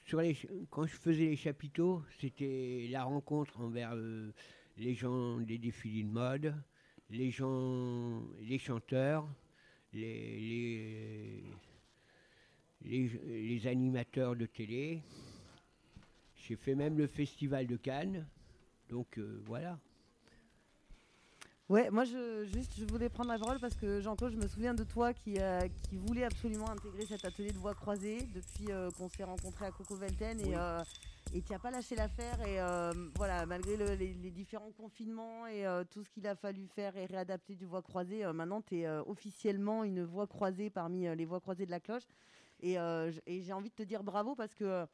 sur 0.05 0.21
les, 0.21 0.37
quand 0.69 0.85
je 0.85 0.95
faisais 0.95 1.25
les 1.25 1.35
chapiteaux, 1.35 2.03
c'était 2.19 2.87
la 2.91 3.03
rencontre 3.05 3.59
envers 3.61 3.91
euh, 3.95 4.31
les 4.77 4.93
gens 4.93 5.39
des 5.39 5.57
défilés 5.57 6.03
de 6.03 6.11
mode, 6.11 6.53
les 7.09 7.31
gens, 7.31 8.21
les 8.41 8.59
chanteurs, 8.59 9.27
les, 9.97 11.43
les, 12.81 13.09
les- 13.09 13.47
les 13.57 13.67
animateurs 13.67 14.35
de 14.35 14.45
télé. 14.45 15.01
J'ai 16.47 16.55
fait 16.55 16.75
même 16.75 16.97
le 16.97 17.07
festival 17.07 17.67
de 17.67 17.75
Cannes. 17.77 18.25
Donc 18.89 19.17
euh, 19.17 19.41
voilà. 19.45 19.77
Ouais, 21.69 21.89
moi 21.89 22.05
je, 22.05 22.45
juste 22.45 22.71
je 22.79 22.85
voulais 22.85 23.09
prendre 23.09 23.29
la 23.29 23.37
parole 23.37 23.59
parce 23.59 23.75
que 23.75 23.99
Jean-Claude, 23.99 24.31
je 24.31 24.37
me 24.37 24.47
souviens 24.47 24.73
de 24.73 24.85
toi 24.85 25.13
qui, 25.13 25.37
euh, 25.37 25.67
qui 25.89 25.97
voulait 25.97 26.23
absolument 26.23 26.69
intégrer 26.69 27.05
cet 27.05 27.25
atelier 27.25 27.51
de 27.51 27.57
voix 27.57 27.73
croisée 27.75 28.19
depuis 28.33 28.71
euh, 28.71 28.89
qu'on 28.91 29.09
s'est 29.09 29.25
rencontrés 29.25 29.65
à 29.65 29.71
Coco 29.71 29.95
Velten 29.97 30.39
et 30.39 30.55
euh, 30.55 30.79
et 31.33 31.41
tu 31.41 31.51
n'as 31.51 31.59
pas 31.59 31.71
lâché 31.71 31.95
l'affaire 31.95 32.39
et 32.41 32.59
euh, 32.59 32.91
voilà 33.15 33.45
malgré 33.45 33.75
le- 33.77 33.93
les, 33.95 34.31
différents 34.31 34.71
confinements 34.71 35.45
et 35.47 35.65
euh, 35.67 35.83
tout 35.83 36.03
ce 36.03 36.09
qu'il 36.09 36.25
a 36.27 36.35
fallu 36.35 36.67
faire 36.67 36.95
et 36.97 37.05
réadapter 37.05 37.55
du 37.55 37.65
voix 37.65 37.81
croisée, 37.81 38.25
euh, 38.25 38.33
maintenant 38.33 38.61
tu 38.61 38.79
es 38.79 38.87
officiellement 38.89 39.83
une 39.83 40.03
voix 40.03 40.27
croisée 40.27 40.69
parmi 40.69 41.13
les 41.15 41.25
voix 41.25 41.39
croisées 41.39 41.65
de 41.65 41.71
la 41.71 41.79
cloche. 41.79 42.07
Et, 42.59 42.73
et 43.27 43.41
j'ai 43.43 43.53
envie 43.53 43.69
de 43.69 43.75
te 43.75 43.83
dire 43.83 44.03
bravo 44.03 44.33
parce 44.35 44.55
que 44.55 44.85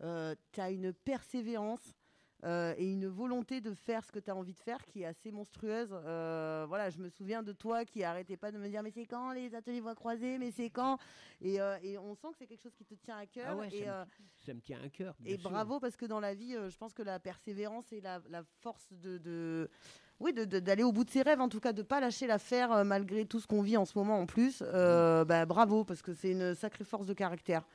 tu 0.00 0.60
as 0.60 0.70
une 0.70 0.92
persévérance 0.94 1.94
euh, 2.44 2.74
et 2.76 2.90
une 2.90 3.06
volonté 3.06 3.60
de 3.60 3.72
faire 3.72 4.04
ce 4.04 4.10
que 4.12 4.18
tu 4.18 4.30
as 4.30 4.36
envie 4.36 4.52
de 4.52 4.58
faire 4.58 4.84
qui 4.86 5.02
est 5.02 5.06
assez 5.06 5.30
monstrueuse. 5.30 5.90
Euh, 5.92 6.64
voilà, 6.68 6.90
je 6.90 6.98
me 6.98 7.08
souviens 7.08 7.42
de 7.42 7.52
toi 7.52 7.84
qui 7.84 8.02
arrêtait 8.04 8.36
pas 8.36 8.50
de 8.50 8.58
me 8.58 8.68
dire 8.68 8.82
mais 8.82 8.90
c'est 8.90 9.06
quand 9.06 9.32
les 9.32 9.54
ateliers 9.54 9.80
voix 9.80 9.94
croisées, 9.94 10.38
mais 10.38 10.50
c'est 10.50 10.70
quand? 10.70 10.98
Et, 11.40 11.60
euh, 11.60 11.76
et 11.82 11.98
on 11.98 12.14
sent 12.14 12.28
que 12.32 12.38
c'est 12.38 12.46
quelque 12.46 12.62
chose 12.62 12.74
qui 12.74 12.84
te 12.84 12.94
tient 12.94 13.16
à 13.18 13.26
cœur. 13.26 13.48
Ah 13.50 13.56
ouais, 13.56 13.68
et, 13.72 13.84
ça, 13.84 14.06
me, 14.18 14.44
ça 14.46 14.54
me 14.54 14.60
tient 14.60 14.80
à 14.84 14.88
cœur. 14.88 15.14
bien 15.20 15.34
et 15.34 15.38
sûr. 15.38 15.50
bravo 15.50 15.78
parce 15.80 15.96
que 15.96 16.06
dans 16.06 16.20
la 16.20 16.34
vie, 16.34 16.54
je 16.68 16.76
pense 16.76 16.92
que 16.94 17.02
la 17.02 17.18
persévérance 17.20 17.92
et 17.92 18.00
la, 18.00 18.20
la 18.28 18.42
force 18.60 18.88
de, 18.92 19.18
de- 19.18 19.70
oui, 20.20 20.32
d'aller 20.32 20.84
au 20.84 20.92
bout 20.92 21.02
de 21.04 21.10
ses 21.10 21.22
rêves, 21.22 21.40
en 21.40 21.48
tout 21.48 21.58
cas 21.58 21.72
de 21.72 21.82
pas 21.82 21.98
lâcher 22.00 22.26
l'affaire 22.28 22.84
malgré 22.84 23.24
tout 23.26 23.40
ce 23.40 23.46
qu'on 23.48 23.62
vit 23.62 23.76
en 23.76 23.84
ce 23.84 23.98
moment 23.98 24.18
en 24.20 24.26
plus. 24.26 24.62
euh, 24.64 25.24
bah, 25.24 25.46
bravo 25.46 25.84
parce 25.84 26.00
que 26.02 26.12
c'est 26.14 26.30
une 26.30 26.54
sacrée 26.54 26.84
force 26.84 27.06
de 27.06 27.14
caractère. 27.14 27.66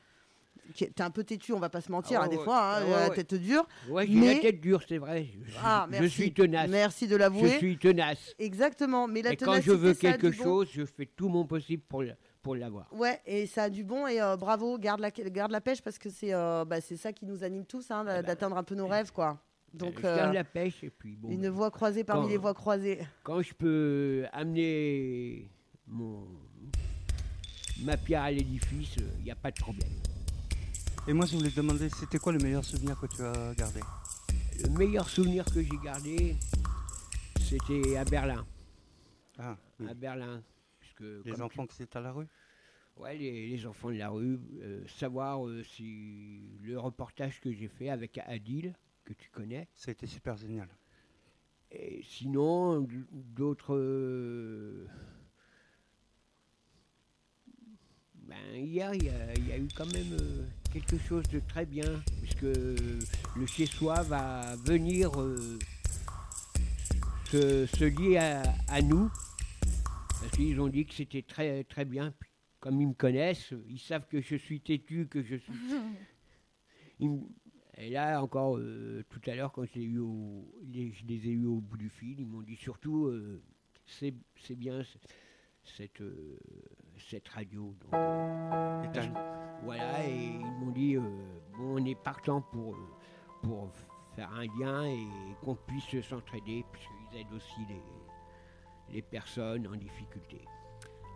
T'es 0.75 1.01
un 1.01 1.09
peu 1.09 1.23
têtu, 1.23 1.53
on 1.53 1.59
va 1.59 1.69
pas 1.69 1.81
se 1.81 1.91
mentir, 1.91 2.19
Ah 2.21 2.25
hein, 2.25 2.27
des 2.27 2.37
ouais. 2.37 2.43
fois, 2.43 2.57
hein, 2.59 2.79
Ah 2.81 2.85
ouais, 2.85 2.89
la 2.91 3.09
ouais. 3.09 3.15
tête 3.15 3.33
dure. 3.35 3.67
Ouais, 3.89 4.05
j'ai 4.07 4.13
mais- 4.15 4.33
la 4.35 4.39
tête 4.41 4.61
dure, 4.61 4.81
c'est 4.87 4.97
vrai. 4.97 5.27
Je, 5.43 5.49
suis- 5.51 5.59
Ah, 5.63 5.85
je 5.87 5.91
merci. 5.91 6.09
suis 6.09 6.33
tenace. 6.33 6.69
Merci 6.69 7.07
de 7.07 7.15
l'avouer. 7.15 7.49
Je 7.49 7.57
suis 7.57 7.77
tenace. 7.77 8.33
Exactement, 8.37 9.07
mais 9.07 9.21
la 9.21 9.33
Et 9.33 9.37
quand 9.37 9.59
je 9.61 9.71
veux 9.71 9.93
quelque 9.93 10.27
bon. 10.27 10.43
chose, 10.43 10.69
je 10.71 10.83
fais 10.85 11.05
tout 11.05 11.29
mon 11.29 11.45
possible 11.45 11.83
pour, 11.87 12.03
le- 12.03 12.13
pour 12.41 12.55
l'avoir. 12.55 12.87
Ouais, 12.93 13.19
et 13.25 13.45
ça 13.47 13.63
a 13.63 13.69
du 13.69 13.83
bon 13.83 14.07
et 14.07 14.21
euh, 14.21 14.35
bravo, 14.37 14.77
garde 14.77 14.99
la, 14.99 15.11
garde 15.11 15.51
la 15.51 15.61
pêche 15.61 15.81
parce 15.81 15.97
que 15.97 16.09
c'est 16.09 16.33
euh, 16.33 16.63
bah, 16.65 16.81
c'est 16.81 16.97
ça 16.97 17.11
qui 17.13 17.25
nous 17.25 17.43
anime 17.43 17.65
tous, 17.65 17.89
hein, 17.91 18.03
d'a- 18.03 18.21
d'atteindre 18.21 18.57
un 18.57 18.63
peu 18.63 18.75
nos 18.75 18.87
rêves, 18.87 19.11
quoi. 19.11 19.41
Donc, 19.73 20.01
garde 20.01 20.29
euh, 20.29 20.33
la 20.33 20.43
pêche 20.43 20.83
et 20.83 20.89
puis 20.89 21.15
bon. 21.15 21.29
une 21.29 21.49
voie 21.49 21.71
croisée 21.71 22.03
parmi 22.03 22.23
quand- 22.23 22.29
les 22.29 22.37
voies 22.37 22.53
croisées. 22.53 22.99
Quand 23.23 23.41
je 23.41 23.53
peux 23.53 24.25
amener 24.31 25.49
mon, 25.87 26.25
ma 27.83 27.97
pierre 27.97 28.23
à 28.23 28.31
l'édifice, 28.31 28.95
il 29.19 29.23
n'y 29.25 29.31
a 29.31 29.35
pas 29.35 29.51
de 29.51 29.59
problème. 29.59 29.89
Et 31.07 31.13
moi, 31.13 31.25
je 31.25 31.37
voulais 31.37 31.49
te 31.49 31.55
demander, 31.55 31.89
c'était 31.89 32.17
quoi 32.19 32.33
le 32.33 32.39
meilleur 32.39 32.65
souvenir 32.65 32.99
que 32.99 33.05
tu 33.07 33.21
as 33.21 33.53
gardé? 33.55 33.79
Le 34.61 34.69
meilleur 34.69 35.07
souvenir 35.07 35.45
que 35.45 35.61
j'ai 35.61 35.77
gardé, 35.83 36.35
c'était 37.39 37.95
à 37.95 38.03
Berlin. 38.03 38.45
Ah, 39.37 39.57
À 39.87 39.93
Berlin. 39.93 40.43
puisque 40.79 41.03
Les 41.25 41.41
enfants 41.41 41.65
qui 41.65 41.81
étaient 41.81 41.97
à 41.97 42.01
la 42.01 42.11
rue? 42.11 42.27
Ouais, 42.97 43.15
les, 43.15 43.47
les 43.49 43.65
enfants 43.67 43.89
de 43.91 43.97
la 43.97 44.09
rue, 44.09 44.39
euh, 44.61 44.83
savoir 44.87 45.45
euh, 45.47 45.63
si 45.63 46.41
le 46.63 46.79
reportage 46.79 47.39
que 47.39 47.51
j'ai 47.53 47.67
fait 47.67 47.89
avec 47.89 48.17
Adil, 48.17 48.73
que 49.05 49.13
tu 49.13 49.29
connais. 49.29 49.67
C'était 49.75 50.07
super 50.07 50.35
génial. 50.35 50.67
Et 51.71 52.01
sinon, 52.03 52.87
d'autres. 53.11 53.75
euh, 53.75 54.87
ben, 58.15 58.35
hier, 58.55 58.93
il 58.95 59.03
y, 59.03 59.09
a- 59.09 59.37
y 59.37 59.51
a 59.51 59.57
eu 59.57 59.67
quand 59.75 59.85
même 59.93 60.17
quelque 60.79 60.97
chose 61.07 61.23
de 61.29 61.39
très 61.39 61.65
bien, 61.65 62.03
puisque 62.21 62.41
le 62.43 63.45
chez-soi 63.47 64.03
va 64.03 64.55
venir 64.57 65.09
euh, 65.19 65.57
se, 67.31 67.65
se 67.65 67.83
lier 67.85 68.17
à, 68.17 68.43
à 68.67 68.81
nous, 68.81 69.09
parce 70.19 70.31
qu'ils 70.35 70.59
ont 70.59 70.67
dit 70.67 70.85
que 70.85 70.93
c'était 70.93 71.21
très, 71.23 71.63
très 71.63 71.85
bien. 71.85 72.13
Comme 72.59 72.81
ils 72.81 72.87
me 72.87 72.93
connaissent, 72.93 73.53
ils 73.69 73.79
savent 73.79 74.07
que 74.07 74.21
je 74.21 74.35
suis 74.35 74.59
têtu, 74.61 75.07
que 75.07 75.23
je 75.23 75.35
suis. 75.35 75.53
et 77.77 77.89
là, 77.89 78.21
encore 78.21 78.57
euh, 78.57 79.03
tout 79.09 79.21
à 79.29 79.35
l'heure, 79.35 79.51
quand 79.51 79.65
je, 79.65 79.79
l'ai 79.79 79.85
eu 79.85 79.99
au- 79.99 80.51
les, 80.71 80.91
je 80.91 81.05
les 81.05 81.27
ai 81.27 81.31
eus 81.31 81.45
au 81.45 81.59
bout 81.61 81.77
du 81.77 81.89
fil, 81.89 82.19
ils 82.19 82.25
m'ont 82.25 82.41
dit 82.41 82.55
surtout, 82.55 83.05
euh, 83.05 83.41
c'est 83.85 84.13
c'est 84.43 84.55
bien 84.55 84.81
cette, 85.75 86.01
euh, 86.01 86.37
cette 87.09 87.27
radio. 87.29 87.73
Donc, 87.91 87.93
euh, 87.93 89.07
voilà, 89.63 90.05
et 90.05 90.13
ils 90.13 90.45
m'ont 90.59 90.71
dit, 90.71 90.95
euh, 90.95 91.01
bon, 91.57 91.81
on 91.81 91.85
est 91.85 91.95
partant 91.95 92.41
pour, 92.41 92.75
pour 93.41 93.69
faire 94.15 94.31
un 94.33 94.45
lien 94.59 94.85
et 94.85 95.07
qu'on 95.43 95.55
puisse 95.55 96.01
s'entraider, 96.07 96.65
puisqu'ils 96.71 97.19
aident 97.19 97.33
aussi 97.33 97.65
les, 97.67 97.83
les 98.95 99.01
personnes 99.01 99.67
en 99.67 99.75
difficulté. 99.75 100.41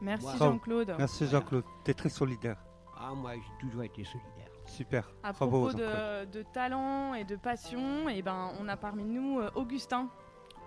Merci 0.01 0.37
Jean-Claude. 0.37 0.95
Merci 0.97 1.25
Voilà. 1.25 1.39
Jean-Claude. 1.39 1.63
Tu 1.85 1.91
es 1.91 1.93
très 1.93 2.09
solidaire. 2.09 2.57
Ah, 2.97 3.13
moi, 3.13 3.33
j'ai 3.35 3.67
toujours 3.67 3.83
été 3.83 4.03
solidaire. 4.03 4.49
Super. 4.65 5.11
À 5.23 5.31
Bravo, 5.33 5.67
propos 5.67 5.77
de, 5.77 6.25
de 6.25 6.43
talent 6.43 7.13
et 7.15 7.23
de 7.23 7.35
passion, 7.35 8.07
et 8.07 8.21
ben, 8.21 8.51
on 8.59 8.67
a 8.67 8.77
parmi 8.77 9.03
nous 9.03 9.39
euh, 9.39 9.49
Augustin. 9.55 10.09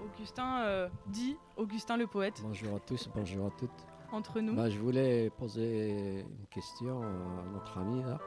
Augustin 0.02 0.62
euh, 0.62 0.88
dit 1.06 1.36
Augustin 1.56 1.96
le 1.96 2.06
poète. 2.06 2.40
Bonjour 2.42 2.76
à 2.76 2.80
tous, 2.80 3.08
bonjour 3.14 3.46
à 3.46 3.50
toutes. 3.50 3.86
Entre 4.12 4.40
nous. 4.40 4.54
Bah, 4.54 4.70
je 4.70 4.78
voulais 4.78 5.30
poser 5.30 6.20
une 6.20 6.46
question 6.50 7.02
à 7.02 7.44
notre 7.52 7.78
ami 7.78 8.02
là. 8.02 8.18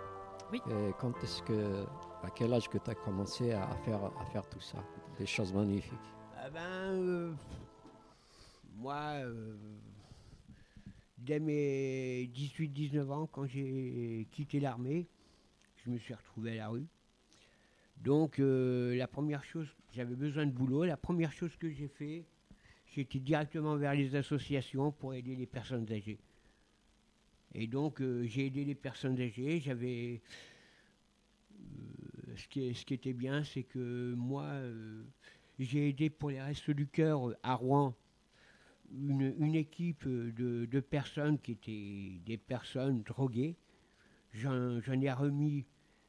Oui. 0.52 0.62
Et 0.70 0.94
quand 1.00 1.14
est-ce 1.24 1.42
que, 1.44 1.86
à 2.24 2.30
quel 2.30 2.54
âge 2.54 2.70
que 2.70 2.78
tu 2.78 2.90
as 2.90 2.96
commencé 2.96 3.52
à 3.52 3.68
faire, 3.84 4.00
à 4.20 4.26
faire 4.26 4.48
tout 4.48 4.62
ça 4.62 4.78
Des 5.18 5.26
choses 5.26 5.54
magnifiques? 5.54 5.94
Ah 6.38 6.50
ben, 6.50 6.62
euh, 6.62 7.34
moi, 8.76 8.96
euh, 8.96 9.56
dès 11.18 11.40
mes 11.40 12.30
18-19 12.34 13.12
ans, 13.12 13.28
quand 13.28 13.46
j'ai 13.46 14.28
quitté 14.32 14.60
l'armée, 14.60 15.08
je 15.76 15.90
me 15.90 15.98
suis 15.98 16.14
retrouvé 16.14 16.52
à 16.54 16.56
la 16.56 16.68
rue. 16.70 16.88
Donc, 18.04 18.40
euh, 18.40 18.96
la 18.96 19.08
première 19.08 19.44
chose, 19.44 19.68
j'avais 19.94 20.16
besoin 20.16 20.46
de 20.46 20.52
boulot. 20.52 20.86
La 20.86 20.98
première 20.98 21.32
chose 21.32 21.56
que 21.58 21.70
j'ai 21.70 21.88
fait, 21.88 22.26
été 22.96 23.20
directement 23.20 23.76
vers 23.76 23.94
les 23.94 24.16
associations 24.16 24.92
pour 24.92 25.14
aider 25.14 25.36
les 25.36 25.46
personnes 25.46 25.86
âgées. 25.92 26.18
Et 27.54 27.68
donc, 27.68 28.02
euh, 28.02 28.26
j'ai 28.26 28.48
aidé 28.48 28.66
les 28.66 28.76
personnes 28.76 29.20
âgées. 29.20 29.60
J'avais. 29.60 30.22
euh, 31.60 32.36
ce, 32.36 32.48
qui 32.48 32.74
ce 32.74 32.86
qui 32.86 32.94
était 32.96 33.14
bien, 33.14 33.44
c'est 33.44 33.64
que 33.64 34.14
moi, 34.16 34.52
j'ai 35.60 35.90
aidé 35.90 36.10
pour 36.10 36.32
les 36.32 36.42
Restes 36.42 36.72
du 36.72 36.88
Cœur 36.88 37.36
à 37.44 37.54
Rouen 37.56 37.96
une, 38.92 39.36
une 39.40 39.56
équipe 39.56 40.08
de, 40.08 40.66
de 40.66 40.80
personnes 40.80 41.38
qui 41.40 41.52
étaient 41.54 42.20
des 42.26 42.38
personnes 42.38 43.04
droguées. 43.04 43.56
J'en 44.34 44.80
ai 45.02 45.12
remis 45.12 45.66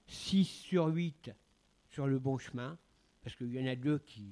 6 0.06 0.44
sur 0.44 0.86
8 0.86 1.32
sur 1.98 2.06
le 2.06 2.20
bon 2.20 2.38
chemin, 2.38 2.78
parce 3.24 3.34
qu'il 3.34 3.52
y 3.52 3.60
en 3.60 3.66
a 3.66 3.74
deux 3.74 3.98
qui. 3.98 4.30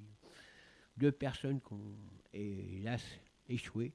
deux 0.96 1.10
personnes 1.10 1.60
qui 1.60 1.72
ont 1.72 1.96
hélas 2.32 3.02
échoué. 3.48 3.92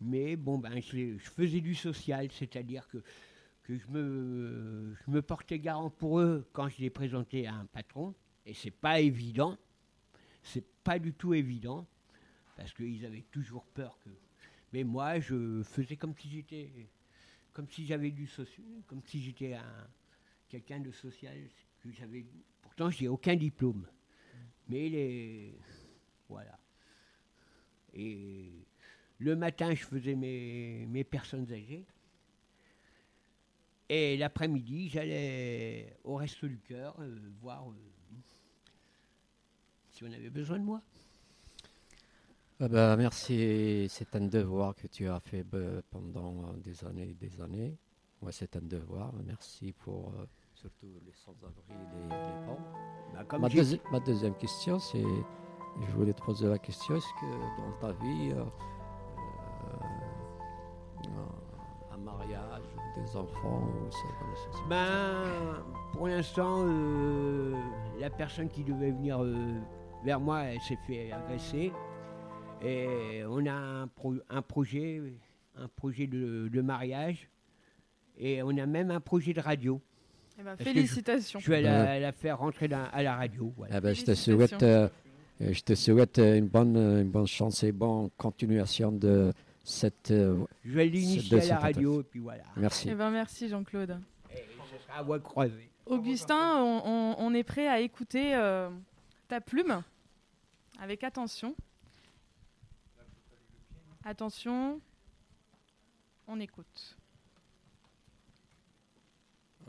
Mais 0.00 0.36
bon, 0.36 0.56
ben, 0.56 0.80
je, 0.80 1.18
je 1.18 1.30
faisais 1.30 1.60
du 1.60 1.74
social, 1.74 2.32
c'est-à-dire 2.32 2.88
que, 2.88 3.02
que 3.64 3.76
je, 3.76 3.86
me, 3.88 4.94
je 4.94 5.10
me 5.10 5.20
portais 5.20 5.58
garant 5.58 5.90
pour 5.90 6.18
eux 6.20 6.48
quand 6.54 6.70
je 6.70 6.78
les 6.78 6.88
présentais 6.88 7.44
à 7.44 7.56
un 7.56 7.66
patron. 7.66 8.14
Et 8.46 8.54
c'est 8.54 8.70
pas 8.70 9.00
évident. 9.00 9.58
C'est 10.42 10.64
pas 10.82 10.98
du 10.98 11.12
tout 11.12 11.34
évident. 11.34 11.86
Parce 12.56 12.72
qu'ils 12.72 13.04
avaient 13.04 13.26
toujours 13.30 13.66
peur 13.66 13.98
que. 14.02 14.08
Mais 14.72 14.82
moi, 14.82 15.20
je 15.20 15.62
faisais 15.62 15.98
comme 15.98 16.14
si 16.16 16.30
j'étais. 16.30 16.88
Comme 17.52 17.68
si 17.68 17.84
j'avais 17.84 18.12
du 18.12 18.26
social. 18.26 18.64
Comme 18.86 19.02
si 19.04 19.20
j'étais 19.20 19.52
un, 19.52 19.86
quelqu'un 20.48 20.80
de 20.80 20.90
social. 20.90 21.36
Que 21.82 21.92
j'avais. 21.92 22.24
Pourtant, 22.72 22.88
j'ai 22.90 23.06
aucun 23.06 23.36
diplôme. 23.36 23.86
Mais 24.66 24.88
les. 24.88 25.54
Voilà. 26.26 26.58
Et 27.92 28.50
le 29.18 29.36
matin, 29.36 29.74
je 29.74 29.84
faisais 29.84 30.14
mes, 30.14 30.86
mes 30.88 31.04
personnes 31.04 31.52
âgées. 31.52 31.84
Et 33.90 34.16
l'après-midi, 34.16 34.88
j'allais 34.88 35.98
au 36.02 36.14
Resto 36.14 36.48
du 36.48 36.58
Cœur 36.60 36.96
euh, 36.98 37.14
voir 37.42 37.68
euh, 37.68 37.74
si 39.90 40.04
on 40.04 40.12
avait 40.12 40.30
besoin 40.30 40.58
de 40.58 40.64
moi. 40.64 40.80
Ah 42.58 42.68
bah, 42.68 42.96
merci, 42.96 43.86
c'est 43.90 44.16
un 44.16 44.28
devoir 44.28 44.74
que 44.74 44.86
tu 44.86 45.06
as 45.08 45.20
fait 45.20 45.44
bah, 45.44 45.82
pendant 45.90 46.48
euh, 46.48 46.56
des 46.56 46.82
années 46.86 47.10
et 47.10 47.14
des 47.14 47.38
années. 47.42 47.76
Moi, 48.22 48.32
c'est 48.32 48.56
un 48.56 48.62
devoir. 48.62 49.12
Merci 49.26 49.72
pour 49.72 50.14
euh, 50.14 50.24
surtout 50.62 50.86
les 51.04 51.12
sans-abri, 51.12 51.62
les, 51.68 51.74
les 51.74 52.46
pauvres. 52.46 52.58
Bah, 53.14 53.24
comme 53.26 53.42
ma, 53.42 53.48
j'ai- 53.48 53.60
deuxi- 53.62 53.80
ma 53.90 54.00
deuxième 54.00 54.34
question, 54.36 54.78
c'est, 54.78 55.02
je 55.02 55.90
voulais 55.96 56.12
te 56.14 56.22
poser 56.22 56.48
la 56.48 56.58
question, 56.58 56.94
est-ce 56.96 57.12
que 57.20 57.26
dans 57.60 57.72
ta 57.80 57.92
vie, 58.00 58.30
euh, 58.32 58.44
euh, 61.04 61.92
un 61.92 61.96
mariage, 61.98 62.62
des 62.96 63.16
enfants, 63.16 63.62
ou 63.66 64.68
Ben, 64.68 65.24
pour 65.92 66.06
l'instant, 66.08 66.64
euh, 66.66 67.54
la 67.98 68.10
personne 68.10 68.48
qui 68.48 68.62
devait 68.64 68.90
venir 68.92 69.22
euh, 69.22 69.58
vers 70.04 70.20
moi, 70.20 70.42
elle 70.44 70.60
s'est 70.60 70.78
fait 70.86 71.10
agresser. 71.12 71.72
Et 72.62 73.22
on 73.28 73.44
a 73.46 73.52
un, 73.54 73.88
pro- 73.88 74.14
un 74.30 74.42
projet, 74.42 75.02
un 75.56 75.66
projet 75.68 76.06
de, 76.06 76.48
de 76.48 76.60
mariage. 76.60 77.28
Et 78.16 78.42
on 78.42 78.56
a 78.56 78.66
même 78.66 78.90
un 78.92 79.00
projet 79.00 79.32
de 79.32 79.40
radio. 79.40 79.80
Eh 80.38 80.42
ben, 80.42 80.56
que 80.56 80.64
je- 80.64 80.68
félicitations. 80.70 81.38
Je, 81.40 81.50
vais 81.50 81.62
la, 81.62 82.12
faire 82.12 82.38
rentrer 82.38 82.68
dans- 82.68 82.88
à 82.92 83.02
la 83.02 83.16
radio. 83.16 83.52
voilà. 83.56 83.76
Ah 83.76 83.80
ben, 83.80 83.94
je 83.94 84.04
te 84.04 84.14
souhaite, 84.14 84.62
euh, 84.62 84.88
euh, 85.40 85.52
je 85.52 85.60
te 85.62 85.74
souhaite 85.74 86.18
euh, 86.18 86.38
une 86.38 86.48
bonne, 86.48 86.76
une 86.76 87.10
bonne 87.10 87.26
chance 87.26 87.62
et 87.62 87.72
bonne 87.72 88.08
continuation 88.16 88.90
de 88.92 89.32
cette. 89.62 90.10
euh, 90.10 90.44
Je 90.64 90.72
vais 90.72 90.86
de 90.86 90.92
l'initier 90.92 91.34
à 91.38 91.40
la 91.40 91.46
cette 91.46 91.58
radio, 91.58 91.92
attaque. 91.94 92.06
et 92.06 92.08
puis 92.10 92.20
voilà. 92.20 92.44
Merci. 92.56 92.88
Eh 92.90 92.94
ben, 92.94 93.10
merci 93.10 93.48
Jean-Claude. 93.48 93.98
Ce 94.30 94.78
sera 94.86 94.98
à 94.98 95.02
voix 95.02 95.20
croisée. 95.20 95.68
Augustin, 95.86 96.56
on, 96.62 96.82
on- 96.84 97.14
on 97.18 97.34
est 97.34 97.42
prêt 97.44 97.68
à 97.68 97.80
écouter 97.80 98.34
euh, 98.34 98.70
ta 99.28 99.40
plume 99.40 99.82
avec 100.80 101.04
attention. 101.04 101.54
Attention, 104.04 104.80
on 106.26 106.40
écoute. 106.40 106.96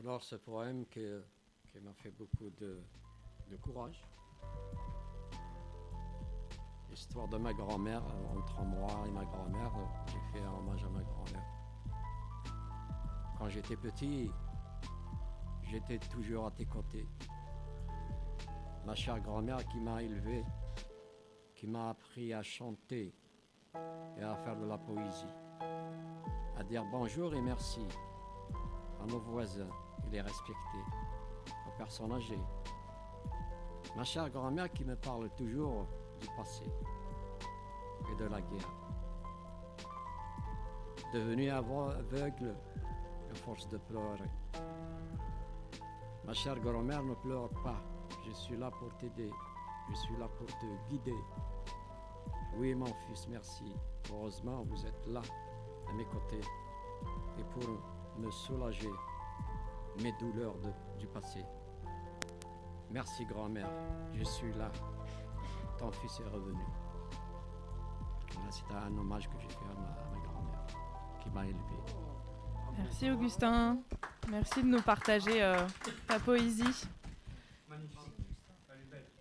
Alors, 0.06 0.22
ce 0.22 0.36
poème 0.36 0.86
qui, 0.88 1.00
m'a 1.82 1.94
fait 1.94 2.12
beaucoup 2.12 2.50
de, 2.60 2.78
courage. 3.62 4.04
L'histoire 6.90 7.30
de 7.30 7.38
ma 7.38 7.54
grand-mère, 7.54 8.04
euh, 8.04 8.38
entre 8.38 8.64
moi 8.64 8.90
et 9.08 9.12
ma 9.12 9.24
grand-mère, 9.24 9.72
euh, 9.78 9.86
j'ai 10.08 10.20
fait 10.34 10.44
un 10.46 10.52
hommage 10.56 10.84
à 10.84 10.90
ma 10.90 11.02
grand-mère. 11.04 11.46
Quand 13.38 13.48
j'étais 13.48 13.78
petit, 13.78 14.30
j'étais 15.62 16.00
toujours 16.00 16.48
à 16.48 16.52
tes 16.52 16.66
côtés. 16.66 17.08
Ma 18.86 18.96
chère 18.96 19.22
grand-mère 19.22 19.66
qui 19.70 19.80
m'a 19.80 20.04
élevé, 20.04 20.44
qui 21.56 21.66
m'a 21.66 21.92
appris 21.92 22.34
à 22.34 22.44
chanter 22.44 23.16
et 24.18 24.22
à 24.22 24.36
faire 24.36 24.58
de 24.58 24.66
la 24.66 24.78
poésie, 24.78 25.34
à 26.58 26.64
dire 26.66 26.84
bonjour 26.92 27.34
et 27.34 27.42
merci 27.42 27.88
à 29.02 29.06
nos 29.06 29.20
voisins 29.20 29.70
et 30.06 30.10
les 30.12 30.22
respecter, 30.22 30.84
aux 31.68 31.78
personnes 31.78 32.12
âgées. 32.12 32.42
Ma 33.96 34.04
chère 34.04 34.30
grand-mère 34.30 34.72
qui 34.72 34.84
me 34.86 34.96
parle 34.96 35.30
toujours 35.32 35.86
du 36.20 36.28
passé 36.36 36.66
et 38.12 38.16
de 38.16 38.26
la 38.26 38.42
guerre. 38.42 38.74
Devenue 41.14 41.50
aveugle 41.50 42.56
à 43.32 43.36
force 43.36 43.68
de 43.70 43.78
pleurer. 43.78 44.30
Ma 46.26 46.34
chère 46.34 46.60
grand-mère 46.60 47.04
ne 47.04 47.14
pleure 47.16 47.50
pas. 47.64 47.82
Je 48.26 48.32
suis 48.32 48.58
là 48.58 48.72
pour 48.72 48.96
t'aider. 48.98 49.30
Je 49.90 49.96
suis 49.96 50.18
là 50.18 50.28
pour 50.28 50.48
te 50.48 50.90
guider. 50.90 51.18
Oui, 52.58 52.74
mon 52.74 52.86
fils, 52.86 53.28
merci. 53.30 53.76
Heureusement, 54.12 54.64
vous 54.64 54.86
êtes 54.86 55.08
là, 55.08 55.22
à 55.90 55.94
mes 55.94 56.06
côtés, 56.06 56.42
et 57.38 57.44
pour 57.44 57.70
me 58.18 58.32
soulager 58.32 58.90
mes 60.02 60.12
douleurs 60.20 60.56
de- 60.60 61.00
du 61.00 61.08
passé. 61.08 61.44
Merci, 62.90 63.26
grand-mère. 63.26 63.70
Je 64.14 64.24
suis 64.24 64.54
là. 64.54 64.72
Ton 65.78 65.92
fils 65.92 66.20
est 66.20 66.30
revenu. 66.30 66.62
Voilà, 68.34 68.52
c'est 68.52 68.74
un 68.74 68.98
hommage 68.98 69.28
que 69.30 69.40
j'ai 69.40 69.50
fait 69.50 69.56
à 69.66 69.80
ma, 69.80 70.20
grand-mère, 70.28 70.66
qui 71.22 71.30
m'a 71.30 71.46
élevé. 71.46 71.60
Merci 72.78 73.10
Augustin. 73.12 73.80
Merci 74.30 74.64
de 74.64 74.68
nous 74.68 74.82
partager 74.82 75.44
euh, 75.44 75.56
ta 76.08 76.20
poésie. 76.20 76.88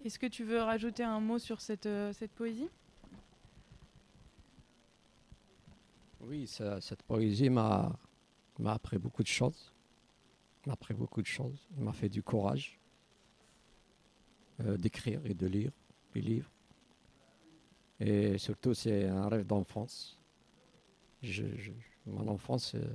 Est-ce 0.05 0.19
que 0.19 0.27
tu 0.27 0.43
veux 0.45 0.61
rajouter 0.61 1.05
un 1.05 1.21
mot 1.21 1.39
sur 1.39 1.61
cette, 1.61 1.87
euh, 1.87 2.13
cette 2.13 2.33
poésie? 2.33 2.69
Oui, 6.21 6.47
ça- 6.47 6.81
cette 6.81 7.03
poésie 7.03 7.51
m'a 7.51 7.93
m'a 8.59 8.73
appris 8.75 8.99
beaucoup 8.99 9.23
de 9.23 9.29
choses. 9.29 9.73
M'a 10.67 10.75
appris 10.75 10.95
beaucoup 10.95 11.23
de 11.23 11.27
choses. 11.27 11.69
Il 11.77 11.83
m'a 11.83 11.93
fait 11.93 12.09
du 12.09 12.23
courage 12.23 12.79
euh, 14.61 14.77
d'écrire 14.77 15.21
et 15.25 15.35
de 15.35 15.47
lire 15.47 15.73
des 16.15 16.21
livres. 16.21 16.51
Et 17.99 18.39
surtout, 18.39 18.75
c'est 18.75 19.07
un 19.07 19.29
rêve 19.29 19.47
d'enfance. 19.47 20.19
Mon 22.07 22.29
enfance, 22.29 22.73
c'est 22.73 22.89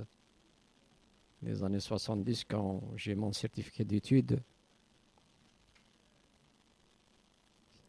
les 1.42 1.62
années 1.62 1.80
70, 1.80 2.44
quand 2.44 2.82
j'ai 2.96 3.14
mon 3.14 3.32
certificat 3.32 3.84
d'études. 3.84 4.42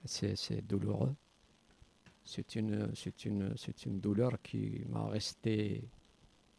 C'est 0.05 0.61
douloureux. 0.65 1.15
C'est 2.23 2.55
une 2.55 3.99
douleur 3.99 4.41
qui 4.41 4.83
m'a 4.87 5.07
resté 5.07 5.83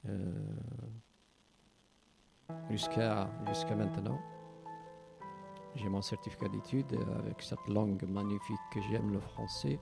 euh, 0.06 0.56
jusqu'à 2.70 3.28
jusqu'à 3.46 3.74
maintenant. 3.74 4.18
J'ai 5.76 5.88
mon 5.88 6.02
certificat 6.02 6.48
d'études 6.48 6.98
avec 7.18 7.40
cette 7.42 7.66
langue 7.68 8.02
magnifique 8.08 8.60
que 8.72 8.80
j'aime, 8.82 9.12
le 9.12 9.20
français. 9.20 9.78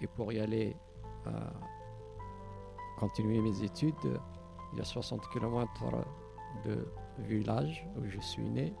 Et 0.00 0.06
pour 0.06 0.32
y 0.32 0.38
aller, 0.38 0.76
euh, 1.26 1.30
continuer 2.98 3.40
mes 3.40 3.62
études, 3.62 4.20
il 4.72 4.78
y 4.78 4.80
a 4.80 4.84
60 4.84 5.28
km 5.30 5.86
de 6.64 6.86
village 7.18 7.86
où 7.96 8.04
je 8.06 8.20
suis 8.20 8.48
né 8.48 8.74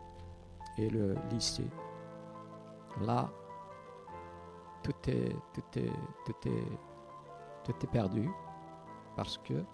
et 0.76 0.88
le 0.88 1.16
lycée. 1.30 1.68
Là, 3.00 3.30
tout 4.82 5.10
est, 5.10 5.34
tout 5.52 5.78
est, 5.78 5.92
tout 6.24 6.48
est, 6.48 6.78
tout 7.64 7.74
est 7.82 7.90
perdu 7.90 8.30
parce 9.16 9.38
que 9.38 9.64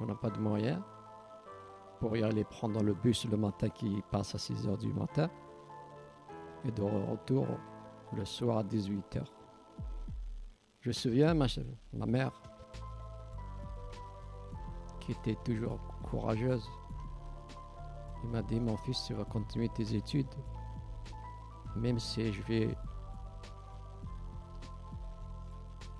on 0.00 0.06
n'a 0.06 0.14
pas 0.14 0.30
de 0.30 0.38
moyens 0.38 0.80
pour 1.98 2.16
y 2.16 2.22
aller 2.22 2.44
prendre 2.44 2.82
le 2.82 2.94
bus 2.94 3.26
le 3.26 3.36
matin 3.36 3.68
qui 3.68 4.02
passe 4.10 4.34
à 4.34 4.38
6 4.38 4.66
heures 4.66 4.78
du 4.78 4.92
matin 4.92 5.30
et 6.64 6.70
de 6.70 6.82
retour 6.82 7.46
le 8.12 8.24
soir 8.24 8.58
à 8.58 8.62
18 8.64 9.16
heures. 9.16 9.32
Je 10.80 10.90
me 10.90 10.92
souviens, 10.92 11.34
ma, 11.34 11.46
ma 11.92 12.06
mère, 12.06 12.32
qui 15.00 15.12
était 15.12 15.36
toujours 15.44 15.80
courageuse, 16.10 16.68
il 18.24 18.30
m'a 18.30 18.42
dit, 18.42 18.60
mon 18.60 18.76
fils, 18.76 19.04
tu 19.04 19.14
vas 19.14 19.24
continuer 19.24 19.68
tes 19.68 19.94
études, 19.94 20.34
même 21.76 21.98
si 21.98 22.32
je 22.32 22.42
vais 22.42 22.76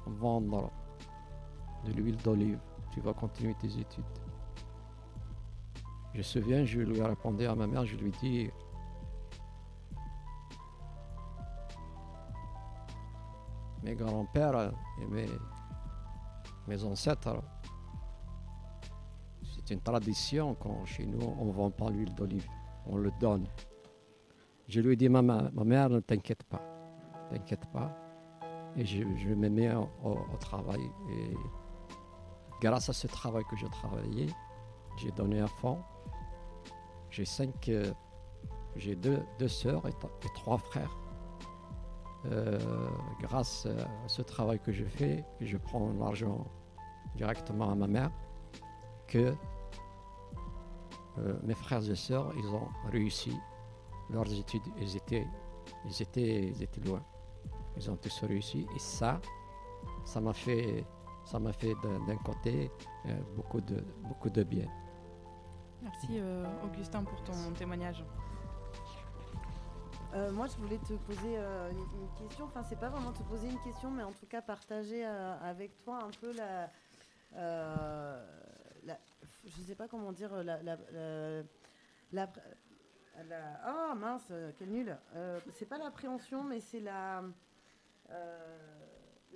vendre 0.07 0.71
de 1.85 1.93
l'huile 1.93 2.17
d'olive, 2.19 2.61
tu 2.97 3.03
vas 3.03 3.13
continuer 3.13 3.55
tes 3.61 3.67
études. 3.67 4.05
Je 6.15 6.19
me 6.19 6.23
souviens, 6.23 6.65
je 6.65 6.81
lui 6.81 6.97
ai 6.97 7.03
répondu 7.03 7.45
à 7.45 7.55
ma 7.55 7.67
mère, 7.67 7.85
je 7.85 7.95
lui 7.95 8.11
dit, 8.23 8.49
mes 13.83 13.95
grands-pères 13.95 14.73
et 15.03 15.07
mes, 15.09 15.29
mes 16.67 16.85
ancêtres, 16.85 17.43
c'est 19.43 19.75
une 19.75 19.83
tradition 19.83 20.55
quand 20.55 20.87
chez 20.87 21.05
nous 21.05 21.21
on 21.39 21.45
ne 21.45 21.53
vend 21.53 21.71
pas 21.71 21.91
l'huile 21.91 22.15
d'olive, 22.15 22.49
on 22.87 22.97
le 22.97 23.11
donne. 23.21 23.47
Je 24.69 24.81
lui 24.81 24.97
dit, 24.97 25.11
ma, 25.11 25.21
ma 25.21 25.65
mère, 25.65 25.91
ne 25.91 26.01
t'inquiète 26.01 26.45
pas, 26.45 26.63
t'inquiète 27.29 27.67
pas. 27.71 27.95
Et 28.75 28.87
je, 28.87 29.03
je 29.17 29.35
me 29.35 29.51
mets 29.51 29.75
au, 29.75 29.87
au 30.03 30.37
travail. 30.41 30.81
Et 31.11 31.35
grâce 32.61 32.89
à 32.89 32.93
ce 32.93 33.07
travail 33.07 33.45
que 33.45 33.57
je 33.57 33.67
travaillais, 33.67 34.29
j'ai 34.97 35.11
donné 35.13 35.41
à 35.41 35.47
fond. 35.47 35.79
J'ai 37.11 37.25
euh, 37.69 37.93
j'ai 38.77 38.95
deux, 38.95 39.23
deux 39.39 39.49
sœurs 39.49 39.87
et, 39.87 39.93
trois 40.35 40.59
frères. 40.59 40.97
Euh, 42.27 42.59
grâce 43.21 43.67
à 43.67 44.09
ce 44.09 44.23
travail 44.23 44.59
que 44.61 44.73
je 44.73 44.85
fais, 44.85 45.25
je 45.41 45.57
prends 45.57 45.93
l'argent 45.99 46.47
directement 47.15 47.71
à 47.71 47.75
ma 47.75 47.87
mère, 47.87 48.11
que 49.07 49.35
euh, 51.19 51.35
mes 51.43 51.55
frères 51.55 51.89
et 51.89 51.95
sœurs, 51.95 52.33
ils 52.37 52.47
ont 52.49 52.69
réussi 52.91 53.33
leurs 54.11 54.31
études, 54.33 54.63
étaient, 54.79 55.27
ils 55.85 56.03
étaient 56.63 56.81
loin. 56.85 57.03
Ils 57.77 57.91
ont 57.91 57.97
tous 57.97 58.23
réussi 58.23 58.67
et 58.75 58.79
ça, 58.79 59.21
ça 60.05 60.21
m'a 60.21 60.33
fait, 60.33 60.85
ça 61.27 61.39
m'a 61.39 61.53
fait 61.53 61.75
d'un 61.83 62.17
côté 62.25 62.71
euh, 63.07 63.15
beaucoup 63.35 63.61
de, 63.61 63.81
beaucoup 64.09 64.31
de 64.31 64.43
bien. 64.43 64.67
Merci 65.83 66.19
euh, 66.21 66.45
Augustin 66.65 67.05
pour 67.05 67.23
ton 67.25 67.53
témoignage. 67.59 68.03
Euh, 70.15 70.31
moi, 70.33 70.47
je 70.47 70.57
voulais 70.57 70.79
te 70.79 70.95
poser 70.95 71.37
euh, 71.37 71.71
une, 71.71 71.79
une 72.01 72.09
question. 72.29 72.47
Enfin, 72.47 72.63
c'est 72.63 72.79
pas 72.79 72.89
vraiment 72.89 73.13
te 73.13 73.23
poser 73.25 73.49
une 73.49 73.59
question, 73.61 73.91
mais 73.91 74.03
en 74.03 74.13
tout 74.13 74.27
cas 74.27 74.41
partager 74.41 75.05
euh, 75.07 75.39
avec 75.43 75.77
toi 75.83 75.99
un 76.05 76.11
peu 76.21 76.33
la, 76.33 76.71
euh, 77.35 78.25
la- 78.85 78.99
je 79.45 79.63
sais 79.63 79.75
pas 79.75 79.89
comment 79.89 80.13
dire, 80.13 80.33
la, 80.43 80.63
la, 80.63 80.77
la- 80.93 81.43
la- 82.13 82.33
la- 83.29 83.61
ah 83.65 83.95
mince, 83.95 84.33
quel 84.59 84.71
nul. 84.71 84.97
Euh, 85.17 85.41
c'est 85.53 85.67
pas 85.67 85.77
l'appréhension, 85.79 86.43
mais 86.45 86.61
c'est 86.61 86.81
la, 86.81 87.23
euh, 88.11 88.76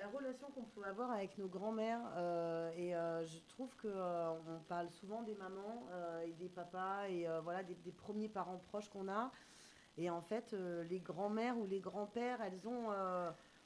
la 0.01 0.09
relation 0.09 0.51
qu'on 0.51 0.65
peut 0.65 0.85
avoir 0.85 1.11
avec 1.11 1.37
nos 1.37 1.47
grands-mères. 1.47 2.01
euh, 2.17 2.71
et 2.77 2.95
euh, 2.95 3.25
je 3.27 3.39
trouve 3.49 3.75
que 3.77 3.87
euh, 3.87 4.31
on 4.49 4.61
parle 4.61 4.89
souvent 4.91 5.23
des 5.23 5.35
mamans 5.35 5.87
et 6.25 6.33
des 6.33 6.49
papas 6.49 7.09
et 7.09 7.27
voilà 7.43 7.63
des, 7.63 7.93
premiers 7.93 8.29
parents 8.29 8.59
proches 8.59 8.89
qu'on 8.89 9.09
a. 9.09 9.31
Et 9.99 10.09
en 10.09 10.23
fait, 10.23 10.53
les 10.89 11.01
grands-mères 11.01 11.59
ou 11.59 11.67
les 11.67 11.81
grands-pères, 11.81 12.41
elles 12.41 12.67
ont, 12.67 12.89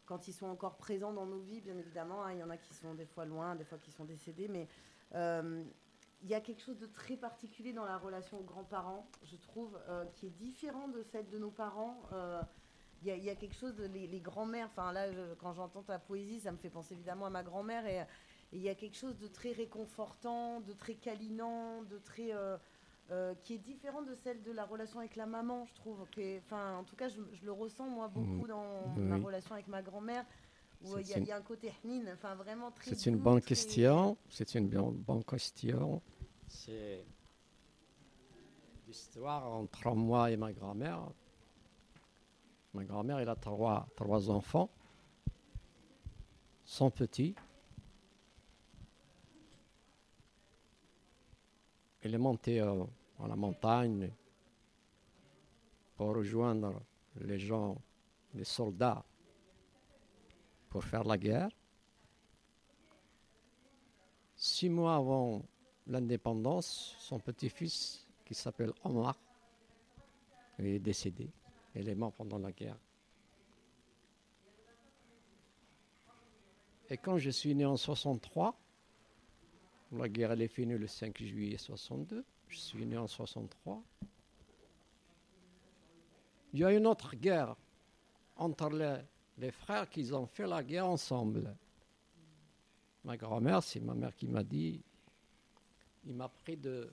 quand 0.07 0.27
ils 0.27 0.33
sont 0.33 0.47
encore 0.47 0.77
présents 0.77 1.13
dans 1.13 1.27
nos 1.27 1.41
vies, 1.41 1.61
bien 1.61 1.77
évidemment, 1.79 2.25
hein, 2.25 2.33
il 2.33 2.39
y 2.39 2.43
en 2.43 2.51
a 2.51 2.57
qui 2.57 2.75
sont 2.75 2.95
des 2.95 3.07
fois 3.07 3.25
loin, 3.25 3.55
des 3.55 3.65
fois 3.65 3.79
qui 3.79 3.93
sont 3.93 4.05
décédés, 4.05 4.49
mais 4.49 4.67
il 5.15 6.29
y 6.29 6.35
a 6.35 6.41
quelque 6.41 6.63
chose 6.63 6.79
de 6.79 6.87
très 6.87 7.17
particulier 7.17 7.73
dans 7.73 7.85
la 7.85 7.99
relation 7.99 8.41
aux 8.41 8.45
grands-parents, 8.45 9.07
je 9.23 9.37
trouve, 9.37 9.79
qui 10.15 10.27
est 10.27 10.37
différent 10.37 10.89
de 10.89 11.03
celle 11.03 11.29
de 11.29 11.39
nos 11.39 11.51
parents. 11.51 12.01
Euh, 13.07 13.07
il 13.07 13.09
y, 13.09 13.11
a- 13.11 13.17
il 13.17 13.25
y 13.25 13.31
a 13.31 13.35
quelque 13.35 13.55
chose 13.55 13.75
de 13.77 13.85
les, 13.87 14.07
les 14.07 14.21
grands-mères. 14.21 14.69
Enfin 14.73 14.93
là, 14.93 15.11
je- 15.13 15.35
quand 15.35 15.53
j'entends 15.53 15.83
ta 15.83 15.99
poésie, 15.99 16.41
ça 16.41 16.53
me 16.53 16.57
fait 16.57 16.71
penser 16.71 16.95
évidemment 16.95 17.27
à 17.27 17.31
ma 17.31 17.43
grand-mère 17.43 17.87
et 17.87 18.05
il 18.53 18.61
y 18.63 18.69
a 18.69 18.75
quelque 18.75 18.97
chose 18.97 19.17
de 19.19 19.27
très 19.29 19.53
réconfortant, 19.53 20.61
de 20.61 20.73
très 20.73 20.95
câlinant, 20.95 21.83
de 21.83 21.99
très 21.99 22.33
euh, 22.33 22.57
euh, 23.11 23.35
qui 23.43 23.55
est 23.55 23.59
différent 23.59 24.03
de 24.03 24.15
celle 24.15 24.43
de 24.43 24.53
la 24.53 24.65
relation 24.65 24.99
avec 25.01 25.17
la 25.17 25.27
maman, 25.27 25.67
je 25.67 25.75
trouve. 25.75 26.01
Enfin, 26.39 26.79
en 26.79 26.85
tout 26.85 26.97
cas, 26.97 27.09
je, 27.09 27.21
je 27.35 27.45
le 27.45 27.53
ressens 27.53 27.87
moi 27.89 28.09
beaucoup 28.09 28.43
Mhm. 28.43 28.47
dans 28.49 28.95
Oui. 28.97 29.03
ma 29.03 29.17
relation 29.19 29.55
avec 29.55 29.69
ma 29.69 29.83
grand-mère, 29.83 30.25
où 30.83 30.97
il 30.99 31.07
y, 31.09 31.15
a- 31.15 31.19
il 31.19 31.27
y 31.27 31.33
a 31.33 31.37
un 31.37 31.43
côté 31.43 31.73
hnine, 31.85 32.09
enfin 32.15 32.35
vraiment 32.35 32.71
très. 32.71 32.95
C'est 32.95 33.11
une 33.11 33.17
bonne 33.19 33.41
très- 33.41 33.49
question. 33.49 34.17
C'est 34.31 34.55
une 34.55 34.69
bonne 34.69 35.25
question. 35.25 36.01
C'est 36.49 37.05
l'histoire 38.87 39.47
entre 39.53 39.91
moi 39.95 40.31
et 40.31 40.37
ma 40.37 40.53
grand-mère. 40.53 41.01
Ma 42.75 42.83
grand-mère, 42.83 43.21
elle 43.21 43.29
a 43.29 43.37
trois, 43.37 43.87
enfants. 44.31 44.69
Son 46.65 46.91
petit. 46.91 47.37
Elle 52.03 52.15
est 52.15 52.19
montée 52.19 52.61
euh, 52.61 52.85
à 53.23 53.29
la 53.29 53.37
montagne 53.37 54.11
pour 55.97 56.17
rejoindre 56.17 56.83
les 57.21 57.39
gens, 57.39 57.77
les 58.35 58.45
soldats, 58.45 59.05
pour 60.69 60.83
faire 60.83 61.05
la 61.05 61.17
guerre. 61.17 61.51
Six 64.35 64.69
mois 64.69 64.97
avant 64.97 65.43
l'indépendance, 65.87 66.97
son 66.99 67.21
petit-fils, 67.21 68.09
qui 68.25 68.35
s'appelle 68.35 68.73
Omar, 68.83 69.17
est 70.59 70.81
décédé. 70.81 71.31
Il 71.75 71.89
est 71.89 71.97
pendant 72.17 72.39
la 72.39 72.53
guerre. 72.53 72.79
Et 76.91 76.97
quand 76.97 77.19
je 77.19 77.31
suis 77.31 77.55
né 77.55 77.65
en 77.65 77.77
63, 77.77 78.57
la 79.93 80.09
guerre 80.09 80.33
elle 80.33 80.43
est 80.43 80.49
finie 80.49 80.77
le 80.77 80.87
5 80.87 81.17
juillet 81.23 81.59
62, 81.59 82.25
je 82.49 82.57
suis 82.57 82.87
né 82.87 82.97
en 82.97 83.07
63. 83.07 83.83
Il 86.53 86.61
y 86.61 86.65
a 86.65 86.73
une 86.73 86.87
autre 86.87 87.17
guerre 87.17 87.57
entre 88.37 88.69
les, 88.71 88.99
les 89.39 89.51
frères 89.51 89.89
qui 89.89 90.13
ont 90.13 90.27
fait 90.27 90.47
la 90.47 90.63
guerre 90.63 90.87
ensemble. 90.87 91.57
Ma 93.05 93.17
grand-mère, 93.17 93.63
c'est 93.63 93.81
ma 93.81 93.95
mère 93.95 94.15
qui 94.15 94.29
m'a 94.29 94.45
dit, 94.45 94.83
il 96.07 96.15
m'a 96.15 96.29
pris 96.29 96.57
de, 96.57 96.93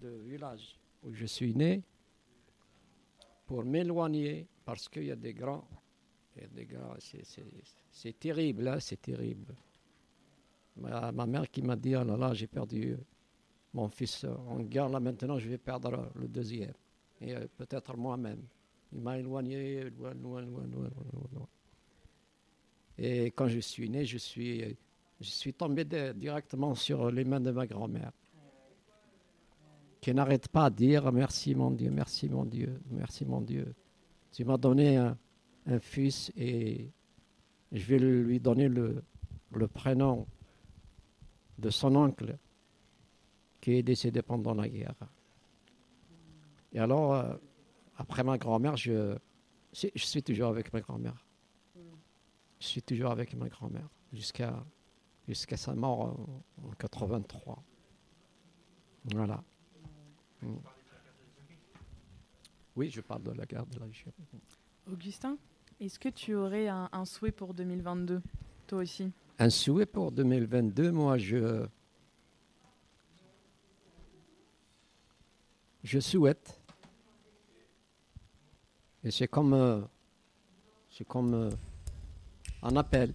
de 0.00 0.10
village 0.10 0.76
où 1.02 1.12
je 1.12 1.26
suis 1.26 1.54
né 1.54 1.82
pour 3.48 3.64
m'éloigner 3.64 4.46
parce 4.64 4.88
qu'il 4.90 5.04
y 5.04 5.10
a 5.10 5.16
des 5.16 5.32
grands. 5.32 5.66
des 6.52 6.66
grands 6.66 6.94
c'est, 7.00 7.24
c'est- 7.24 7.42
c'est 7.90 8.16
terrible, 8.16 8.68
hein, 8.68 8.78
c'est 8.78 9.00
terrible. 9.00 9.54
Ma, 10.76 11.26
mère 11.26 11.50
qui 11.50 11.62
m'a 11.62 11.74
dit, 11.74 11.96
oh 11.96 12.04
là 12.04 12.16
là, 12.16 12.34
j'ai 12.34 12.46
perdu 12.46 12.96
mon 13.74 13.88
fils 13.88 14.22
euh, 14.22 14.34
en 14.48 14.60
guerre, 14.60 14.88
là 14.88 15.00
maintenant, 15.00 15.38
je 15.38 15.48
vais 15.48 15.58
perdre 15.58 16.10
le, 16.14 16.28
deuxième. 16.28 16.74
Et 17.20 17.34
euh, 17.34 17.46
peut-être 17.56 17.96
moi-même. 17.96 18.42
Il 18.92 19.00
m'a 19.00 19.18
éloigné, 19.18 19.90
loin, 19.90 20.14
loin, 20.14 20.42
loin, 20.42 20.62
loin, 20.62 20.88
loin, 20.88 21.28
loin. 21.32 21.48
Et 22.98 23.26
quand 23.32 23.48
je 23.48 23.58
suis 23.58 23.90
né, 23.90 24.04
je 24.04 24.18
suis, 24.18 24.76
je 25.20 25.28
suis 25.28 25.54
tombé 25.54 25.84
directement 26.14 26.74
sur 26.74 27.10
les 27.10 27.24
mains 27.24 27.40
de 27.40 27.50
ma 27.50 27.66
grand-mère, 27.66 28.12
qui 30.00 30.14
n'arrête 30.14 30.48
pas 30.48 30.66
à 30.66 30.70
dire 30.70 31.10
merci 31.12 31.54
mon 31.54 31.70
Dieu, 31.70 31.90
merci 31.90 32.28
mon 32.28 32.44
Dieu, 32.44 32.80
merci 32.90 33.24
mon 33.24 33.40
Dieu. 33.40 33.74
Tu 34.32 34.44
m'as 34.44 34.58
donné 34.58 34.96
un, 34.96 35.16
un 35.66 35.78
fils 35.80 36.32
et 36.36 36.90
je 37.72 37.84
vais 37.84 37.98
lui 37.98 38.40
donner 38.40 38.68
le, 38.68 39.02
le 39.52 39.68
prénom 39.68 40.26
de 41.58 41.70
son 41.70 41.94
oncle 41.96 42.38
qui 43.60 43.72
est 43.72 43.82
décédé 43.82 44.22
pendant 44.22 44.54
la 44.54 44.68
guerre. 44.68 44.94
Et 46.72 46.78
alors, 46.78 47.14
euh, 47.14 47.34
après 47.96 48.22
ma 48.22 48.38
grand-mère, 48.38 48.76
je, 48.76 49.16
je 49.72 50.04
suis 50.04 50.22
toujours 50.22 50.48
avec 50.48 50.72
ma 50.72 50.80
grand-mère. 50.80 51.24
Je 52.60 52.66
suis 52.66 52.82
toujours 52.82 53.10
avec 53.10 53.34
ma 53.34 53.48
grand-mère 53.48 53.88
jusqu'à 54.12 54.64
sa 55.56 55.74
mort 55.74 56.16
en 56.62 56.70
83. 56.78 57.62
Voilà. 59.12 59.42
Mm. 60.42 60.56
Oui, 62.76 62.90
je 62.90 63.00
parle 63.00 63.22
de 63.24 63.32
la 63.32 63.44
guerre 63.44 63.66
de 63.66 63.78
l'Algérie. 63.80 64.12
Augustin, 64.90 65.36
est-ce 65.80 65.98
que 65.98 66.08
tu 66.08 66.34
aurais 66.34 66.68
un, 66.68 66.88
un 66.92 67.04
souhait 67.04 67.32
pour 67.32 67.54
2022, 67.54 68.22
toi 68.66 68.78
aussi? 68.78 69.10
Un 69.38 69.50
souhait 69.50 69.86
pour 69.86 70.12
2022, 70.12 70.92
moi, 70.92 71.18
je, 71.18 71.66
je 75.82 75.98
souhaite, 76.00 76.60
et 79.04 79.10
c'est 79.10 79.28
comme, 79.28 79.54
euh, 79.54 79.80
c'est 80.90 81.06
comme 81.06 81.34
euh, 81.34 81.50
un 82.62 82.76
appel 82.76 83.12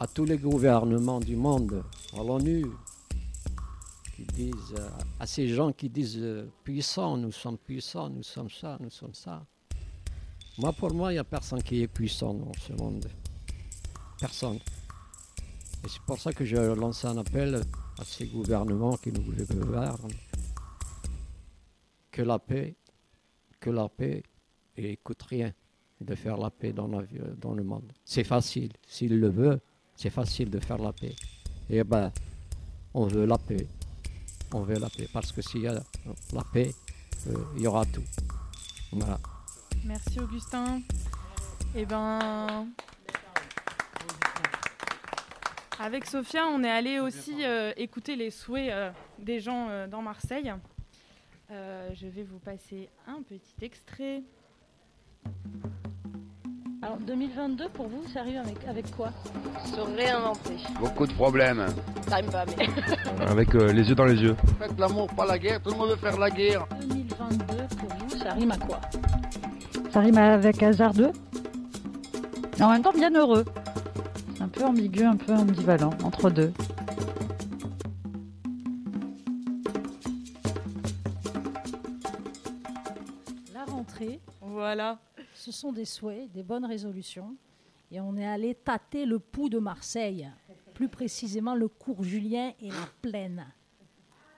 à 0.00 0.06
tous 0.06 0.24
les 0.24 0.38
gouvernements 0.38 1.20
du 1.20 1.36
monde, 1.36 1.84
à 2.12 2.22
l'ONU, 2.24 2.66
disent, 4.32 4.74
euh, 4.78 4.88
à 5.20 5.26
ces 5.26 5.48
gens 5.48 5.72
qui 5.72 5.88
disent 5.88 6.18
euh, 6.18 6.48
puissants, 6.64 7.16
nous 7.16 7.32
sommes 7.32 7.58
puissants, 7.58 8.08
nous 8.10 8.22
sommes 8.22 8.50
ça, 8.50 8.76
nous 8.80 8.90
sommes 8.90 9.14
ça. 9.14 9.44
Moi, 10.58 10.72
pour 10.72 10.92
moi, 10.92 11.12
il 11.12 11.16
n'y 11.16 11.18
a 11.18 11.24
personne 11.24 11.62
qui 11.62 11.82
est 11.82 11.88
puissant 11.88 12.34
dans 12.34 12.52
ce 12.60 12.72
monde. 12.74 13.06
Personne. 14.18 14.56
Et 15.84 15.88
c'est 15.88 16.02
pour 16.02 16.18
ça 16.18 16.32
que 16.32 16.44
je 16.44 16.56
lance 16.56 17.04
un 17.04 17.16
appel 17.16 17.62
à 17.98 18.04
ces 18.04 18.26
gouvernements 18.26 18.96
qui 18.96 19.10
nous 19.12 19.22
gouvernent. 19.22 20.12
Que 22.10 22.22
la 22.22 22.38
paix, 22.38 22.74
que 23.58 23.70
la 23.70 23.88
paix, 23.88 24.22
et 24.76 24.96
coûte 24.98 25.22
rien 25.22 25.52
de 26.00 26.14
faire 26.14 26.36
la 26.36 26.50
paix 26.50 26.72
dans, 26.72 26.88
la 26.88 27.02
vie- 27.02 27.20
dans 27.40 27.54
le 27.54 27.62
monde. 27.62 27.90
C'est 28.04 28.24
facile. 28.24 28.72
S'il 28.86 29.18
le 29.18 29.28
veut, 29.28 29.60
c'est 29.96 30.10
facile 30.10 30.50
de 30.50 30.58
faire 30.58 30.78
la 30.78 30.92
paix. 30.92 31.14
Et 31.70 31.82
ben, 31.84 32.12
on 32.92 33.06
veut 33.06 33.24
la 33.24 33.38
paix. 33.38 33.66
On 34.54 34.60
veut 34.60 34.78
la 34.78 34.90
paix. 34.90 35.08
Parce 35.12 35.32
que 35.32 35.42
s'il 35.42 35.62
y 35.62 35.68
a 35.68 35.72
la 35.72 36.44
paix, 36.52 36.74
euh, 37.28 37.34
il 37.56 37.62
y 37.62 37.66
aura 37.66 37.84
tout. 37.86 38.04
Voilà. 38.92 39.18
Merci 39.84 40.20
Augustin. 40.20 40.82
Eh 41.74 41.86
ben, 41.86 42.68
avec 45.78 46.04
Sophia, 46.04 46.46
on 46.46 46.62
est 46.62 46.70
allé 46.70 47.00
aussi 47.00 47.44
euh, 47.44 47.72
écouter 47.76 48.14
les 48.14 48.30
souhaits 48.30 48.70
euh, 48.70 48.90
des 49.18 49.40
gens 49.40 49.86
dans 49.88 50.02
Marseille. 50.02 50.52
Je 51.50 52.06
vais 52.06 52.22
vous 52.22 52.38
passer 52.38 52.88
un 53.06 53.22
petit 53.22 53.54
extrait. 53.62 54.22
Alors 56.82 56.96
2022 57.06 57.68
pour 57.68 57.86
vous, 57.86 58.02
ça 58.12 58.20
arrive 58.20 58.38
avec, 58.38 58.56
avec 58.68 58.90
quoi? 58.96 59.10
Se 59.64 59.80
réinventer. 59.80 60.56
Beaucoup 60.80 61.06
de 61.06 61.12
problèmes. 61.12 61.64
Ça 62.08 62.16
rime 62.16 62.30
pas, 62.30 62.44
mais. 62.58 62.66
Avec 63.28 63.54
euh, 63.54 63.72
les 63.72 63.88
yeux 63.88 63.94
dans 63.94 64.04
les 64.04 64.20
yeux. 64.20 64.36
Faites 64.58 64.78
l'amour, 64.78 65.06
pas 65.14 65.24
la 65.24 65.38
guerre. 65.38 65.60
Tout 65.62 65.70
le 65.70 65.76
monde 65.76 65.90
veut 65.90 65.96
faire 65.96 66.18
la 66.18 66.28
guerre. 66.28 66.66
2022 66.80 67.44
pour 67.78 67.88
vous, 67.98 68.18
ça 68.18 68.32
rime 68.32 68.50
à 68.50 68.56
quoi? 68.56 68.80
Ça 69.92 70.00
rime 70.00 70.18
avec 70.18 70.60
hasardeux. 70.62 71.12
Et 72.58 72.62
en 72.62 72.70
même 72.70 72.82
temps 72.82 72.92
bien 72.92 73.14
heureux. 73.14 73.44
C'est 74.36 74.42
un 74.42 74.48
peu 74.48 74.64
ambigu, 74.64 75.04
un 75.04 75.16
peu 75.16 75.32
ambivalent, 75.32 75.90
entre 76.02 76.30
deux. 76.30 76.52
La 83.54 83.64
rentrée, 83.64 84.20
Voilà. 84.40 84.98
Ce 85.42 85.50
sont 85.50 85.72
des 85.72 85.84
souhaits, 85.84 86.30
des 86.30 86.44
bonnes 86.44 86.64
résolutions. 86.64 87.34
Et 87.90 88.00
on 88.00 88.16
est 88.16 88.26
allé 88.26 88.54
tâter 88.54 89.04
le 89.04 89.18
pouls 89.18 89.48
de 89.48 89.58
Marseille, 89.58 90.30
plus 90.72 90.88
précisément 90.88 91.56
le 91.56 91.66
cours 91.66 92.04
Julien 92.04 92.52
et 92.60 92.68
la 92.68 92.88
plaine. 93.02 93.44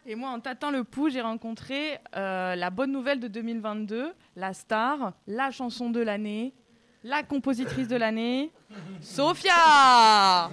Et 0.06 0.14
moi, 0.14 0.30
en 0.30 0.40
tâtant 0.40 0.70
le 0.70 0.82
pouls, 0.82 1.10
j'ai 1.10 1.20
rencontré 1.20 1.98
euh, 2.16 2.54
la 2.54 2.70
bonne 2.70 2.90
nouvelle 2.90 3.20
de 3.20 3.28
2022, 3.28 4.14
la 4.36 4.54
star, 4.54 5.12
la 5.26 5.50
chanson 5.50 5.90
de 5.90 6.00
l'année, 6.00 6.54
la 7.02 7.22
compositrice 7.22 7.88
de 7.88 7.96
l'année, 7.96 8.50
Sophia 9.02 10.50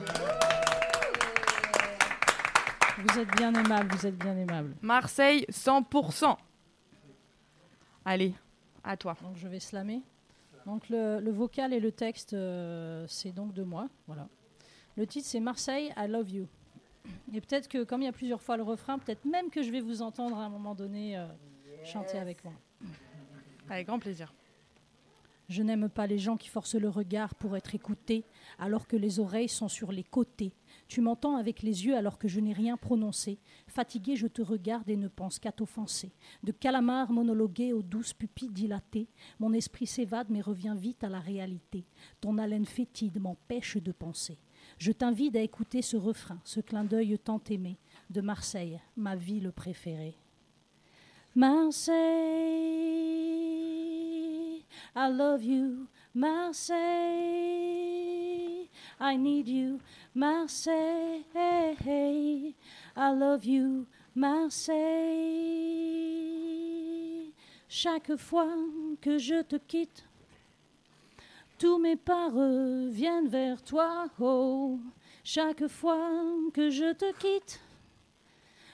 Vous 2.97 3.19
êtes 3.19 3.37
bien 3.37 3.53
aimable, 3.53 3.95
vous 3.95 4.05
êtes 4.05 4.17
bien 4.17 4.35
aimable. 4.35 4.75
Marseille 4.81 5.45
100%. 5.49 6.35
Allez, 8.03 8.33
à 8.83 8.97
toi. 8.97 9.15
Donc 9.23 9.37
je 9.37 9.47
vais 9.47 9.61
slammer. 9.61 10.01
Donc 10.65 10.89
le, 10.89 11.19
le 11.19 11.31
vocal 11.31 11.73
et 11.73 11.79
le 11.79 11.91
texte, 11.91 12.33
euh, 12.33 13.05
c'est 13.07 13.31
donc 13.31 13.53
de 13.53 13.63
moi. 13.63 13.89
Voilà. 14.07 14.27
Le 14.95 15.07
titre 15.07 15.27
c'est 15.27 15.39
Marseille, 15.39 15.93
I 15.97 16.07
love 16.07 16.29
you. 16.29 16.47
Et 17.33 17.41
peut-être 17.41 17.67
que 17.67 17.83
comme 17.83 18.01
il 18.01 18.05
y 18.05 18.09
a 18.09 18.13
plusieurs 18.13 18.41
fois 18.41 18.57
le 18.57 18.63
refrain, 18.63 18.99
peut-être 18.99 19.25
même 19.25 19.49
que 19.49 19.63
je 19.63 19.71
vais 19.71 19.81
vous 19.81 20.01
entendre 20.01 20.37
à 20.37 20.45
un 20.45 20.49
moment 20.49 20.75
donné 20.75 21.17
euh, 21.17 21.25
chanter 21.83 22.17
avec 22.17 22.43
moi. 22.43 22.53
Avec 23.69 23.87
grand 23.87 23.99
plaisir. 23.99 24.33
Je 25.49 25.63
n'aime 25.63 25.89
pas 25.89 26.07
les 26.07 26.17
gens 26.17 26.37
qui 26.37 26.47
forcent 26.47 26.75
le 26.75 26.89
regard 26.89 27.35
pour 27.35 27.57
être 27.57 27.75
écoutés, 27.75 28.23
alors 28.57 28.87
que 28.87 28.95
les 28.95 29.19
oreilles 29.19 29.49
sont 29.49 29.67
sur 29.67 29.91
les 29.91 30.03
côtés. 30.03 30.53
Tu 30.91 30.99
m'entends 30.99 31.37
avec 31.37 31.61
les 31.61 31.85
yeux 31.85 31.95
alors 31.95 32.17
que 32.17 32.27
je 32.27 32.41
n'ai 32.41 32.51
rien 32.51 32.75
prononcé. 32.75 33.39
Fatigué, 33.65 34.17
je 34.17 34.27
te 34.27 34.41
regarde 34.41 34.89
et 34.89 34.97
ne 34.97 35.07
pense 35.07 35.39
qu'à 35.39 35.53
t'offenser. 35.53 36.11
De 36.43 36.51
calamar 36.51 37.13
monologué 37.13 37.71
aux 37.71 37.81
douces 37.81 38.11
pupilles 38.11 38.49
dilatées, 38.49 39.07
mon 39.39 39.53
esprit 39.53 39.87
s'évade 39.87 40.27
mais 40.29 40.41
revient 40.41 40.75
vite 40.77 41.05
à 41.05 41.07
la 41.07 41.21
réalité. 41.21 41.85
Ton 42.19 42.37
haleine 42.37 42.65
fétide 42.65 43.21
m'empêche 43.21 43.77
de 43.77 43.93
penser. 43.93 44.37
Je 44.79 44.91
t'invite 44.91 45.37
à 45.37 45.41
écouter 45.41 45.81
ce 45.81 45.95
refrain, 45.95 46.41
ce 46.43 46.59
clin 46.59 46.83
d'œil 46.83 47.17
tant 47.17 47.39
aimé, 47.49 47.77
de 48.09 48.19
Marseille, 48.19 48.81
ma 48.97 49.15
ville 49.15 49.53
préférée. 49.55 50.17
Marseille, 51.33 51.95
I 54.93 55.09
love 55.09 55.45
you, 55.45 55.87
Marseille, 56.13 57.70
I 59.03 59.17
need 59.17 59.47
you, 59.47 59.79
Marseille, 60.13 61.25
I 61.33 62.53
love 62.95 63.43
you, 63.43 63.87
Marseille. 64.13 64.77
Chaque 67.67 68.15
fois 68.15 68.53
que 69.01 69.17
je 69.17 69.41
te 69.41 69.55
quitte, 69.55 70.05
tous 71.57 71.79
mes 71.79 71.95
pas 71.95 72.29
reviennent 72.29 73.27
vers 73.27 73.63
toi, 73.63 74.05
oh. 74.19 74.79
Chaque 75.23 75.67
fois 75.67 76.11
que 76.53 76.69
je 76.69 76.93
te 76.93 77.11
quitte, 77.17 77.59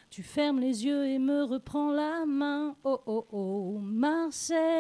tu 0.10 0.24
fermes 0.24 0.60
les 0.60 0.86
yeux 0.86 1.08
et 1.08 1.20
me 1.20 1.44
reprends 1.44 1.92
la 1.92 2.26
main. 2.26 2.76
Oh 2.84 3.00
oh 3.06 3.26
oh, 3.32 3.80
Marseille. 3.82 4.78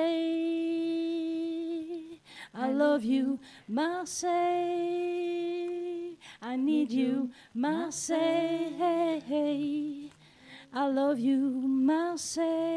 I 2.60 2.72
love 2.72 3.06
you, 3.06 3.40
Marseille. 3.70 4.28
I 6.42 6.58
need 6.58 6.92
you, 6.92 7.30
Marseille. 7.54 8.18
I 10.74 10.90
love 10.92 11.20
you, 11.20 11.68
Marseille. 11.68 12.72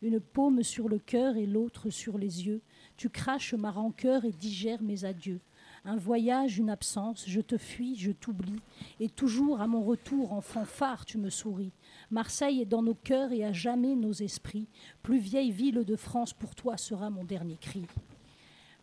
Une 0.00 0.18
paume 0.18 0.62
sur 0.62 0.88
le 0.88 0.98
cœur 0.98 1.36
et 1.36 1.44
l'autre 1.44 1.90
sur 1.90 2.16
les 2.16 2.46
yeux. 2.46 2.62
Tu 2.96 3.10
craches 3.10 3.52
ma 3.52 3.70
rancœur 3.70 4.24
et 4.24 4.32
digères 4.32 4.82
mes 4.82 5.04
adieux. 5.04 5.40
Un 5.84 5.96
voyage, 5.96 6.58
une 6.58 6.70
absence, 6.70 7.24
je 7.28 7.42
te 7.42 7.58
fuis, 7.58 7.96
je 7.96 8.12
t'oublie, 8.12 8.60
et 8.98 9.10
toujours 9.10 9.60
à 9.60 9.66
mon 9.66 9.82
retour 9.82 10.32
en 10.32 10.40
fanfare 10.40 11.04
tu 11.04 11.18
me 11.18 11.28
souris. 11.28 11.70
Marseille 12.10 12.62
est 12.62 12.66
dans 12.66 12.82
nos 12.82 12.94
cœurs 12.94 13.32
et 13.32 13.44
à 13.44 13.52
jamais 13.52 13.94
nos 13.94 14.12
esprits. 14.12 14.68
Plus 15.02 15.18
vieille 15.18 15.50
ville 15.50 15.84
de 15.84 15.96
France, 15.96 16.32
pour 16.32 16.54
toi 16.54 16.76
sera 16.76 17.10
mon 17.10 17.24
dernier 17.24 17.56
cri. 17.56 17.86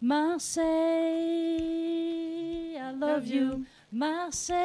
Marseille, 0.02 0.64
I 2.76 2.94
love 3.00 3.28
you. 3.28 3.64
Marseille, 3.92 4.58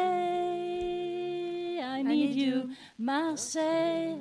I 1.81 2.03
need 2.03 2.35
you, 2.35 2.71
Marseille. 2.99 4.19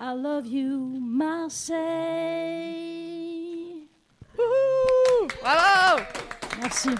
I 0.00 0.14
love 0.14 0.46
you, 0.46 1.00
Marseille. 1.00 2.56
Bravo 5.42 6.02
Merci. 6.60 6.90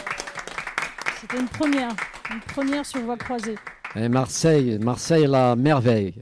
C'était 1.20 1.38
une 1.38 1.48
première, 1.48 1.94
une 2.30 2.40
première 2.40 2.84
sur 2.84 3.00
voie 3.00 3.16
croisée. 3.16 3.56
Et 3.98 4.10
Marseille, 4.10 4.78
Marseille, 4.78 5.26
la 5.26 5.56
merveille. 5.56 6.12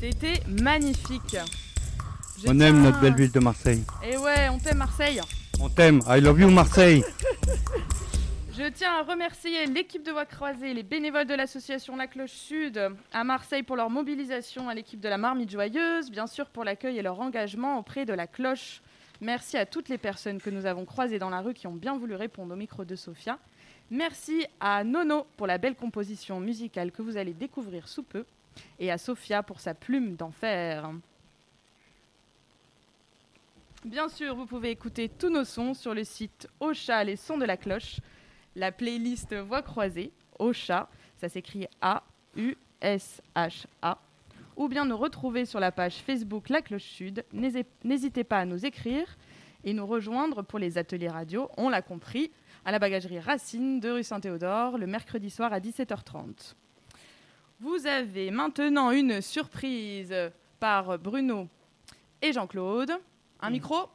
C'était 0.00 0.42
magnifique. 0.48 1.36
On 2.44 2.56
tiens 2.56 2.60
aime 2.60 2.82
notre 2.82 3.00
belle 3.00 3.14
ville 3.14 3.30
de 3.30 3.38
Marseille. 3.38 3.84
Et 4.02 4.16
ouais, 4.16 4.48
on 4.50 4.58
t'aime 4.58 4.78
Marseille. 4.78 5.20
On 5.60 5.68
t'aime. 5.68 6.00
I 6.08 6.20
love 6.20 6.40
you 6.40 6.50
Marseille. 6.50 7.04
Je 8.58 8.68
tiens 8.70 8.94
à 8.98 9.02
remercier 9.04 9.64
l'équipe 9.66 10.04
de 10.04 10.10
Voix 10.10 10.26
Croisée, 10.26 10.74
les 10.74 10.82
bénévoles 10.82 11.26
de 11.26 11.34
l'association 11.34 11.96
La 11.96 12.08
Cloche 12.08 12.32
Sud 12.32 12.80
à 13.12 13.22
Marseille 13.22 13.62
pour 13.62 13.76
leur 13.76 13.90
mobilisation, 13.90 14.68
à 14.68 14.74
l'équipe 14.74 15.00
de 15.00 15.08
la 15.08 15.18
Marmite 15.18 15.50
Joyeuse, 15.50 16.10
bien 16.10 16.26
sûr 16.26 16.46
pour 16.46 16.64
l'accueil 16.64 16.98
et 16.98 17.02
leur 17.02 17.20
engagement 17.20 17.78
auprès 17.78 18.06
de 18.06 18.12
la 18.12 18.26
cloche. 18.26 18.82
Merci 19.20 19.56
à 19.56 19.66
toutes 19.66 19.88
les 19.88 19.98
personnes 19.98 20.40
que 20.40 20.50
nous 20.50 20.66
avons 20.66 20.84
croisées 20.84 21.20
dans 21.20 21.30
la 21.30 21.42
rue 21.42 21.54
qui 21.54 21.68
ont 21.68 21.74
bien 21.74 21.96
voulu 21.96 22.16
répondre 22.16 22.52
au 22.52 22.56
micro 22.56 22.84
de 22.84 22.96
Sophia. 22.96 23.38
Merci 23.90 24.46
à 24.60 24.84
Nono 24.84 25.26
pour 25.36 25.46
la 25.48 25.58
belle 25.58 25.74
composition 25.74 26.38
musicale 26.40 26.92
que 26.92 27.02
vous 27.02 27.16
allez 27.16 27.34
découvrir 27.34 27.88
sous 27.88 28.04
peu 28.04 28.24
et 28.78 28.90
à 28.90 28.98
Sophia 28.98 29.42
pour 29.42 29.58
sa 29.60 29.74
plume 29.74 30.14
d'enfer. 30.14 30.92
Bien 33.84 34.08
sûr, 34.08 34.34
vous 34.36 34.46
pouvez 34.46 34.70
écouter 34.70 35.08
tous 35.08 35.30
nos 35.30 35.44
sons 35.44 35.74
sur 35.74 35.92
le 35.94 36.04
site 36.04 36.46
Ocha, 36.60 37.02
les 37.02 37.16
sons 37.16 37.38
de 37.38 37.44
la 37.46 37.56
cloche, 37.56 37.96
la 38.54 38.70
playlist 38.70 39.34
Voix 39.34 39.62
croisée, 39.62 40.12
Ocha, 40.38 40.88
ça 41.16 41.28
s'écrit 41.28 41.66
A-U-S-H-A, 41.80 42.58
ou 44.56 44.68
bien 44.68 44.84
nous 44.84 44.96
retrouver 44.98 45.46
sur 45.46 45.58
la 45.60 45.72
page 45.72 45.96
Facebook 45.96 46.48
La 46.50 46.60
Cloche 46.62 46.84
Sud. 46.84 47.24
N'hési- 47.32 47.64
N'hésitez 47.82 48.22
pas 48.22 48.38
à 48.40 48.44
nous 48.44 48.66
écrire 48.66 49.16
et 49.64 49.72
nous 49.72 49.86
rejoindre 49.86 50.42
pour 50.42 50.58
les 50.58 50.76
ateliers 50.78 51.08
radio, 51.08 51.48
on 51.56 51.70
l'a 51.70 51.80
compris, 51.82 52.30
à 52.64 52.72
la 52.72 52.78
bagagerie 52.78 53.18
Racine 53.20 53.80
de 53.80 53.90
rue 53.90 54.02
Saint-Théodore, 54.02 54.78
le 54.78 54.86
mercredi 54.86 55.30
soir 55.30 55.52
à 55.52 55.60
17h30. 55.60 56.54
Vous 57.60 57.86
avez 57.86 58.30
maintenant 58.30 58.90
une 58.90 59.20
surprise 59.20 60.14
par 60.58 60.98
Bruno 60.98 61.48
et 62.22 62.32
Jean-Claude. 62.32 62.92
Un 63.40 63.50
micro? 63.50 63.88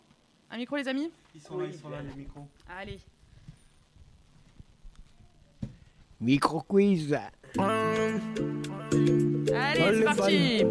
Un 0.51 0.57
micro, 0.57 0.75
les 0.77 0.87
amis? 0.87 1.11
Ils 1.33 1.41
sont 1.41 1.57
là, 1.57 1.65
ils 1.65 1.73
sont 1.73 1.89
là, 1.89 2.01
les 2.01 2.13
micros. 2.13 2.47
Allez. 2.69 2.99
Micro 6.19 6.61
quiz. 6.61 7.17
Allez, 9.53 9.97
c'est 9.97 10.03
parti 10.03 10.63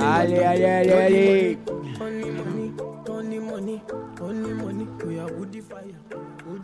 Allez, 0.00 0.38
allez, 0.38 0.64
allez, 0.64 0.92
allez. 0.92 1.58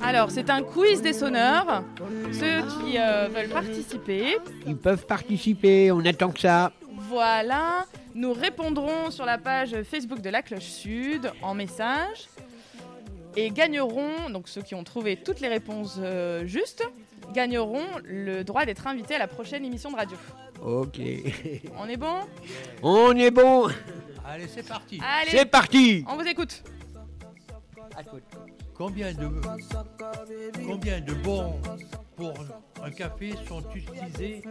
Alors, 0.00 0.30
c'est 0.30 0.50
un 0.50 0.62
quiz 0.62 1.02
des 1.02 1.12
sonneurs. 1.12 1.82
Ceux 2.32 2.60
qui 2.62 2.98
euh, 2.98 3.28
veulent 3.28 3.48
participer, 3.48 4.38
Ils 4.66 4.76
peuvent 4.76 5.06
participer, 5.06 5.90
on 5.92 6.04
attend 6.04 6.30
que 6.30 6.40
ça. 6.40 6.72
voilà, 7.08 7.86
nous 8.14 8.32
répondrons 8.32 9.10
sur 9.10 9.24
la 9.24 9.38
page 9.38 9.82
Facebook 9.82 10.20
de 10.20 10.30
la 10.30 10.42
Cloche 10.42 10.62
Sud 10.62 11.30
en 11.42 11.54
message 11.54 12.28
et 13.36 13.50
gagneront, 13.50 14.30
donc 14.30 14.48
ceux 14.48 14.62
qui 14.62 14.74
ont 14.74 14.84
trouvé 14.84 15.16
toutes 15.16 15.40
les 15.40 15.48
réponses 15.48 15.98
euh, 16.00 16.44
justes, 16.46 16.84
gagneront 17.32 17.84
le 18.04 18.42
droit 18.42 18.64
d'être 18.64 18.86
invités 18.86 19.14
à 19.14 19.18
la 19.18 19.28
prochaine 19.28 19.64
émission 19.64 19.90
de 19.90 19.96
radio. 19.96 20.16
Ok. 20.62 21.00
On 21.78 21.88
est 21.88 21.96
bon? 21.96 22.20
On 22.82 23.16
est 23.16 23.30
bon. 23.30 23.68
Allez, 24.26 24.48
c'est 24.48 24.66
parti. 24.66 25.00
Allez 25.02 25.30
C'est 25.30 25.46
parti. 25.46 26.04
On 26.08 26.16
vous 26.16 26.26
écoute 26.26 26.62
Combien 28.74 29.12
de, 29.12 29.28
combien 30.64 31.00
de 31.00 31.14
bons 31.14 31.60
pour 32.16 32.32
un 32.84 32.90
café 32.90 33.34
sont 33.48 33.62
utilisés 33.74 34.42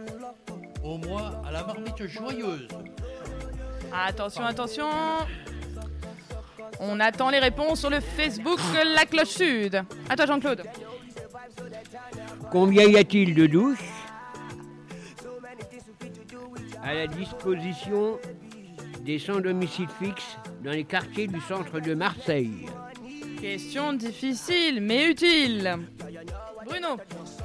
au 0.84 0.98
mois 0.98 1.40
à 1.46 1.50
la 1.52 1.64
marmite 1.64 2.06
joyeuse? 2.06 2.68
Attention, 3.90 4.44
attention 4.44 4.86
On 6.80 7.00
attend 7.00 7.30
les 7.30 7.38
réponses 7.38 7.80
sur 7.80 7.88
le 7.88 8.00
Facebook 8.00 8.58
de 8.58 8.94
la 8.94 9.06
Cloche 9.06 9.28
Sud. 9.28 9.82
À 10.10 10.16
toi 10.16 10.26
Jean-Claude. 10.26 10.64
Combien 12.50 12.84
y 12.84 12.98
a-t-il 12.98 13.34
de 13.34 13.46
douches 13.46 13.78
à 16.88 16.94
la 16.94 17.06
disposition 17.06 18.18
des 19.02 19.18
sans 19.18 19.40
domicile 19.40 19.88
fixe 20.02 20.38
dans 20.64 20.70
les 20.70 20.84
quartiers 20.84 21.26
du 21.26 21.38
centre 21.42 21.80
de 21.80 21.92
Marseille 21.92 22.64
Question 23.42 23.92
difficile 23.92 24.80
mais 24.80 25.10
utile. 25.10 25.76
Bruno. 26.64 26.96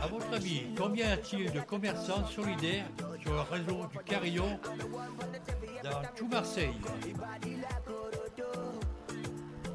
À 0.01 0.07
votre 0.07 0.33
avis, 0.33 0.61
combien 0.77 1.09
y 1.09 1.11
a-t-il 1.11 1.51
de 1.51 1.59
commerçants 1.59 2.25
solidaires 2.25 2.85
sur 3.21 3.33
le 3.33 3.41
réseau 3.41 3.85
du 3.91 3.97
Carillon 4.05 4.59
dans 5.83 6.01
tout 6.15 6.27
Marseille? 6.29 6.79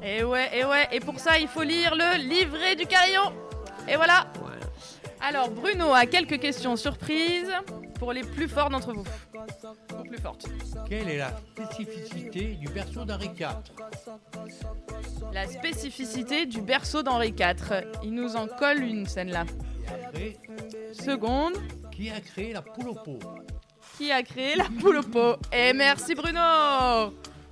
Et 0.01 0.23
ouais, 0.23 0.49
et 0.51 0.65
ouais, 0.65 0.87
et 0.91 0.99
pour 0.99 1.19
ça 1.19 1.37
il 1.37 1.47
faut 1.47 1.63
lire 1.63 1.93
le 1.95 2.27
livret 2.27 2.75
du 2.75 2.87
carillon. 2.87 3.33
Et 3.87 3.95
voilà. 3.97 4.31
Alors 5.21 5.51
Bruno 5.51 5.93
a 5.93 6.07
quelques 6.07 6.39
questions 6.39 6.75
surprises 6.75 7.53
pour 7.99 8.13
les 8.13 8.21
plus 8.23 8.47
forts 8.47 8.69
d'entre 8.69 8.93
vous. 8.93 9.03
Ou 9.99 10.03
plus 10.03 10.17
fortes. 10.17 10.45
Quelle 10.87 11.09
est 11.09 11.17
la 11.17 11.31
spécificité 11.55 12.55
du 12.55 12.67
berceau 12.69 13.03
d'Henri 13.05 13.29
IV 13.37 13.49
La 15.33 15.47
spécificité 15.47 16.45
du 16.45 16.61
berceau 16.61 17.03
d'Henri 17.03 17.33
IV. 17.37 17.83
Il 18.03 18.13
nous 18.13 18.35
en 18.35 18.47
colle 18.47 18.81
une 18.83 19.05
scène 19.05 19.31
là. 19.31 19.45
Après, 20.07 20.37
Seconde. 20.93 21.53
qui 21.91 22.09
a 22.09 22.19
créé 22.21 22.53
la 22.53 22.61
poule 22.61 22.89
au 22.89 22.93
pot 22.95 23.19
Qui 23.97 24.11
a 24.11 24.23
créé 24.23 24.55
la 24.55 24.65
poule 24.79 24.97
au 24.97 25.03
pot? 25.03 25.35
Et 25.51 25.73
merci 25.73 26.15
Bruno 26.15 26.39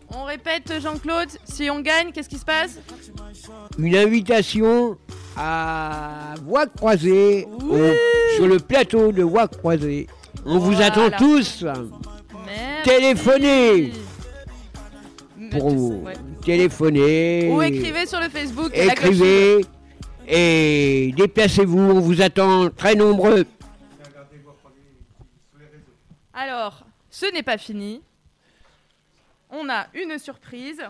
On 0.09 0.23
répète 0.23 0.79
Jean-Claude, 0.79 1.29
si 1.43 1.69
on 1.69 1.81
gagne, 1.81 2.11
qu'est-ce 2.11 2.29
qui 2.29 2.37
se 2.37 2.45
passe? 2.45 2.79
Une 3.77 3.95
invitation 3.95 4.97
à 5.35 6.33
Voix 6.43 6.65
Croisée 6.67 7.45
au- 7.45 8.35
sur 8.35 8.47
le 8.47 8.57
plateau 8.59 9.11
de 9.11 9.23
Voix 9.23 9.47
Croisée. 9.47 10.07
On 10.49 10.59
vous 10.59 10.71
Voilà. 10.71 10.85
attend 10.87 11.09
tous. 11.17 11.63
Merci. 11.63 12.83
Téléphonez 12.83 13.91
pour 15.51 15.65
Ouais. 16.03 16.13
téléphoner. 16.43 17.51
Ou 17.51 17.61
écrivez 17.61 18.05
sur 18.05 18.19
le 18.19 18.29
Facebook. 18.29 18.71
Écrivez 18.73 19.65
et 20.27 21.13
déplacez-vous. 21.17 21.77
On 21.79 21.99
vous 21.99 22.21
attend 22.21 22.69
très 22.69 22.95
nombreux. 22.95 23.45
Alors, 26.33 26.85
ce 27.09 27.25
n'est 27.33 27.43
pas 27.43 27.57
fini. 27.57 28.01
On 29.49 29.69
a 29.69 29.87
une 29.93 30.17
surprise. 30.19 30.81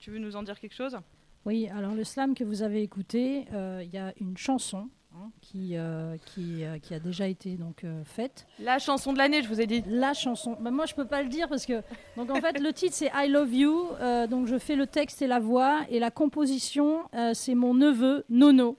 Tu 0.00 0.10
veux 0.10 0.18
nous 0.18 0.36
en 0.36 0.42
dire 0.42 0.58
quelque 0.60 0.74
chose? 0.74 0.96
Oui, 1.44 1.68
alors 1.68 1.94
le 1.94 2.04
slam 2.04 2.34
que 2.34 2.44
vous 2.44 2.62
avez 2.62 2.82
écouté, 2.82 3.46
euh, 3.52 3.82
il 3.84 3.90
y 3.92 3.98
a 3.98 4.12
une 4.20 4.36
chanson 4.36 4.88
hein, 5.14 5.30
qui, 5.40 5.76
euh, 5.76 6.16
qui, 6.26 6.64
euh, 6.64 6.78
qui 6.78 6.94
a 6.94 6.98
déjà 6.98 7.26
été 7.26 7.56
donc 7.56 7.84
euh, 7.84 8.04
faite. 8.04 8.46
La 8.58 8.78
chanson 8.78 9.12
de 9.12 9.18
l'année, 9.18 9.42
je 9.42 9.48
vous 9.48 9.60
ai 9.60 9.66
dit. 9.66 9.82
La 9.86 10.14
chanson. 10.14 10.56
Bah, 10.60 10.70
moi, 10.70 10.86
je 10.86 10.94
peux 10.94 11.06
pas 11.06 11.22
le 11.22 11.28
dire 11.28 11.48
parce 11.48 11.66
que 11.66 11.82
donc 12.16 12.30
en 12.30 12.40
fait 12.40 12.58
le 12.60 12.72
titre 12.72 12.94
c'est 12.94 13.10
I 13.14 13.28
Love 13.28 13.54
You. 13.54 13.88
donc 14.28 14.46
je 14.46 14.58
fais 14.58 14.76
le 14.76 14.86
texte 14.86 15.22
et 15.22 15.26
la 15.26 15.40
voix 15.40 15.80
et 15.90 15.98
la 15.98 16.10
composition 16.10 17.04
c'est 17.34 17.54
mon 17.54 17.74
neveu 17.74 18.24
Nono 18.28 18.78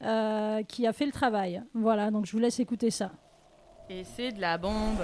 qui 0.00 0.86
a 0.86 0.92
fait 0.92 1.06
le 1.06 1.12
travail. 1.12 1.62
Voilà, 1.74 2.10
donc 2.10 2.26
je 2.26 2.32
vous 2.32 2.38
laisse 2.38 2.60
écouter 2.60 2.90
ça. 2.90 3.12
Et 3.88 4.04
c'est 4.04 4.32
de 4.32 4.40
la 4.40 4.58
bombe. 4.58 5.02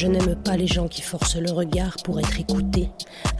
Je 0.00 0.06
n'aime 0.06 0.36
pas 0.36 0.56
les 0.56 0.68
gens 0.68 0.86
qui 0.86 1.02
forcent 1.02 1.34
le 1.34 1.50
regard 1.50 1.96
pour 2.04 2.20
être 2.20 2.38
écoutés, 2.38 2.88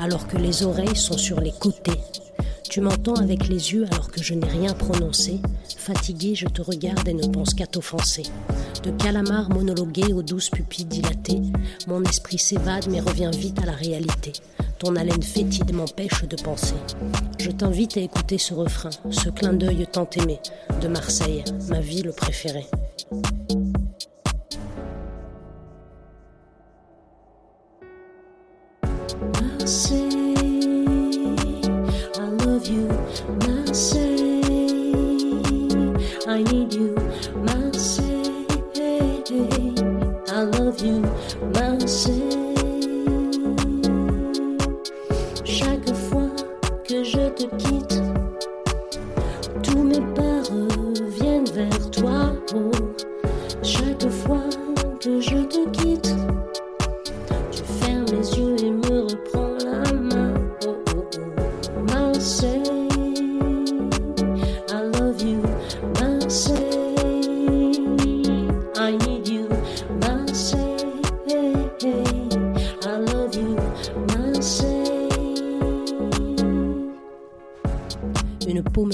alors 0.01 0.27
que 0.27 0.37
les 0.37 0.65
oreilles 0.65 0.97
sont 0.97 1.17
sur 1.17 1.41
les 1.41 1.53
côtés. 1.53 2.01
Tu 2.69 2.81
m'entends 2.81 3.15
avec 3.15 3.47
les 3.47 3.75
yeux 3.75 3.87
alors 3.93 4.11
que 4.11 4.21
je 4.21 4.35
n'ai 4.35 4.49
rien 4.49 4.75
prononcé. 4.75 5.41
Fatigué, 5.77 6.35
je 6.35 6.47
te 6.49 6.61
regarde 6.61 7.07
et 7.07 7.15
ne 7.15 7.29
pense 7.29 7.55
qu'à 7.55 7.69
t'offenser. 7.69 8.25
De 8.83 8.91
calamar 8.91 9.51
monologué 9.51 10.13
aux 10.13 10.25
douces 10.25 10.51
pupilles 10.51 10.87
dilatées, 10.87 11.43
mon 11.87 12.03
esprit 12.03 12.39
s'évade 12.39 12.89
mais 12.91 12.99
revient 12.99 13.31
vite 13.33 13.63
à 13.63 13.67
la 13.67 13.73
réalité. 13.75 14.33
Ton 14.81 14.97
haleine 14.97 15.23
fétide 15.23 15.73
m'empêche 15.73 16.25
de 16.25 16.43
penser. 16.43 16.75
Je 17.39 17.53
t'invite 17.53 17.97
à 17.97 18.01
écouter 18.01 18.39
ce 18.39 18.55
refrain, 18.55 18.91
ce 19.11 19.29
clin 19.29 19.53
d'œil 19.53 19.87
tant 19.93 20.11
aimé, 20.17 20.41
de 20.83 20.89
Marseille, 20.89 21.45
ma 21.69 21.79
ville 21.79 22.11
préférée. 22.17 22.67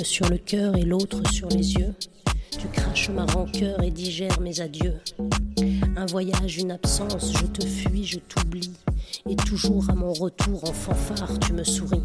Sur 0.04 0.28
le 0.28 0.38
cœur 0.38 0.76
et 0.76 0.82
l'autre 0.82 1.20
sur 1.32 1.48
les 1.48 1.74
yeux. 1.74 1.94
Tu 2.50 2.68
craches 2.68 3.10
ma 3.10 3.24
rancœur 3.24 3.82
et 3.82 3.90
digères 3.90 4.40
mes 4.40 4.60
adieux. 4.60 5.00
Un 5.96 6.06
voyage, 6.06 6.58
une 6.58 6.70
absence, 6.70 7.32
je 7.32 7.46
te 7.46 7.66
fuis, 7.66 8.04
je 8.04 8.18
t'oublie. 8.18 8.72
Et 9.28 9.36
toujours 9.36 9.88
à 9.90 9.94
mon 9.94 10.12
retour 10.12 10.62
en 10.68 10.72
fanfare, 10.72 11.38
tu 11.40 11.52
me 11.52 11.64
souris. 11.64 12.02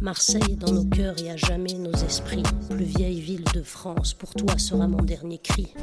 Marseille 0.00 0.56
dans 0.56 0.72
nos 0.72 0.84
cœurs 0.84 1.16
et 1.22 1.30
à 1.30 1.36
jamais 1.36 1.74
nos 1.74 1.92
esprits. 1.92 2.42
Plus 2.68 2.84
vieille 2.84 3.20
ville 3.20 3.44
de 3.54 3.62
France, 3.62 4.14
pour 4.14 4.34
toi 4.34 4.56
sera 4.58 4.86
mon 4.86 5.02
dernier 5.02 5.38
cri. 5.38 5.74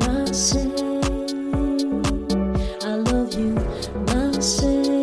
Marseille, 0.00 0.70
I 2.82 2.96
love 3.04 3.34
you, 3.34 3.54
Marseille. 4.06 4.95